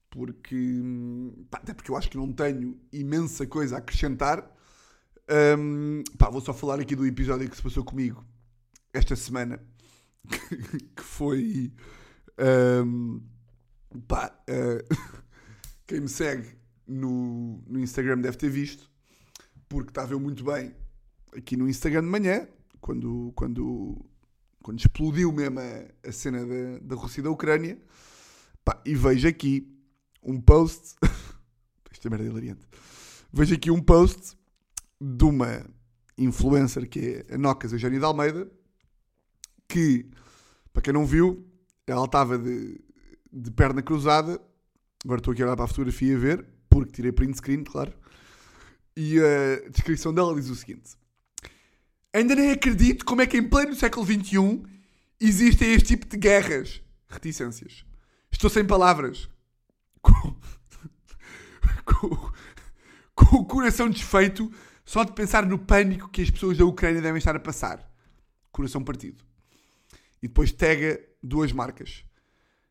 porque. 0.09 0.55
hum, 0.55 1.45
Pá, 1.51 1.59
até 1.59 1.73
porque 1.73 1.91
eu 1.91 1.97
acho 1.97 2.09
que 2.09 2.17
não 2.17 2.31
tenho 2.33 2.79
imensa 2.91 3.47
coisa 3.47 3.75
a 3.75 3.79
acrescentar. 3.79 4.52
Hum, 5.29 6.03
pá, 6.17 6.29
vou 6.29 6.41
só 6.41 6.53
falar 6.53 6.79
aqui 6.81 6.95
do 6.95 7.05
episódio 7.05 7.49
que 7.49 7.55
se 7.55 7.63
passou 7.63 7.83
comigo 7.83 8.25
esta 8.91 9.15
semana, 9.15 9.61
que 10.27 11.03
foi. 11.03 11.71
hum, 12.85 13.21
pá, 14.07 14.37
eh, 14.47 14.83
quem 15.87 16.01
me 16.01 16.09
segue 16.09 16.57
no, 16.85 17.63
no 17.65 17.79
Instagram 17.79 18.19
deve 18.19 18.37
ter 18.37 18.49
visto, 18.49 18.91
porque 19.69 19.91
estava 19.91 20.13
eu 20.13 20.19
muito 20.19 20.43
bem 20.43 20.75
aqui 21.35 21.55
no 21.55 21.69
Instagram 21.69 22.01
de 22.01 22.09
manhã, 22.09 22.47
quando, 22.81 23.31
quando, 23.33 24.05
quando 24.61 24.79
explodiu 24.79 25.31
mesmo 25.31 25.59
a, 25.59 26.09
a 26.09 26.11
cena 26.11 26.45
da, 26.45 26.79
da 26.81 26.95
Rússia 26.95 27.21
e 27.21 27.23
da 27.23 27.31
Ucrânia, 27.31 27.81
pá, 28.63 28.81
e 28.85 28.93
vejo 28.93 29.27
aqui 29.27 29.73
um 30.21 30.39
post, 30.39 30.95
merda 32.09 32.25
é 32.25 32.27
hilariante, 32.27 32.67
vejo 33.31 33.55
aqui 33.55 33.71
um 33.71 33.81
post 33.81 34.37
de 35.05 35.25
uma 35.25 35.65
influencer 36.17 36.87
que 36.87 37.25
é 37.29 37.35
a 37.35 37.37
Nocas, 37.37 37.73
a 37.73 37.77
Jane 37.77 37.99
de 37.99 38.05
Almeida, 38.05 38.49
que, 39.67 40.09
para 40.71 40.81
quem 40.81 40.93
não 40.93 41.05
viu, 41.05 41.45
ela 41.85 42.05
estava 42.05 42.37
de, 42.37 42.79
de 43.31 43.51
perna 43.51 43.81
cruzada, 43.81 44.39
agora 45.03 45.19
estou 45.19 45.33
aqui 45.33 45.41
a 45.41 45.45
olhar 45.47 45.55
para 45.57 45.65
a 45.65 45.67
fotografia 45.67 46.15
a 46.15 46.19
ver, 46.19 46.45
porque 46.69 46.93
tirei 46.93 47.11
print 47.11 47.35
screen, 47.35 47.63
claro, 47.63 47.91
e 48.95 49.19
a 49.19 49.69
descrição 49.69 50.13
dela 50.13 50.33
diz 50.35 50.49
o 50.49 50.55
seguinte: 50.55 50.91
Ainda 52.13 52.35
nem 52.35 52.51
acredito 52.51 53.03
como 53.03 53.21
é 53.21 53.27
que 53.27 53.37
em 53.37 53.49
pleno 53.49 53.75
século 53.75 54.05
XXI 54.05 54.63
existem 55.19 55.73
este 55.73 55.97
tipo 55.97 56.05
de 56.07 56.15
guerras. 56.15 56.81
Reticências. 57.09 57.83
Estou 58.31 58.49
sem 58.49 58.65
palavras. 58.65 59.27
Com, 60.01 60.13
com- 61.85 62.31
com 63.15 63.35
o 63.37 63.45
coração 63.45 63.89
desfeito 63.89 64.51
só 64.93 65.03
de 65.03 65.11
pensar 65.11 65.43
no 65.47 65.57
pânico 65.57 66.07
que 66.07 66.21
as 66.21 66.29
pessoas 66.29 66.55
da 66.55 66.65
Ucrânia 66.65 67.01
devem 67.01 67.17
estar 67.17 67.35
a 67.35 67.39
passar. 67.39 67.91
Coração 68.51 68.83
partido. 68.83 69.23
E 70.21 70.27
depois 70.27 70.51
tega 70.51 71.03
duas 71.21 71.51
marcas. 71.51 72.05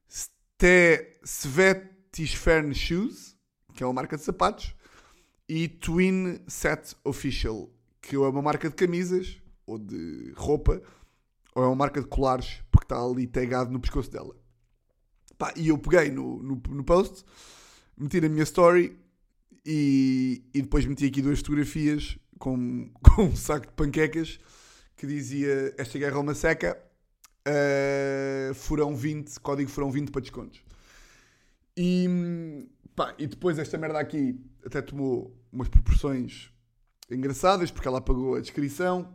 Ste 0.08 1.18
Svetisfern 1.24 2.72
Shoes, 2.76 3.36
que 3.74 3.82
é 3.82 3.86
uma 3.86 3.92
marca 3.92 4.16
de 4.16 4.22
sapatos, 4.22 4.72
e 5.48 5.66
Twin 5.66 6.38
Set 6.46 6.94
Official, 7.02 7.68
que 8.00 8.14
é 8.14 8.18
uma 8.20 8.40
marca 8.40 8.70
de 8.70 8.76
camisas 8.76 9.42
ou 9.66 9.76
de 9.76 10.32
roupa, 10.36 10.80
ou 11.56 11.64
é 11.64 11.66
uma 11.66 11.74
marca 11.74 12.00
de 12.00 12.06
colares, 12.06 12.62
porque 12.70 12.84
está 12.84 13.02
ali 13.02 13.26
tagado 13.26 13.72
no 13.72 13.80
pescoço 13.80 14.12
dela. 14.12 14.36
Pá, 15.36 15.52
e 15.56 15.70
eu 15.70 15.76
peguei 15.76 16.12
no, 16.12 16.40
no, 16.40 16.62
no 16.68 16.84
post, 16.84 17.24
meti 17.98 18.20
na 18.20 18.28
minha 18.28 18.44
story 18.44 18.96
e, 19.64 20.42
e 20.52 20.62
depois 20.62 20.84
meti 20.84 21.06
aqui 21.06 21.22
duas 21.22 21.38
fotografias 21.38 22.18
com, 22.38 22.90
com 23.02 23.24
um 23.24 23.36
saco 23.36 23.66
de 23.66 23.72
panquecas 23.72 24.38
que 24.96 25.06
dizia 25.06 25.74
esta 25.76 25.98
guerra 25.98 26.16
é 26.16 26.20
uma 26.20 26.34
seca, 26.34 26.80
uh, 27.46 28.54
furão 28.54 28.94
20, 28.94 29.40
código 29.40 29.68
furão 29.70 29.90
20 29.90 30.10
para 30.10 30.20
descontos. 30.20 30.60
E, 31.76 32.68
pá, 32.94 33.14
e 33.18 33.26
depois 33.26 33.58
esta 33.58 33.76
merda 33.78 33.98
aqui 33.98 34.38
até 34.64 34.80
tomou 34.82 35.36
umas 35.52 35.68
proporções 35.68 36.50
engraçadas, 37.10 37.70
porque 37.70 37.88
ela 37.88 37.98
apagou 37.98 38.36
a 38.36 38.40
descrição 38.40 39.12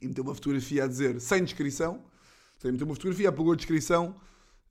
e 0.00 0.08
meteu 0.08 0.24
uma 0.24 0.34
fotografia 0.34 0.84
a 0.84 0.86
dizer 0.86 1.20
sem 1.20 1.44
descrição. 1.44 2.02
Seja, 2.58 2.72
meteu 2.72 2.86
uma 2.86 2.94
fotografia, 2.94 3.28
apagou 3.28 3.52
a 3.52 3.56
descrição. 3.56 4.16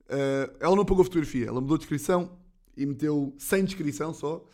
Uh, 0.06 0.56
ela 0.60 0.74
não 0.74 0.82
apagou 0.82 1.02
a 1.02 1.04
fotografia, 1.04 1.46
ela 1.46 1.60
mudou 1.60 1.76
a 1.76 1.78
descrição 1.78 2.38
e 2.76 2.84
meteu 2.86 3.34
sem 3.38 3.64
descrição 3.64 4.12
só. 4.12 4.44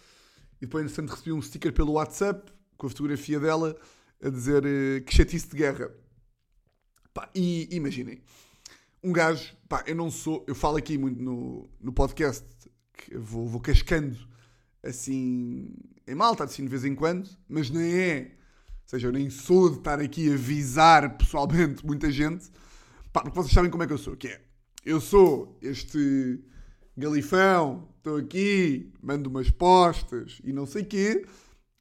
E 0.63 0.65
depois, 0.65 0.85
entretanto, 0.85 1.11
recebi 1.11 1.33
um 1.33 1.43
sticker 1.43 1.73
pelo 1.73 1.95
WhatsApp 1.95 2.53
com 2.77 2.87
a 2.87 2.89
fotografia 2.89 3.41
dela 3.41 3.77
a 4.23 4.29
dizer 4.29 4.65
uh, 4.65 5.05
que 5.05 5.13
chatice 5.13 5.49
de 5.49 5.57
guerra. 5.57 5.93
Pá, 7.13 7.29
e 7.35 7.69
imaginem, 7.73 8.23
um 9.03 9.13
gajo, 9.13 9.57
pá, 9.69 9.83
eu 9.89 9.97
não 9.97 10.09
sou, 10.09 10.45
eu 10.47 10.55
falo 10.55 10.77
aqui 10.77 10.97
muito 10.97 11.21
no, 11.21 11.69
no 11.81 11.93
podcast, 11.93 12.47
que 12.93 13.19
vou, 13.19 13.49
vou 13.49 13.61
cascando 13.61 14.17
assim 14.85 15.75
em 16.07 16.15
malta, 16.15 16.45
assim 16.45 16.63
de 16.63 16.69
vez 16.69 16.85
em 16.85 16.95
quando, 16.95 17.29
mas 17.49 17.69
nem 17.69 17.93
é, 17.95 18.37
ou 18.85 18.89
seja, 18.89 19.09
eu 19.09 19.13
nem 19.13 19.31
sou 19.31 19.69
de 19.69 19.79
estar 19.79 19.99
aqui 19.99 20.31
a 20.31 20.35
avisar 20.35 21.19
pessoalmente 21.19 21.85
muita 21.85 22.09
gente, 22.09 22.49
pá, 23.13 23.23
porque 23.23 23.37
vocês 23.37 23.53
sabem 23.53 23.69
como 23.69 23.83
é 23.83 23.87
que 23.89 23.93
eu 23.93 23.99
sou, 23.99 24.17
que 24.17 24.29
é, 24.29 24.41
eu 24.85 25.01
sou 25.01 25.59
este 25.61 26.41
galifão, 26.97 27.89
estou 27.97 28.17
aqui, 28.17 28.93
mando 29.03 29.31
umas 29.31 29.51
postas 29.51 30.41
e 30.45 30.53
não 30.53 30.67
sei 30.67 30.85
quê, 30.85 31.25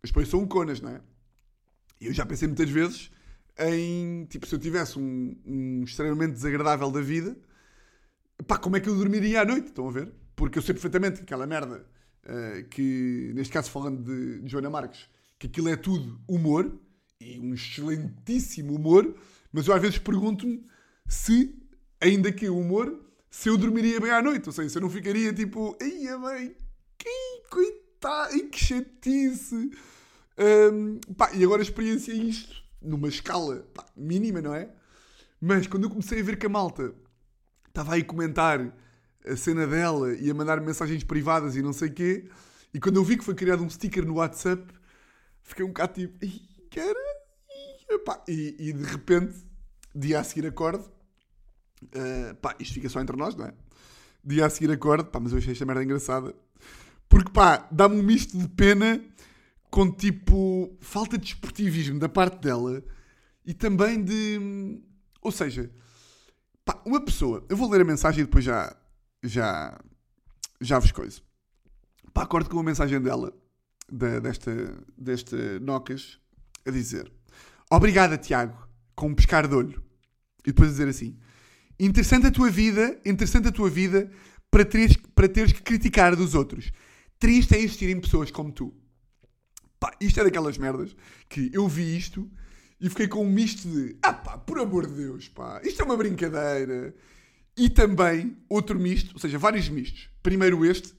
as 0.03 0.09
depois 0.09 0.27
são 0.27 0.45
conas, 0.47 0.79
não 0.79 0.89
é? 0.89 1.01
E 1.99 2.07
eu 2.07 2.13
já 2.13 2.25
pensei 2.25 2.47
muitas 2.47 2.69
vezes 2.69 3.11
em, 3.57 4.25
tipo, 4.25 4.47
se 4.47 4.55
eu 4.55 4.59
tivesse 4.59 4.97
um, 4.97 5.35
um 5.45 5.83
extremamente 5.83 6.33
desagradável 6.33 6.89
da 6.89 7.01
vida, 7.01 7.37
pá, 8.47 8.57
como 8.57 8.77
é 8.77 8.79
que 8.79 8.89
eu 8.89 8.95
dormiria 8.95 9.41
à 9.41 9.45
noite? 9.45 9.67
Estão 9.67 9.87
a 9.87 9.91
ver? 9.91 10.11
Porque 10.35 10.57
eu 10.57 10.61
sei 10.63 10.73
perfeitamente 10.73 11.17
que 11.17 11.23
aquela 11.23 11.45
merda, 11.45 11.85
eh, 12.25 12.65
que 12.69 13.31
neste 13.35 13.53
caso 13.53 13.69
falando 13.69 14.03
de, 14.03 14.41
de 14.41 14.49
Joana 14.49 14.69
Marques, 14.69 15.07
que 15.37 15.47
aquilo 15.47 15.69
é 15.69 15.75
tudo 15.75 16.19
humor, 16.27 16.71
e 17.19 17.39
um 17.39 17.53
excelentíssimo 17.53 18.73
humor, 18.75 19.15
mas 19.51 19.67
eu 19.67 19.73
às 19.73 19.81
vezes 19.81 19.99
pergunto-me 19.99 20.65
se, 21.07 21.55
ainda 21.99 22.31
que 22.31 22.49
humor, 22.49 22.99
se 23.31 23.47
eu 23.47 23.57
dormiria 23.57 23.99
bem 23.99 24.11
à 24.11 24.21
noite, 24.21 24.47
ou 24.49 24.53
seja, 24.53 24.67
se 24.69 24.77
eu 24.77 24.81
não 24.81 24.89
ficaria 24.89 25.33
tipo, 25.33 25.75
ai 25.81 26.19
bem, 26.19 26.55
que 26.97 27.43
coitado, 27.49 28.49
que 28.49 28.59
chatice. 28.59 29.71
Hum, 30.37 30.99
pá, 31.17 31.31
e 31.33 31.41
agora 31.43 31.61
experienciei 31.61 32.17
isto 32.23 32.61
numa 32.81 33.07
escala 33.07 33.65
pá, 33.73 33.85
mínima, 33.95 34.41
não 34.41 34.53
é? 34.53 34.69
Mas 35.39 35.65
quando 35.65 35.85
eu 35.85 35.89
comecei 35.89 36.19
a 36.19 36.23
ver 36.23 36.37
que 36.37 36.45
a 36.45 36.49
malta 36.49 36.93
estava 37.69 37.93
aí 37.93 38.01
a 38.01 38.05
comentar 38.05 38.77
a 39.25 39.35
cena 39.37 39.65
dela 39.65 40.13
e 40.13 40.29
a 40.29 40.33
mandar 40.33 40.59
mensagens 40.59 41.03
privadas 41.03 41.55
e 41.55 41.61
não 41.61 41.71
sei 41.71 41.87
o 41.87 41.93
quê, 41.93 42.29
e 42.73 42.79
quando 42.81 42.97
eu 42.97 43.03
vi 43.03 43.17
que 43.17 43.23
foi 43.23 43.33
criado 43.33 43.63
um 43.63 43.69
sticker 43.69 44.05
no 44.05 44.15
WhatsApp, 44.15 44.73
fiquei 45.41 45.63
um 45.63 45.69
bocado 45.69 45.93
tipo, 45.93 46.25
"Ih, 46.25 46.41
cara, 46.69 46.99
ih, 47.49 47.93
epá." 47.95 48.21
e, 48.27 48.55
e 48.59 48.73
de 48.73 48.83
repente, 48.83 49.35
dia 49.95 50.19
a 50.19 50.23
seguir 50.23 50.45
acordo, 50.47 50.91
Uh, 51.83 52.35
pá, 52.35 52.55
isto 52.59 52.75
fica 52.75 52.87
só 52.87 53.01
entre 53.01 53.17
nós, 53.17 53.35
não 53.35 53.45
é? 53.45 53.53
Dia 54.23 54.45
a 54.45 54.49
seguir 54.49 54.71
acordo, 54.71 55.05
pá, 55.05 55.19
mas 55.19 55.31
eu 55.31 55.39
achei 55.39 55.51
esta 55.51 55.65
merda 55.65 55.83
engraçada. 55.83 56.35
Porque, 57.09 57.31
pá, 57.31 57.67
dá-me 57.71 57.99
um 57.99 58.03
misto 58.03 58.37
de 58.37 58.47
pena 58.47 59.03
com, 59.69 59.91
tipo, 59.91 60.77
falta 60.79 61.17
de 61.17 61.27
esportivismo 61.27 61.99
da 61.99 62.07
parte 62.07 62.39
dela 62.39 62.83
e 63.43 63.53
também 63.53 64.03
de... 64.03 64.79
Ou 65.21 65.31
seja, 65.31 65.71
pá, 66.63 66.79
uma 66.85 67.03
pessoa... 67.03 67.43
Eu 67.49 67.57
vou 67.57 67.69
ler 67.69 67.81
a 67.81 67.85
mensagem 67.85 68.21
e 68.21 68.25
depois 68.25 68.45
já... 68.45 68.75
Já... 69.23 69.77
Já 70.61 70.77
vos 70.77 70.91
coiso. 70.91 71.23
Pá, 72.13 72.21
acordo 72.21 72.49
com 72.49 72.59
a 72.59 72.63
mensagem 72.63 73.01
dela, 73.01 73.33
da, 73.91 74.19
desta, 74.19 74.77
desta 74.97 75.59
Nocas, 75.59 76.19
a 76.65 76.69
dizer... 76.71 77.11
Obrigada, 77.69 78.17
Tiago, 78.17 78.67
com 78.95 79.07
um 79.07 79.15
pescar 79.15 79.47
de 79.47 79.55
olho. 79.55 79.83
E 80.45 80.51
depois 80.51 80.69
a 80.69 80.71
dizer 80.73 80.87
assim... 80.87 81.17
Interessante 81.83 82.27
a 82.27 82.31
tua 82.31 82.51
vida, 82.51 83.01
interessante 83.03 83.47
a 83.47 83.51
tua 83.51 83.67
vida 83.67 84.11
para 84.51 84.63
teres, 84.63 84.95
para 85.15 85.27
teres 85.27 85.51
que 85.51 85.63
criticar 85.63 86.15
dos 86.15 86.35
outros. 86.35 86.71
Triste 87.17 87.55
é 87.55 87.59
existirem 87.59 87.99
pessoas 87.99 88.29
como 88.29 88.51
tu. 88.51 88.71
Pá, 89.79 89.91
isto 89.99 90.19
é 90.19 90.23
daquelas 90.23 90.59
merdas 90.59 90.95
que 91.27 91.49
eu 91.51 91.67
vi 91.67 91.97
isto 91.97 92.29
e 92.79 92.87
fiquei 92.87 93.07
com 93.07 93.25
um 93.25 93.31
misto 93.31 93.67
de 93.67 93.97
ah 94.03 94.13
pá, 94.13 94.37
por 94.37 94.59
amor 94.59 94.85
de 94.85 94.93
Deus, 94.93 95.27
pá, 95.27 95.59
isto 95.63 95.81
é 95.81 95.85
uma 95.85 95.97
brincadeira. 95.97 96.93
E 97.57 97.67
também 97.67 98.37
outro 98.47 98.79
misto, 98.79 99.15
ou 99.15 99.19
seja, 99.19 99.39
vários 99.39 99.67
mistos. 99.67 100.07
Primeiro 100.21 100.63
este. 100.63 100.93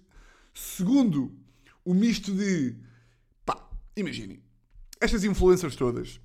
Segundo, 0.53 1.33
o 1.85 1.95
misto 1.95 2.35
de 2.35 2.75
pá, 3.47 3.71
imaginem, 3.97 4.43
estas 5.01 5.23
influencers 5.23 5.77
todas 5.77 6.21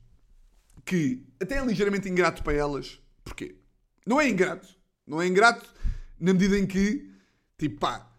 que 0.83 1.27
até 1.39 1.59
é 1.59 1.63
ligeiramente 1.63 2.09
ingrato 2.09 2.41
para 2.41 2.53
elas. 2.53 2.99
Porquê? 3.23 3.55
Não 4.07 4.21
é 4.21 4.29
ingrato. 4.29 4.69
Não 5.05 5.21
é 5.21 5.27
ingrato 5.27 5.69
na 6.17 6.31
medida 6.33 6.57
em 6.57 6.65
que, 6.65 7.11
tipo, 7.57 7.79
pá, 7.79 8.09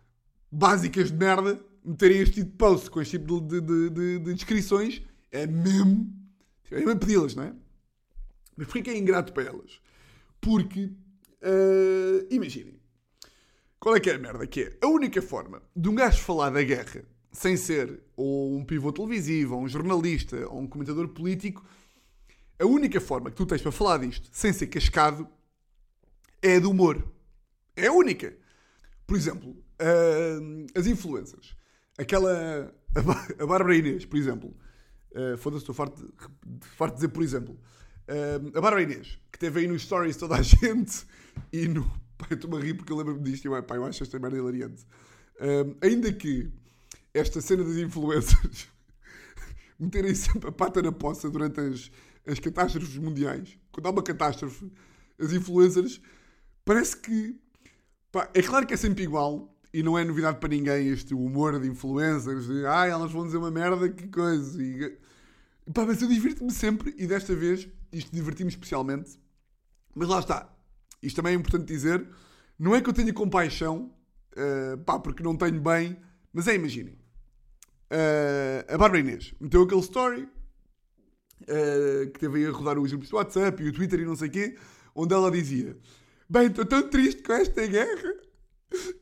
básicas 0.52 1.10
de 1.10 1.16
merda, 1.16 1.58
meterem 1.82 2.18
este 2.18 2.34
tipo 2.36 2.50
de 2.50 2.56
post 2.56 2.90
com 2.90 3.00
este 3.00 3.18
tipo 3.18 3.40
de, 3.40 3.60
de, 3.60 3.90
de, 3.90 4.18
de 4.18 4.34
descrições, 4.34 5.02
é 5.32 5.46
mesmo. 5.46 6.12
É 6.70 6.80
mesmo 6.80 7.00
pedi-las, 7.00 7.34
não 7.34 7.44
é? 7.44 7.54
Mas 8.54 8.66
porquê 8.66 8.82
que 8.82 8.90
é 8.90 8.98
ingrato 8.98 9.32
para 9.32 9.44
elas? 9.44 9.80
Porque, 10.40 10.84
uh, 10.84 12.26
imaginem, 12.30 12.78
qual 13.80 13.96
é 13.96 14.00
que 14.00 14.10
é 14.10 14.14
a 14.14 14.18
merda? 14.18 14.46
Que 14.46 14.64
é 14.64 14.78
a 14.82 14.88
única 14.88 15.22
forma 15.22 15.62
de 15.74 15.88
um 15.88 15.94
gajo 15.94 16.20
falar 16.20 16.50
da 16.50 16.62
guerra 16.62 17.02
sem 17.32 17.56
ser 17.56 18.00
ou 18.14 18.54
um 18.56 18.64
pivô 18.64 18.92
televisivo, 18.92 19.54
ou 19.54 19.62
um 19.62 19.68
jornalista, 19.68 20.46
ou 20.48 20.60
um 20.60 20.66
comentador 20.66 21.08
político, 21.08 21.64
a 22.58 22.66
única 22.66 23.00
forma 23.00 23.30
que 23.30 23.36
tu 23.36 23.46
tens 23.46 23.62
para 23.62 23.72
falar 23.72 23.98
disto 23.98 24.28
sem 24.32 24.52
ser 24.52 24.66
cascado 24.66 25.28
é 26.42 26.60
do 26.60 26.70
humor. 26.70 27.06
É 27.76 27.90
única. 27.90 28.36
Por 29.06 29.16
exemplo, 29.16 29.50
uh, 29.50 30.66
as 30.74 30.86
influências. 30.86 31.54
Aquela. 31.98 32.72
A, 32.94 33.42
a 33.42 33.46
Bárbara 33.46 33.76
Inês, 33.76 34.04
por 34.04 34.18
exemplo. 34.18 34.54
Uh, 35.12 35.36
Foda-se, 35.38 35.62
estou 35.62 35.74
farto 35.74 36.02
de, 36.44 36.66
farto 36.66 36.94
de 36.94 36.96
dizer, 36.96 37.08
por 37.08 37.22
exemplo. 37.22 37.58
Uh, 38.08 38.56
a 38.56 38.60
Bárbara 38.60 38.82
Inês, 38.82 39.18
que 39.32 39.38
teve 39.38 39.60
aí 39.60 39.66
nos 39.66 39.82
stories 39.82 40.16
toda 40.16 40.36
a 40.36 40.42
gente 40.42 41.06
e 41.52 41.66
no. 41.68 41.90
Eu 42.28 42.34
estou-me 42.34 42.56
a 42.56 42.60
rir 42.60 42.74
porque 42.74 42.92
eu 42.92 42.96
lembro-me 42.96 43.22
disto 43.22 43.44
e 43.44 43.48
eu, 43.48 43.62
pá, 43.62 43.76
eu 43.76 43.84
acho 43.84 44.02
esta 44.02 44.18
merda 44.18 44.36
hilariante. 44.36 44.84
Uh, 45.36 45.76
ainda 45.80 46.12
que 46.12 46.50
esta 47.14 47.40
cena 47.40 47.62
das 47.62 47.76
influências 47.76 48.68
meterem 49.78 50.14
sempre 50.14 50.48
a 50.48 50.52
pata 50.52 50.82
na 50.82 50.90
poça 50.90 51.30
durante 51.30 51.60
as, 51.60 51.90
as 52.26 52.40
catástrofes 52.40 52.96
mundiais. 52.96 53.56
Quando 53.70 53.86
há 53.86 53.90
uma 53.90 54.02
catástrofe, 54.02 54.70
as 55.18 55.32
influencers 55.32 56.00
parece 56.68 56.98
que. 56.98 57.34
pá, 58.12 58.28
é 58.34 58.42
claro 58.42 58.66
que 58.66 58.74
é 58.74 58.76
sempre 58.76 59.02
igual 59.02 59.56
e 59.72 59.82
não 59.82 59.98
é 59.98 60.04
novidade 60.04 60.38
para 60.38 60.50
ninguém 60.50 60.88
este 60.88 61.14
humor 61.14 61.58
de 61.58 61.66
influencers. 61.66 62.46
De, 62.46 62.66
Ai, 62.66 62.90
elas 62.90 63.10
vão 63.10 63.24
dizer 63.24 63.38
uma 63.38 63.50
merda, 63.50 63.88
que 63.88 64.06
coisa. 64.08 64.62
E, 64.62 64.98
pá, 65.72 65.86
mas 65.86 66.02
eu 66.02 66.08
divirto-me 66.08 66.52
sempre 66.52 66.94
e 66.98 67.06
desta 67.06 67.34
vez 67.34 67.66
isto 67.90 68.14
diverti-me 68.14 68.50
especialmente. 68.50 69.18
Mas 69.94 70.08
lá 70.08 70.18
está. 70.18 70.54
Isto 71.02 71.16
também 71.16 71.32
é 71.32 71.36
importante 71.36 71.64
dizer. 71.64 72.06
Não 72.58 72.76
é 72.76 72.82
que 72.82 72.90
eu 72.90 72.92
tenha 72.92 73.14
compaixão, 73.14 73.90
eh, 74.36 74.76
pá, 74.84 74.98
porque 74.98 75.22
não 75.22 75.36
tenho 75.36 75.60
bem, 75.60 75.96
mas 76.32 76.48
é, 76.48 76.54
imaginem. 76.54 76.98
Eh, 77.88 78.66
a 78.68 78.76
Bárbara 78.76 79.00
Inês 79.00 79.32
meteu 79.40 79.62
aquele 79.62 79.80
story 79.80 80.28
eh, 81.46 82.10
que 82.12 82.18
teve 82.18 82.38
aí 82.38 82.46
a 82.46 82.50
rodar 82.50 82.78
os 82.78 82.90
grupos 82.90 83.08
do 83.08 83.16
WhatsApp 83.16 83.62
e 83.62 83.68
o 83.68 83.72
Twitter 83.72 84.00
e 84.00 84.04
não 84.04 84.16
sei 84.16 84.28
o 84.28 84.30
quê, 84.32 84.58
onde 84.94 85.14
ela 85.14 85.30
dizia: 85.30 85.76
Bem, 86.30 86.48
estou 86.48 86.66
tão 86.66 86.88
triste 86.90 87.22
com 87.22 87.32
esta 87.32 87.66
guerra 87.66 88.14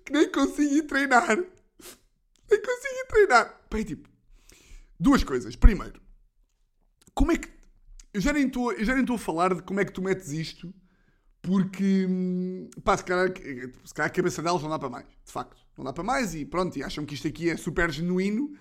que 0.05 0.13
nem 0.13 0.31
consegui 0.31 0.83
treinar. 0.83 1.37
Nem 1.37 2.63
consegui 2.63 3.07
treinar. 3.09 3.61
Bem, 3.69 3.85
tipo, 3.85 4.09
duas 4.99 5.25
coisas. 5.25 5.57
Primeiro, 5.57 6.01
como 7.15 7.33
é 7.33 7.37
que. 7.37 7.49
Eu 8.15 8.21
já 8.21 8.33
nem 8.33 8.47
estou 8.47 8.71
a 9.17 9.19
falar 9.19 9.55
de 9.55 9.63
como 9.63 9.81
é 9.81 9.85
que 9.85 9.93
tu 9.93 10.01
metes 10.01 10.31
isto, 10.31 10.73
porque. 11.43 12.07
hum, 12.09 12.71
Pá, 12.85 12.97
se 12.97 13.05
calhar, 13.05 13.29
se 13.85 13.93
calhar 13.93 14.11
a 14.11 14.15
cabeça 14.15 14.41
delas 14.41 14.63
não 14.63 14.71
dá 14.71 14.79
para 14.79 14.89
mais. 14.91 15.07
De 15.25 15.33
facto. 15.33 15.67
Não 15.77 15.85
dá 15.85 15.93
para 15.93 16.05
mais 16.05 16.35
e 16.35 16.45
pronto, 16.45 16.79
e 16.79 16.83
acham 16.83 17.05
que 17.05 17.15
isto 17.15 17.27
aqui 17.27 17.51
é 17.51 17.57
super 17.57 17.91
genuíno. 17.91 18.57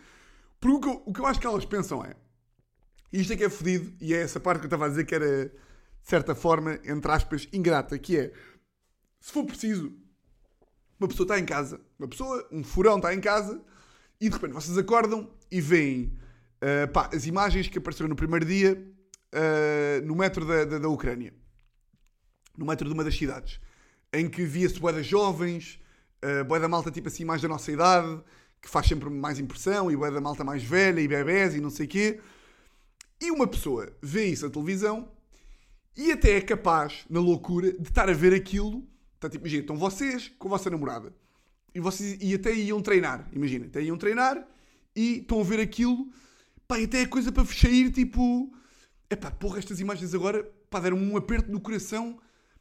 Porque 0.60 0.76
o 0.76 0.80
que 0.80 0.88
eu, 0.88 1.04
o 1.06 1.14
que 1.14 1.20
eu 1.22 1.26
acho 1.28 1.40
que 1.40 1.48
elas 1.48 1.66
pensam 1.66 2.04
é. 2.04 2.16
Isto 3.14 3.34
é 3.34 3.38
que 3.38 3.44
é 3.44 3.50
fodido, 3.50 3.94
e 4.02 4.14
é 4.14 4.22
essa 4.22 4.40
parte 4.40 4.60
que 4.60 4.66
eu 4.66 4.68
estava 4.68 4.88
a 4.88 4.90
dizer 4.90 5.06
que 5.06 5.16
era, 5.16 5.46
de 5.46 5.54
certa 6.02 6.36
forma, 6.36 6.80
entre 6.84 7.12
aspas, 7.12 7.48
ingrata, 7.54 7.98
que 7.98 8.18
é, 8.18 8.34
se 9.26 9.32
for 9.32 9.44
preciso, 9.44 9.92
uma 11.00 11.08
pessoa 11.08 11.26
está 11.26 11.40
em 11.40 11.46
casa, 11.46 11.82
uma 11.98 12.08
pessoa, 12.08 12.48
um 12.52 12.64
furão 12.64 12.98
está 12.98 13.12
em 13.12 13.20
casa, 13.20 13.60
e 14.22 14.30
de 14.30 14.36
repente 14.36 14.54
vocês 14.54 14.78
acordam 14.78 15.34
e 15.50 15.60
veem 15.60 16.16
ah, 16.62 16.88
pá, 16.88 17.10
as 17.12 17.26
imagens 17.26 17.68
que 17.68 17.80
apareceram 17.80 18.08
no 18.08 18.16
primeiro 18.16 18.46
dia 18.46 18.88
ah, 19.34 20.00
no 20.06 20.16
metro 20.16 20.46
da, 20.46 20.64
da, 20.64 20.78
da 20.78 20.90
Ucrânia. 20.90 21.34
No 22.56 22.68
metro 22.68 22.88
de 22.88 22.94
uma 22.94 23.04
das 23.04 23.18
cidades. 23.18 23.60
Em 24.14 24.30
que 24.30 24.46
via-se 24.46 24.80
bué 24.80 24.94
das 24.94 25.08
jovens, 25.08 25.82
uh, 26.24 26.46
bué 26.46 26.60
da 26.60 26.70
malta 26.70 26.92
tipo 26.92 27.08
assim 27.08 27.26
mais 27.26 27.42
da 27.42 27.48
nossa 27.48 27.72
idade, 27.72 28.22
que 28.62 28.70
faz 28.70 28.86
sempre 28.86 29.10
mais 29.10 29.40
impressão, 29.40 29.90
e 29.90 29.98
bué 29.98 30.12
da 30.12 30.22
malta 30.22 30.44
mais 30.44 30.64
velha, 30.64 31.02
e 31.02 31.08
bebés, 31.08 31.56
e 31.56 31.60
não 31.60 31.72
sei 31.72 31.88
o 31.88 31.90
quê. 31.90 32.22
E 33.20 33.32
uma 33.32 33.48
pessoa 33.48 33.92
vê 34.04 34.28
isso 34.28 34.46
na 34.46 34.52
televisão 34.52 35.12
e 35.98 36.12
até 36.12 36.38
é 36.38 36.42
capaz, 36.42 37.06
na 37.10 37.20
loucura, 37.20 37.74
de 37.74 37.90
estar 37.90 38.08
a 38.08 38.14
ver 38.14 38.32
aquilo. 38.32 38.88
Então, 39.26 39.32
tipo, 39.32 39.44
imagina, 39.46 39.62
estão 39.62 39.76
vocês 39.76 40.32
com 40.38 40.48
a 40.48 40.52
vossa 40.52 40.70
namorada 40.70 41.12
e, 41.74 41.80
vocês, 41.80 42.16
e 42.22 42.36
até 42.36 42.54
iam 42.54 42.80
treinar. 42.80 43.28
Imagina, 43.34 43.66
até 43.66 43.82
iam 43.82 43.98
treinar 43.98 44.48
e 44.96 45.18
estão 45.18 45.42
a 45.42 45.44
ver 45.44 45.60
aquilo. 45.60 46.12
Pá, 46.68 46.80
e 46.80 46.84
até 46.84 47.02
é 47.02 47.06
coisa 47.08 47.32
para 47.32 47.44
sair, 47.46 47.92
tipo. 47.92 48.54
Epá, 49.10 49.32
porra, 49.32 49.58
estas 49.58 49.80
imagens 49.80 50.14
agora, 50.14 50.44
pá, 50.70 50.80
deram-me 50.80 51.12
um 51.12 51.18
aperto 51.18 51.52
no 51.52 51.60
coração, 51.60 52.20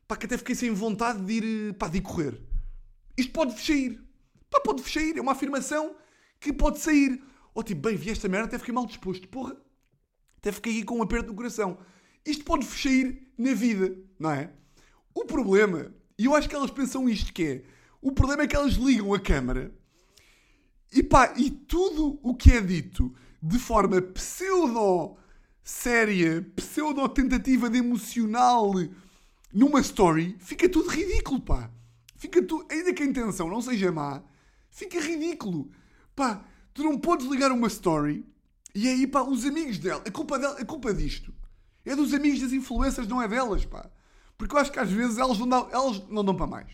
pá, 0.08 0.16
que 0.16 0.24
até 0.24 0.38
fiquei 0.38 0.54
sem 0.54 0.70
vontade 0.70 1.22
de 1.22 1.32
ir, 1.34 1.68
eh, 1.70 1.72
pá, 1.74 1.86
de 1.86 1.98
ir 1.98 2.00
correr. 2.00 2.40
Isto 3.16 3.32
pode-vos 3.32 3.64
sair. 3.64 4.02
Pá, 4.50 4.60
pode-vos 4.60 4.90
sair. 4.90 5.18
É 5.18 5.20
uma 5.20 5.32
afirmação 5.32 5.94
que 6.40 6.50
pode 6.50 6.78
sair. 6.78 7.22
Ou 7.54 7.62
tipo, 7.62 7.82
bem, 7.82 7.96
vi 7.96 8.08
esta 8.08 8.26
merda, 8.26 8.46
até 8.46 8.58
fiquei 8.58 8.72
mal 8.72 8.86
disposto. 8.86 9.28
Porra, 9.28 9.54
até 10.38 10.50
fiquei 10.50 10.82
com 10.82 10.98
um 10.98 11.02
aperto 11.02 11.28
no 11.28 11.34
coração. 11.34 11.76
Isto 12.24 12.42
pode-vos 12.42 12.80
sair 12.80 13.30
na 13.36 13.52
vida, 13.52 13.94
não 14.18 14.30
é? 14.30 14.50
O 15.14 15.26
problema, 15.26 15.92
e 16.18 16.26
eu 16.26 16.34
acho 16.34 16.48
que 16.48 16.54
elas 16.54 16.70
pensam 16.70 17.08
isto, 17.08 17.32
que 17.32 17.44
é, 17.44 17.62
O 18.00 18.12
problema 18.12 18.42
é 18.42 18.46
que 18.46 18.56
elas 18.56 18.74
ligam 18.74 19.12
a 19.14 19.20
câmara 19.20 19.74
e 20.92 21.02
pá, 21.02 21.34
e 21.36 21.50
tudo 21.50 22.20
o 22.22 22.34
que 22.34 22.52
é 22.52 22.60
dito 22.60 23.12
de 23.42 23.58
forma 23.58 24.00
pseudo 24.00 25.16
séria, 25.62 26.46
pseudo 26.54 27.08
tentativa 27.08 27.68
de 27.68 27.78
emocional 27.78 28.72
numa 29.52 29.80
story, 29.80 30.36
fica 30.38 30.68
tudo 30.68 30.88
ridículo, 30.88 31.40
pá. 31.40 31.70
Fica 32.16 32.42
tudo, 32.42 32.66
ainda 32.70 32.92
que 32.94 33.02
a 33.02 33.06
intenção 33.06 33.48
não 33.48 33.60
seja 33.60 33.90
má, 33.90 34.22
fica 34.70 35.00
ridículo. 35.00 35.70
Pá, 36.14 36.44
tu 36.72 36.82
não 36.82 36.98
podes 36.98 37.26
ligar 37.26 37.50
uma 37.50 37.66
story 37.66 38.24
e 38.74 38.88
aí, 38.88 39.06
pá, 39.06 39.22
os 39.22 39.44
amigos 39.44 39.78
dela, 39.78 40.02
a 40.06 40.10
culpa, 40.10 40.38
dela, 40.38 40.58
a 40.58 40.64
culpa 40.64 40.92
disto 40.92 41.34
é 41.84 41.94
dos 41.94 42.14
amigos 42.14 42.40
das 42.40 42.52
influências, 42.52 43.06
não 43.06 43.20
é 43.20 43.28
delas, 43.28 43.64
pá. 43.64 43.90
Porque 44.36 44.54
eu 44.54 44.58
acho 44.58 44.72
que 44.72 44.78
às 44.78 44.90
vezes 44.90 45.18
elas 45.18 45.38
não 45.38 45.48
dão, 45.48 45.68
elas 45.70 46.08
não 46.08 46.24
dão 46.24 46.34
para 46.34 46.46
mais. 46.46 46.72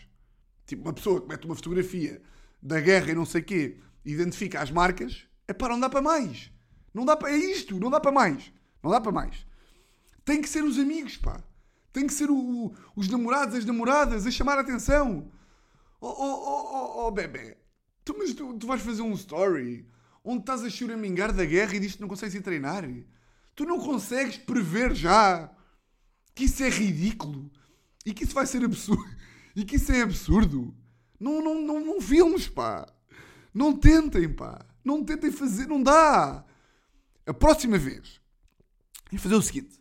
Tipo, 0.67 0.83
uma 0.83 0.93
pessoa 0.93 1.21
que 1.21 1.29
mete 1.29 1.45
uma 1.45 1.55
fotografia 1.55 2.23
da 2.63 2.81
guerra 2.81 3.11
e 3.11 3.15
não 3.15 3.25
sei 3.25 3.41
o 3.41 3.45
quê, 3.45 3.81
identifica 4.05 4.61
as 4.61 4.71
marcas, 4.71 5.27
é 5.47 5.53
pá, 5.53 5.69
não 5.69 5.81
dá 5.81 5.89
para 5.89 6.03
mais. 6.03 6.51
Não 6.93 7.05
dá 7.05 7.17
para, 7.17 7.33
é 7.33 7.37
isto, 7.37 7.79
não 7.79 7.91
dá 7.91 8.01
para 8.01 8.13
mais. 8.13 8.53
Não 8.83 8.91
dá 8.91 9.01
para 9.01 9.13
mais. 9.13 9.47
Tem 10.25 10.41
que 10.41 10.49
ser 10.49 10.65
os 10.65 10.79
amigos, 10.79 11.17
pá. 11.17 11.43
Tem 11.93 12.07
que 12.07 12.13
ser 12.13 12.31
o, 12.31 12.37
o, 12.37 12.75
os 12.95 13.09
namorados, 13.09 13.57
as 13.57 13.65
namoradas, 13.65 14.27
a 14.27 14.31
chamar 14.31 14.59
a 14.59 14.61
atenção. 14.61 15.31
Oh, 16.01 16.09
oh, 16.09 17.03
oh, 17.03 17.07
oh, 17.07 17.11
bebê. 17.11 17.59
Tu, 18.05 18.15
mas 18.17 18.33
tu, 18.33 18.55
tu 18.59 18.67
vais 18.67 18.81
fazer 18.81 19.03
um 19.03 19.13
story 19.13 19.87
onde 20.25 20.41
estás 20.41 20.65
a 20.65 20.71
choramingar 20.71 21.33
da 21.33 21.45
guerra 21.45 21.75
e 21.75 21.81
dizes 21.81 21.97
que 21.97 22.03
não 22.03 22.09
consegues 22.09 22.35
ir 22.35 22.43
treinar. 22.43 22.89
Tu 23.55 23.65
não 23.65 23.79
consegues 23.79 24.37
prever 24.37 24.95
já 24.95 25.51
que 26.41 26.47
isso 26.47 26.63
é 26.63 26.71
ridículo 26.71 27.51
e 28.07 28.15
que 28.15 28.25
isso 28.25 28.33
vai 28.33 28.47
ser 28.47 28.65
absurdo 28.65 29.05
e 29.55 29.63
que 29.63 29.77
isso 29.77 29.93
é 29.93 30.01
absurdo. 30.01 30.75
Não, 31.19 31.45
não, 31.45 31.61
não, 31.61 31.85
não 31.85 32.01
filmes, 32.01 32.49
pá. 32.49 32.91
Não 33.53 33.77
tentem, 33.77 34.27
pá. 34.27 34.65
Não 34.83 35.05
tentem 35.05 35.31
fazer, 35.31 35.67
não 35.67 35.83
dá. 35.83 36.43
A 37.27 37.35
próxima 37.35 37.77
vez, 37.77 38.23
e 39.13 39.19
fazer 39.19 39.35
o 39.35 39.43
seguinte: 39.43 39.79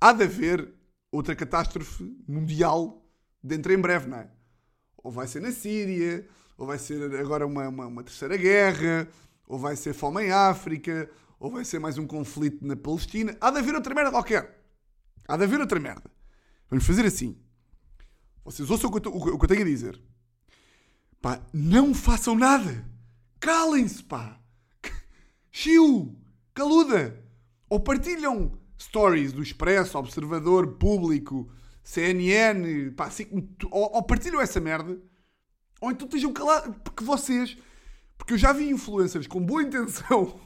há 0.00 0.14
de 0.14 0.24
haver 0.24 0.72
outra 1.12 1.36
catástrofe 1.36 2.16
mundial 2.26 3.06
dentro 3.44 3.70
em 3.70 3.78
breve, 3.78 4.08
não 4.08 4.16
é? 4.16 4.30
Ou 4.96 5.12
vai 5.12 5.26
ser 5.26 5.42
na 5.42 5.52
Síria, 5.52 6.26
ou 6.56 6.66
vai 6.66 6.78
ser 6.78 7.02
agora 7.16 7.46
uma, 7.46 7.68
uma, 7.68 7.86
uma 7.86 8.02
terceira 8.02 8.38
guerra, 8.38 9.06
ou 9.46 9.58
vai 9.58 9.76
ser 9.76 9.92
fome 9.92 10.24
em 10.24 10.32
África, 10.32 11.10
ou 11.38 11.50
vai 11.50 11.66
ser 11.66 11.78
mais 11.78 11.98
um 11.98 12.06
conflito 12.06 12.66
na 12.66 12.76
Palestina. 12.76 13.36
Há 13.38 13.50
de 13.50 13.58
haver 13.58 13.74
outra 13.74 13.94
merda 13.94 14.10
qualquer. 14.10 14.57
Há 15.28 15.36
de 15.36 15.44
haver 15.44 15.60
outra 15.60 15.78
merda. 15.78 16.10
Vamos 16.70 16.86
fazer 16.86 17.04
assim. 17.04 17.38
Vocês 18.42 18.70
ouçam 18.70 18.88
o 18.88 18.98
que 18.98 19.06
eu, 19.06 19.14
o 19.14 19.38
que 19.38 19.44
eu 19.44 19.48
tenho 19.48 19.60
a 19.60 19.64
dizer. 19.66 20.00
Pá, 21.20 21.42
não 21.52 21.92
façam 21.94 22.34
nada. 22.34 22.88
Calem-se, 23.38 24.02
pá. 24.02 24.40
Chiu. 25.52 26.18
Caluda. 26.54 27.22
Ou 27.68 27.78
partilham 27.78 28.58
stories 28.78 29.32
do 29.32 29.42
Expresso, 29.42 29.98
Observador, 29.98 30.78
Público, 30.78 31.50
CNN, 31.82 32.90
pá, 32.92 33.06
assim, 33.06 33.26
ou, 33.70 33.96
ou 33.96 34.02
partilham 34.02 34.40
essa 34.40 34.60
merda. 34.60 34.98
Ou 35.80 35.90
então 35.90 36.06
estejam 36.06 36.32
calados. 36.32 36.74
Porque 36.82 37.04
vocês... 37.04 37.58
Porque 38.16 38.32
eu 38.32 38.38
já 38.38 38.52
vi 38.52 38.70
influencers 38.70 39.26
com 39.26 39.44
boa 39.44 39.62
intenção. 39.62 40.40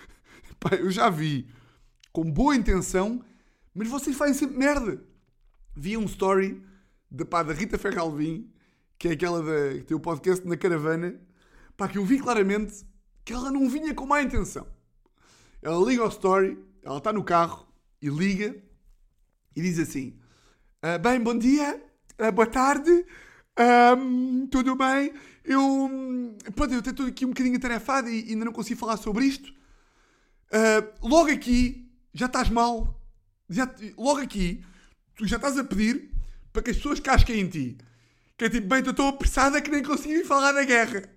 pá, 0.58 0.74
eu 0.76 0.90
já 0.90 1.10
vi. 1.10 1.46
Com 2.12 2.24
boa 2.24 2.56
intenção. 2.56 3.22
Mas 3.74 3.88
vocês 3.88 4.16
fazem 4.16 4.34
sempre 4.34 4.56
merda. 4.56 5.02
Vi 5.74 5.96
um 5.96 6.04
story 6.04 6.62
da, 7.10 7.24
pá, 7.24 7.42
da 7.42 7.52
Rita 7.52 7.78
Ferralvim, 7.78 8.52
que 8.98 9.08
é 9.08 9.12
aquela 9.12 9.42
da, 9.42 9.78
que 9.78 9.84
tem 9.84 9.96
o 9.96 10.00
podcast 10.00 10.46
na 10.46 10.56
caravana, 10.56 11.20
pá, 11.76 11.88
que 11.88 11.98
eu 11.98 12.04
vi 12.04 12.18
claramente 12.18 12.84
que 13.24 13.32
ela 13.32 13.50
não 13.50 13.68
vinha 13.68 13.94
com 13.94 14.06
má 14.06 14.22
intenção. 14.22 14.66
Ela 15.62 15.84
liga 15.86 16.02
ao 16.02 16.08
story, 16.08 16.58
ela 16.82 16.98
está 16.98 17.12
no 17.12 17.24
carro 17.24 17.66
e 18.00 18.08
liga 18.08 18.54
e 19.54 19.62
diz 19.62 19.78
assim: 19.78 20.18
ah, 20.82 20.98
Bem, 20.98 21.20
bom 21.20 21.36
dia, 21.36 21.82
ah, 22.18 22.30
boa 22.30 22.46
tarde, 22.46 23.06
tudo 24.50 24.76
bem? 24.76 25.12
Eu, 25.44 25.90
pronto, 26.54 26.74
eu 26.74 26.80
estou 26.80 27.06
aqui 27.06 27.24
um 27.24 27.28
bocadinho 27.28 27.56
atarefado 27.56 28.08
e 28.08 28.30
ainda 28.30 28.44
não 28.44 28.52
consigo 28.52 28.78
falar 28.78 28.96
sobre 28.96 29.24
isto. 29.24 29.50
Uh, 30.52 31.08
logo 31.08 31.30
aqui, 31.30 31.90
já 32.12 32.26
estás 32.26 32.48
mal. 32.48 33.01
Já, 33.52 33.72
logo 33.96 34.20
aqui, 34.20 34.64
tu 35.14 35.26
já 35.26 35.36
estás 35.36 35.58
a 35.58 35.64
pedir 35.64 36.10
para 36.52 36.62
que 36.62 36.70
as 36.70 36.76
pessoas 36.76 37.00
casquem 37.00 37.40
em 37.40 37.48
ti. 37.48 37.78
Que 38.36 38.46
é 38.46 38.50
tipo, 38.50 38.66
bem, 38.66 38.78
estou 38.78 38.94
tão 38.94 39.08
apressada 39.08 39.60
que 39.60 39.70
nem 39.70 39.82
consigo 39.82 40.24
falar 40.26 40.52
da 40.52 40.64
guerra. 40.64 41.08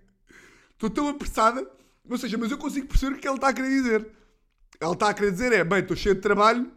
Estou 0.73 0.89
tão 0.89 1.07
apressada, 1.07 1.65
ou 2.09 2.17
seja, 2.17 2.37
mas 2.37 2.51
eu 2.51 2.57
consigo 2.57 2.87
perceber 2.87 3.15
o 3.15 3.19
que 3.19 3.27
ela 3.27 3.37
está 3.37 3.49
a 3.49 3.53
querer 3.53 3.69
dizer. 3.69 4.11
Ela 4.79 4.93
está 4.93 5.09
a 5.09 5.13
querer 5.13 5.31
dizer 5.31 5.51
é, 5.53 5.63
bem, 5.63 5.79
estou 5.79 5.95
cheio 5.95 6.15
de 6.15 6.21
trabalho, 6.21 6.69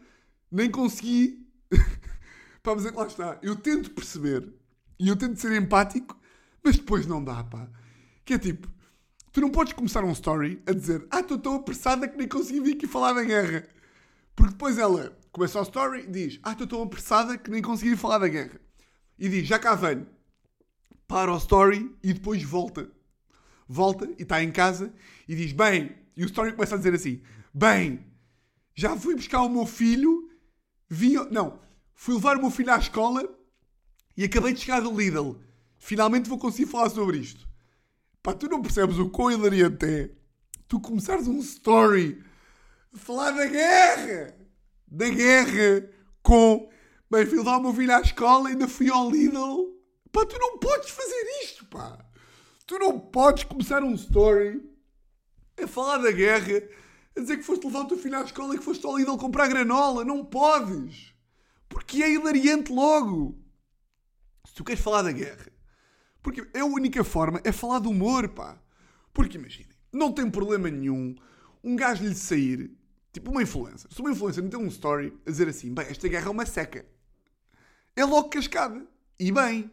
nem 0.50 0.70
consegui. 0.70 1.46
pá, 2.62 2.74
mas 2.74 2.86
é 2.86 2.90
que 2.92 2.96
lá 2.96 3.06
está. 3.06 3.38
Eu 3.42 3.56
tento 3.56 3.90
perceber 3.90 4.48
e 4.98 5.08
eu 5.08 5.16
tento 5.16 5.40
ser 5.40 5.52
empático, 5.52 6.18
mas 6.62 6.76
depois 6.76 7.06
não 7.06 7.22
dá, 7.22 7.42
pá. 7.42 7.68
Que 8.24 8.34
é 8.34 8.38
tipo, 8.38 8.68
tu 9.32 9.40
não 9.40 9.50
podes 9.50 9.72
começar 9.72 10.04
um 10.04 10.12
story 10.12 10.62
a 10.66 10.72
dizer, 10.72 11.06
ah, 11.10 11.20
estou 11.20 11.38
tão 11.38 11.56
apressada 11.56 12.06
que 12.06 12.16
nem 12.16 12.28
consegui 12.28 12.60
vir 12.60 12.74
aqui 12.74 12.86
falar 12.86 13.12
da 13.12 13.24
guerra. 13.24 13.66
Porque 14.36 14.52
depois 14.52 14.78
ela 14.78 15.18
começa 15.38 15.60
o 15.60 15.62
story 15.62 16.00
e 16.00 16.10
diz, 16.10 16.40
ah, 16.42 16.50
estou 16.50 16.66
tão 16.66 16.82
apressada 16.82 17.38
que 17.38 17.48
nem 17.48 17.62
consegui 17.62 17.96
falar 17.96 18.18
da 18.18 18.26
guerra. 18.26 18.60
E 19.16 19.28
diz, 19.28 19.46
já 19.46 19.56
cá 19.56 19.76
venho. 19.76 20.04
Para 21.06 21.32
o 21.32 21.38
story 21.38 21.96
e 22.02 22.12
depois 22.12 22.42
volta. 22.42 22.90
Volta 23.68 24.06
e 24.18 24.22
está 24.22 24.42
em 24.42 24.50
casa 24.50 24.92
e 25.28 25.36
diz, 25.36 25.52
bem, 25.52 25.96
e 26.16 26.24
o 26.24 26.26
story 26.26 26.52
começa 26.52 26.74
a 26.74 26.78
dizer 26.78 26.92
assim, 26.92 27.22
bem, 27.54 28.04
já 28.74 28.96
fui 28.96 29.14
buscar 29.14 29.42
o 29.42 29.48
meu 29.48 29.64
filho, 29.64 30.28
vim, 30.88 31.14
não, 31.30 31.60
fui 31.94 32.14
levar 32.14 32.36
o 32.36 32.40
meu 32.40 32.50
filho 32.50 32.72
à 32.72 32.78
escola 32.78 33.22
e 34.16 34.24
acabei 34.24 34.52
de 34.52 34.60
chegar 34.60 34.80
do 34.80 34.94
Lidl. 34.94 35.40
Finalmente 35.78 36.28
vou 36.28 36.38
conseguir 36.38 36.68
falar 36.68 36.90
sobre 36.90 37.18
isto. 37.18 37.48
Pá, 38.22 38.34
tu 38.34 38.48
não 38.48 38.60
percebes 38.60 38.98
o 38.98 39.08
quão 39.08 39.30
hilariante 39.30 39.86
é 39.86 40.10
tu 40.66 40.80
começares 40.80 41.28
um 41.28 41.38
story 41.38 42.22
a 42.92 42.98
falar 42.98 43.30
da 43.30 43.46
guerra. 43.46 44.37
Da 44.90 45.08
guerra 45.08 45.88
com. 46.22 46.68
Bem, 47.10 47.26
fui 47.26 47.38
levar 47.38 47.58
o 47.58 47.62
meu 47.62 47.74
filho 47.74 47.94
à 47.94 48.00
escola, 48.00 48.48
ainda 48.48 48.68
fui 48.68 48.90
ao 48.90 49.10
Lidl. 49.10 49.76
Pá, 50.12 50.24
tu 50.26 50.38
não 50.38 50.58
podes 50.58 50.90
fazer 50.90 51.44
isto, 51.44 51.66
pá. 51.66 51.98
Tu 52.66 52.78
não 52.78 52.98
podes 52.98 53.44
começar 53.44 53.82
um 53.82 53.94
story 53.94 54.62
a 55.62 55.66
falar 55.66 55.98
da 55.98 56.12
guerra, 56.12 56.62
a 57.16 57.20
dizer 57.20 57.38
que 57.38 57.42
foste 57.42 57.66
levar 57.66 57.80
o 57.80 57.88
teu 57.88 57.98
filho 57.98 58.18
à 58.18 58.22
escola 58.22 58.54
e 58.54 58.58
que 58.58 58.64
foste 58.64 58.84
ao 58.84 58.96
Lidl 58.96 59.16
comprar 59.16 59.48
granola. 59.48 60.04
Não 60.04 60.24
podes. 60.24 61.14
Porque 61.68 62.02
é 62.02 62.10
hilariante 62.10 62.72
logo. 62.72 63.38
Se 64.46 64.54
tu 64.54 64.64
queres 64.64 64.82
falar 64.82 65.02
da 65.02 65.12
guerra. 65.12 65.50
Porque 66.22 66.46
é 66.52 66.60
a 66.60 66.64
única 66.64 67.04
forma 67.04 67.40
é 67.44 67.52
falar 67.52 67.78
do 67.78 67.90
humor, 67.90 68.28
pá. 68.30 68.60
Porque 69.12 69.38
imaginem, 69.38 69.72
não 69.92 70.12
tem 70.12 70.30
problema 70.30 70.70
nenhum 70.70 71.14
um 71.62 71.76
gajo 71.76 72.04
lhe 72.04 72.14
sair, 72.14 72.70
tipo 73.18 73.30
uma 73.30 73.42
influencer. 73.42 73.90
Se 73.92 74.00
uma 74.00 74.10
influencer 74.10 74.42
não 74.42 74.50
tem 74.50 74.60
um 74.60 74.68
story 74.68 75.16
a 75.26 75.30
dizer 75.30 75.48
assim, 75.48 75.72
bem, 75.72 75.86
esta 75.86 76.08
guerra 76.08 76.26
é 76.26 76.30
uma 76.30 76.46
seca. 76.46 76.86
É 77.94 78.04
logo 78.04 78.28
cascada. 78.28 78.86
E 79.18 79.32
bem. 79.32 79.70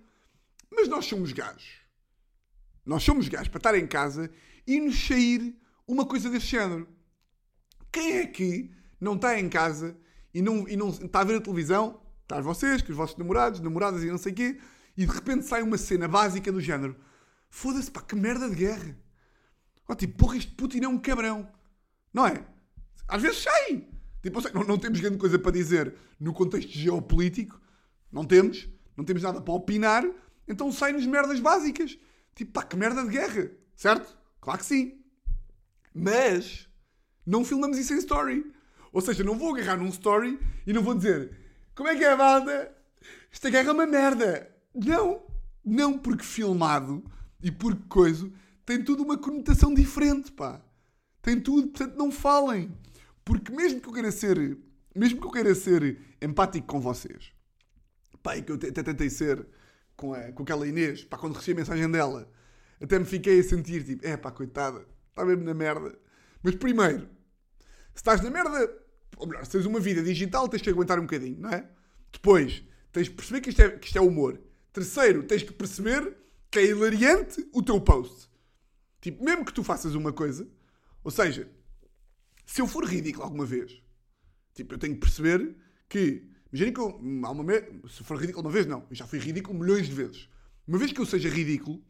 Mas 0.72 0.88
nós 0.88 1.06
somos 1.06 1.32
gajos. 1.32 1.82
Nós 2.86 3.04
somos 3.04 3.28
gajos 3.28 3.48
para 3.48 3.60
estar 3.60 3.78
em 3.78 3.88
casa 3.88 4.32
e 4.68 4.80
nos 4.80 5.08
sair 5.08 5.56
uma 5.88 6.06
coisa 6.06 6.30
desse 6.30 6.48
género. 6.48 6.88
Quem 7.92 8.18
é 8.18 8.28
que 8.28 8.72
não 9.00 9.16
está 9.16 9.40
em 9.40 9.48
casa 9.48 9.98
e 10.34 10.42
não, 10.42 10.68
e 10.68 10.76
não 10.76 10.90
está 10.90 11.22
a 11.22 11.24
ver 11.24 11.38
a 11.38 11.42
televisão? 11.42 12.02
Estás 12.24 12.44
vocês, 12.44 12.82
com 12.82 12.92
os 12.92 12.98
vossos 12.98 13.18
namorados, 13.18 13.60
namoradas 13.60 14.04
e 14.04 14.08
não 14.08 14.18
sei 14.18 14.32
o 14.32 14.36
quê, 14.36 14.60
e 14.98 15.06
de 15.06 15.12
repente 15.12 15.46
sai 15.46 15.62
uma 15.62 15.78
cena 15.78 16.08
básica 16.08 16.52
do 16.52 16.60
género. 16.60 16.96
Foda-se, 17.50 17.92
pá, 17.92 18.02
que 18.02 18.16
merda 18.16 18.50
de 18.50 18.56
guerra. 18.56 18.98
Oh, 19.88 19.96
tipo, 19.96 20.18
porra, 20.18 20.38
este 20.38 20.52
Putin 20.52 20.84
é 20.84 20.88
um 20.88 20.98
cabrão. 20.98 21.48
Não 22.12 22.26
é? 22.26 22.46
Às 23.08 23.22
vezes 23.22 23.44
sai. 23.44 23.88
Tipo, 24.22 24.42
não, 24.54 24.64
não 24.64 24.78
temos 24.78 25.00
grande 25.00 25.18
coisa 25.18 25.38
para 25.38 25.52
dizer 25.52 25.94
no 26.20 26.34
contexto 26.34 26.72
geopolítico. 26.72 27.60
Não 28.12 28.26
temos. 28.26 28.68
Não 28.98 29.04
temos 29.04 29.24
nada 29.24 29.42
para 29.42 29.54
opinar. 29.54 30.04
Então 30.48 30.72
sai-nos 30.72 31.06
merdas 31.06 31.40
básicas. 31.40 31.98
Tipo, 32.34 32.54
pá, 32.54 32.64
que 32.64 32.76
merda 32.76 33.04
de 33.04 33.10
guerra. 33.10 33.52
Certo? 33.76 34.18
Claro 34.42 34.60
que 34.60 34.66
sim. 34.66 35.00
Mas 35.94 36.68
não 37.26 37.46
filmamos 37.46 37.78
isso 37.78 37.94
em 37.94 37.98
story. 37.98 38.52
Ou 38.92 39.02
seja, 39.02 39.24
não 39.24 39.38
vou 39.38 39.54
agarrar 39.54 39.78
num 39.78 39.90
story 39.90 40.40
e 40.66 40.74
não 40.74 40.82
vou 40.82 40.96
dizer 40.96 41.32
como 41.76 41.90
é 41.90 41.96
que 41.96 42.06
é, 42.06 42.16
malta? 42.16 42.74
Esta 43.32 43.50
guerra 43.50 43.70
é 43.70 43.74
uma 43.74 43.86
merda. 43.86 44.50
Não. 44.74 45.22
Não, 45.64 45.98
porque 45.98 46.24
filmado 46.24 47.04
e 47.44 47.52
porque 47.52 47.84
coisa 47.90 48.32
tem 48.66 48.82
tudo 48.82 49.04
uma 49.04 49.18
conotação 49.18 49.74
diferente, 49.74 50.32
pá. 50.32 50.62
Tem 51.22 51.40
tudo, 51.40 51.68
portanto 51.68 51.98
não 51.98 52.12
falem. 52.12 52.72
Porque 53.26 53.52
mesmo 53.52 53.82
que 53.82 53.90
eu 53.90 53.94
queira 53.94 54.12
ser, 54.12 54.58
mesmo 54.96 55.20
que 55.20 55.26
eu 55.26 55.32
queira 55.32 55.56
ser 55.56 56.00
empático 56.22 56.68
com 56.68 56.80
vocês, 56.80 57.34
pá, 58.22 58.38
e 58.38 58.44
que 58.44 58.52
eu 58.52 58.56
até 58.56 58.84
tentei 58.84 59.10
ser 59.10 59.46
com, 59.98 60.14
a, 60.14 60.32
com 60.32 60.44
aquela 60.44 60.68
Inês, 60.68 61.04
pá, 61.04 61.18
quando 61.18 61.34
recebi 61.36 61.54
a 61.54 61.62
mensagem 61.62 61.90
dela, 61.90 62.32
até 62.80 63.00
me 63.00 63.06
fiquei 63.06 63.40
a 63.40 63.44
sentir 63.44 63.84
tipo, 63.84 64.06
é 64.06 64.16
pá, 64.16 64.32
coitada, 64.32 64.86
está 65.10 65.26
mesmo 65.26 65.44
na 65.44 65.56
merda. 65.56 65.98
Mas 66.44 66.56
primeiro, 66.56 67.10
se 67.94 67.98
estás 67.98 68.22
na 68.22 68.30
merda, 68.30 68.72
ou 69.18 69.28
melhor, 69.28 69.44
se 69.44 69.52
tens 69.52 69.66
uma 69.66 69.80
vida 69.80 70.04
digital, 70.04 70.48
tens 70.48 70.62
que 70.62 70.70
aguentar 70.70 71.00
um 71.00 71.04
bocadinho, 71.04 71.40
não 71.40 71.50
é? 71.50 71.68
Depois, 72.12 72.64
tens 72.92 73.10
que 73.10 73.16
perceber 73.16 73.42
que 73.42 73.50
isto 73.50 73.62
é, 73.62 73.70
que 73.70 73.88
isto 73.88 73.98
é 73.98 74.02
humor. 74.02 74.40
Terceiro, 74.72 75.24
tens 75.24 75.42
que 75.42 75.52
perceber 75.52 76.16
que 76.52 76.60
é 76.60 76.66
hilariante 76.66 77.48
o 77.52 77.64
teu 77.64 77.82
post. 77.82 78.30
Tipo, 79.02 79.24
mesmo 79.24 79.46
que 79.46 79.54
tu 79.54 79.64
faças 79.64 79.96
uma 79.96 80.14
coisa, 80.14 80.48
ou 81.04 81.10
seja, 81.12 81.50
se 82.46 82.62
eu 82.62 82.68
for 82.68 82.86
ridículo 82.86 83.24
alguma 83.24 83.46
vez, 83.46 83.82
tipo, 84.54 84.74
eu 84.74 84.78
tenho 84.78 84.94
que 84.94 85.02
perceber 85.02 85.56
que, 85.90 86.30
imagina 86.52 86.72
que 86.72 86.80
eu, 86.80 86.88
uma 86.98 87.46
se 87.90 88.04
for 88.04 88.18
ridículo 88.18 88.48
uma 88.48 88.52
vez, 88.52 88.66
não, 88.66 88.86
eu 88.90 88.96
já 88.96 89.08
fui 89.08 89.20
ridículo 89.20 89.60
milhões 89.60 89.88
de 89.88 89.94
vezes. 89.94 90.30
Uma 90.68 90.78
vez 90.78 90.92
que 90.92 91.00
eu 91.00 91.06
seja 91.06 91.30
ridículo, 91.30 91.84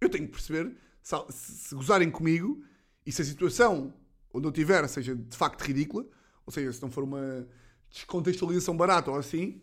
eu 0.00 0.08
tenho 0.08 0.26
que 0.26 0.32
perceber 0.32 0.76
se, 1.02 1.14
se, 1.30 1.74
gozarem 1.74 2.10
comigo 2.10 2.62
e 3.04 3.12
se 3.12 3.22
a 3.22 3.24
situação 3.24 3.94
onde 4.32 4.46
eu 4.46 4.50
estiver 4.50 4.86
seja 4.88 5.14
de 5.14 5.36
facto 5.36 5.62
ridícula, 5.62 6.06
ou 6.46 6.52
seja, 6.52 6.72
se 6.72 6.82
não 6.82 6.90
for 6.90 7.04
uma 7.04 7.46
descontextualização 7.90 8.76
barata 8.76 9.10
ou 9.10 9.16
assim, 9.16 9.60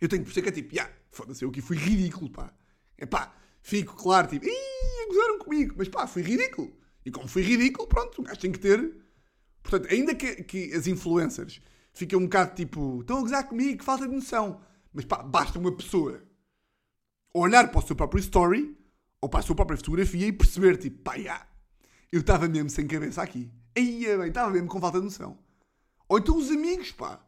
eu 0.00 0.08
tenho 0.08 0.22
que 0.22 0.32
perceber 0.32 0.50
que 0.52 0.58
é 0.58 0.62
tipo, 0.62 0.74
yeah, 0.74 0.94
foda-se, 1.10 1.44
eu 1.44 1.50
aqui 1.50 1.60
fui 1.60 1.76
ridículo, 1.76 2.30
pá. 2.30 2.52
É 2.96 3.06
pá, 3.06 3.34
fico 3.62 3.94
claro, 3.96 4.28
tipo, 4.28 4.46
ih, 4.46 5.06
gozaram 5.08 5.38
comigo, 5.38 5.74
mas 5.76 5.88
pá, 5.88 6.06
fui 6.06 6.22
ridículo. 6.22 6.72
E 7.04 7.10
como 7.10 7.26
fui 7.28 7.42
ridículo, 7.42 7.88
pronto, 7.88 8.20
um 8.20 8.24
gajo 8.24 8.40
tem 8.40 8.52
que 8.52 8.58
ter. 8.58 8.94
Portanto, 9.62 9.92
ainda 9.92 10.14
que, 10.14 10.42
que 10.42 10.74
as 10.74 10.86
influencers 10.86 11.60
fiquem 11.92 12.18
um 12.18 12.24
bocado 12.24 12.54
tipo, 12.54 13.00
estão 13.00 13.18
a 13.18 13.20
gozar 13.20 13.48
comigo, 13.48 13.78
que 13.78 13.84
falta 13.84 14.08
de 14.08 14.14
noção. 14.14 14.60
Mas 14.92 15.04
pá, 15.04 15.22
basta 15.22 15.58
uma 15.58 15.72
pessoa 15.72 16.22
olhar 17.32 17.70
para 17.70 17.78
o 17.78 17.86
seu 17.86 17.94
próprio 17.94 18.20
story 18.20 18.76
ou 19.20 19.28
para 19.28 19.40
a 19.40 19.42
sua 19.42 19.54
própria 19.54 19.76
fotografia 19.76 20.26
e 20.26 20.32
perceber, 20.32 20.76
tipo, 20.76 20.98
pá, 21.02 21.18
já, 21.18 21.46
eu 22.10 22.20
estava 22.20 22.48
mesmo 22.48 22.70
sem 22.70 22.86
cabeça 22.86 23.22
aqui. 23.22 23.50
Aí, 23.76 24.04
bem, 24.16 24.28
estava 24.28 24.50
mesmo 24.50 24.68
com 24.68 24.80
falta 24.80 24.98
de 24.98 25.04
noção. 25.04 25.38
Ou 26.08 26.18
então 26.18 26.36
os 26.36 26.50
amigos, 26.50 26.90
pá. 26.90 27.20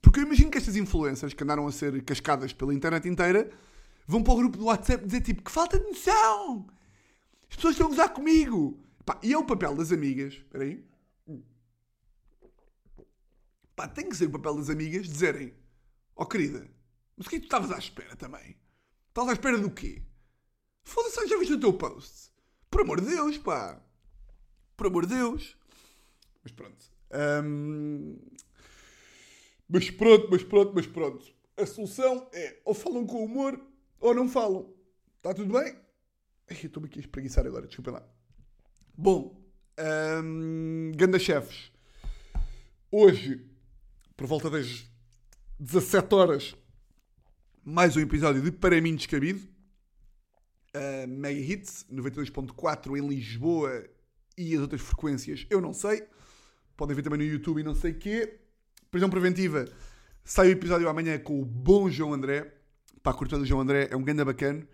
Porque 0.00 0.20
eu 0.20 0.24
imagino 0.24 0.50
que 0.50 0.58
estas 0.58 0.76
influencers 0.76 1.34
que 1.34 1.42
andaram 1.42 1.66
a 1.66 1.72
ser 1.72 2.00
cascadas 2.04 2.52
pela 2.52 2.72
internet 2.72 3.08
inteira 3.08 3.50
vão 4.06 4.22
para 4.22 4.34
o 4.34 4.36
grupo 4.36 4.56
do 4.56 4.66
WhatsApp 4.66 5.04
dizer 5.04 5.22
tipo 5.22 5.42
que 5.42 5.50
falta 5.50 5.78
de 5.78 5.86
noção. 5.86 6.66
As 7.50 7.56
pessoas 7.56 7.72
estão 7.74 7.88
a 7.88 7.90
gozar 7.90 8.12
comigo. 8.12 8.78
Pá, 9.04 9.18
e 9.22 9.32
é 9.32 9.38
o 9.38 9.44
papel 9.44 9.74
das 9.74 9.90
amigas. 9.90 10.34
Espera 10.34 10.62
aí. 10.62 10.84
Pá, 13.76 13.86
tem 13.86 14.08
que 14.08 14.16
ser 14.16 14.26
o 14.26 14.30
papel 14.30 14.56
das 14.56 14.70
amigas 14.70 15.06
dizerem 15.06 15.54
Oh 16.16 16.24
querida, 16.24 16.66
mas 17.14 17.26
o 17.26 17.30
que 17.30 17.36
é 17.36 17.38
que 17.38 17.46
tu 17.46 17.54
estavas 17.54 17.70
à 17.70 17.78
espera 17.78 18.16
também? 18.16 18.56
Estavas 19.08 19.30
à 19.30 19.32
espera 19.34 19.58
do 19.58 19.70
quê? 19.70 20.02
Foda-se, 20.82 21.28
já 21.28 21.38
viste 21.38 21.52
o 21.52 21.60
teu 21.60 21.74
post? 21.74 22.30
Por 22.70 22.80
amor 22.80 23.00
de 23.02 23.08
Deus, 23.08 23.36
pá. 23.36 23.82
Por 24.76 24.86
amor 24.86 25.04
de 25.04 25.14
Deus. 25.14 25.56
Mas 26.42 26.52
pronto. 26.52 26.84
Hum, 27.44 28.18
Mas 29.68 29.90
pronto, 29.90 30.28
mas 30.30 30.42
pronto, 30.42 30.72
mas 30.74 30.86
pronto. 30.86 31.34
A 31.56 31.66
solução 31.66 32.28
é 32.32 32.60
ou 32.64 32.72
falam 32.72 33.06
com 33.06 33.24
humor 33.24 33.60
ou 34.00 34.14
não 34.14 34.28
falam. 34.28 34.72
Está 35.16 35.34
tudo 35.34 35.52
bem? 35.52 35.76
Estou-me 36.48 36.88
aqui 36.88 36.98
a 36.98 37.02
espreguiçar 37.02 37.46
agora, 37.46 37.66
desculpa 37.66 37.90
lá. 37.90 38.08
Bom, 38.96 39.44
hum, 40.22 40.92
ganda 40.94 41.18
chefes. 41.18 41.72
Hoje, 42.90 43.44
por 44.16 44.26
volta 44.26 44.48
das 44.48 44.90
17 45.60 46.14
horas, 46.14 46.56
mais 47.62 47.96
um 47.96 48.00
episódio 48.00 48.40
de 48.40 48.50
Para 48.50 48.80
Mim 48.80 48.96
Descabido. 48.96 49.46
Uh, 50.74 51.06
Mega 51.06 51.38
Hits, 51.38 51.84
92.4 51.92 52.96
em 52.96 53.06
Lisboa 53.06 53.86
e 54.36 54.54
as 54.54 54.60
outras 54.60 54.80
frequências, 54.80 55.46
eu 55.50 55.60
não 55.60 55.74
sei. 55.74 56.06
Podem 56.76 56.96
ver 56.96 57.02
também 57.02 57.18
no 57.18 57.24
YouTube 57.24 57.60
e 57.60 57.64
não 57.64 57.74
sei 57.74 57.92
o 57.92 57.98
quê. 57.98 58.40
Prisão 58.90 59.10
Preventiva, 59.10 59.66
sai 60.24 60.48
o 60.48 60.52
episódio 60.52 60.88
amanhã 60.88 61.18
com 61.18 61.40
o 61.40 61.44
bom 61.44 61.90
João 61.90 62.14
André. 62.14 62.54
Pá, 63.02 63.12
curta 63.12 63.38
do 63.38 63.44
João 63.44 63.60
André, 63.60 63.88
é 63.90 63.96
um 63.96 64.02
ganda 64.02 64.24
bacana. 64.24 64.66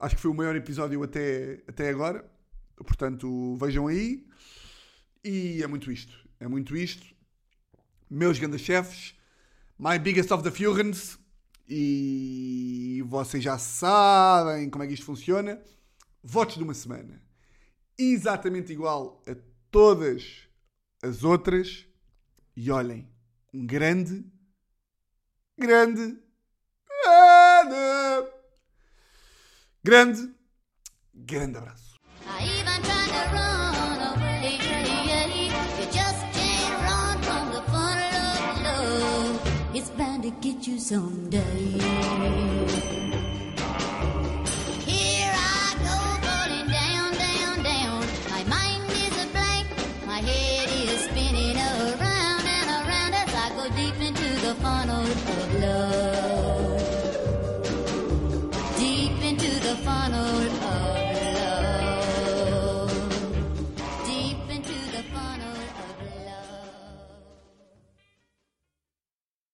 Acho 0.00 0.16
que 0.16 0.22
foi 0.22 0.30
o 0.30 0.34
maior 0.34 0.56
episódio 0.56 1.02
até, 1.02 1.62
até 1.68 1.90
agora. 1.90 2.24
Portanto, 2.76 3.56
vejam 3.56 3.88
aí. 3.88 4.26
E 5.22 5.62
é 5.62 5.66
muito 5.66 5.92
isto. 5.92 6.14
É 6.40 6.48
muito 6.48 6.74
isto. 6.76 7.15
Meus 8.08 8.38
grandes 8.38 8.60
chefes. 8.60 9.14
My 9.78 9.98
biggest 9.98 10.30
of 10.32 10.42
the 10.42 10.50
Furens. 10.50 11.18
E 11.68 13.02
vocês 13.06 13.42
já 13.42 13.58
sabem 13.58 14.70
como 14.70 14.84
é 14.84 14.86
que 14.86 14.94
isto 14.94 15.04
funciona. 15.04 15.60
Votos 16.22 16.56
de 16.56 16.62
uma 16.62 16.74
semana. 16.74 17.20
Exatamente 17.98 18.72
igual 18.72 19.22
a 19.26 19.36
todas 19.70 20.48
as 21.02 21.24
outras. 21.24 21.86
E 22.56 22.70
olhem, 22.70 23.08
um 23.52 23.66
grande, 23.66 24.24
grande, 25.58 26.18
grande, 27.04 28.30
grande, 29.82 30.34
grande 31.14 31.58
abraço. 31.58 31.85
Get 40.46 40.68
you 40.68 40.78
someday. 40.78 43.05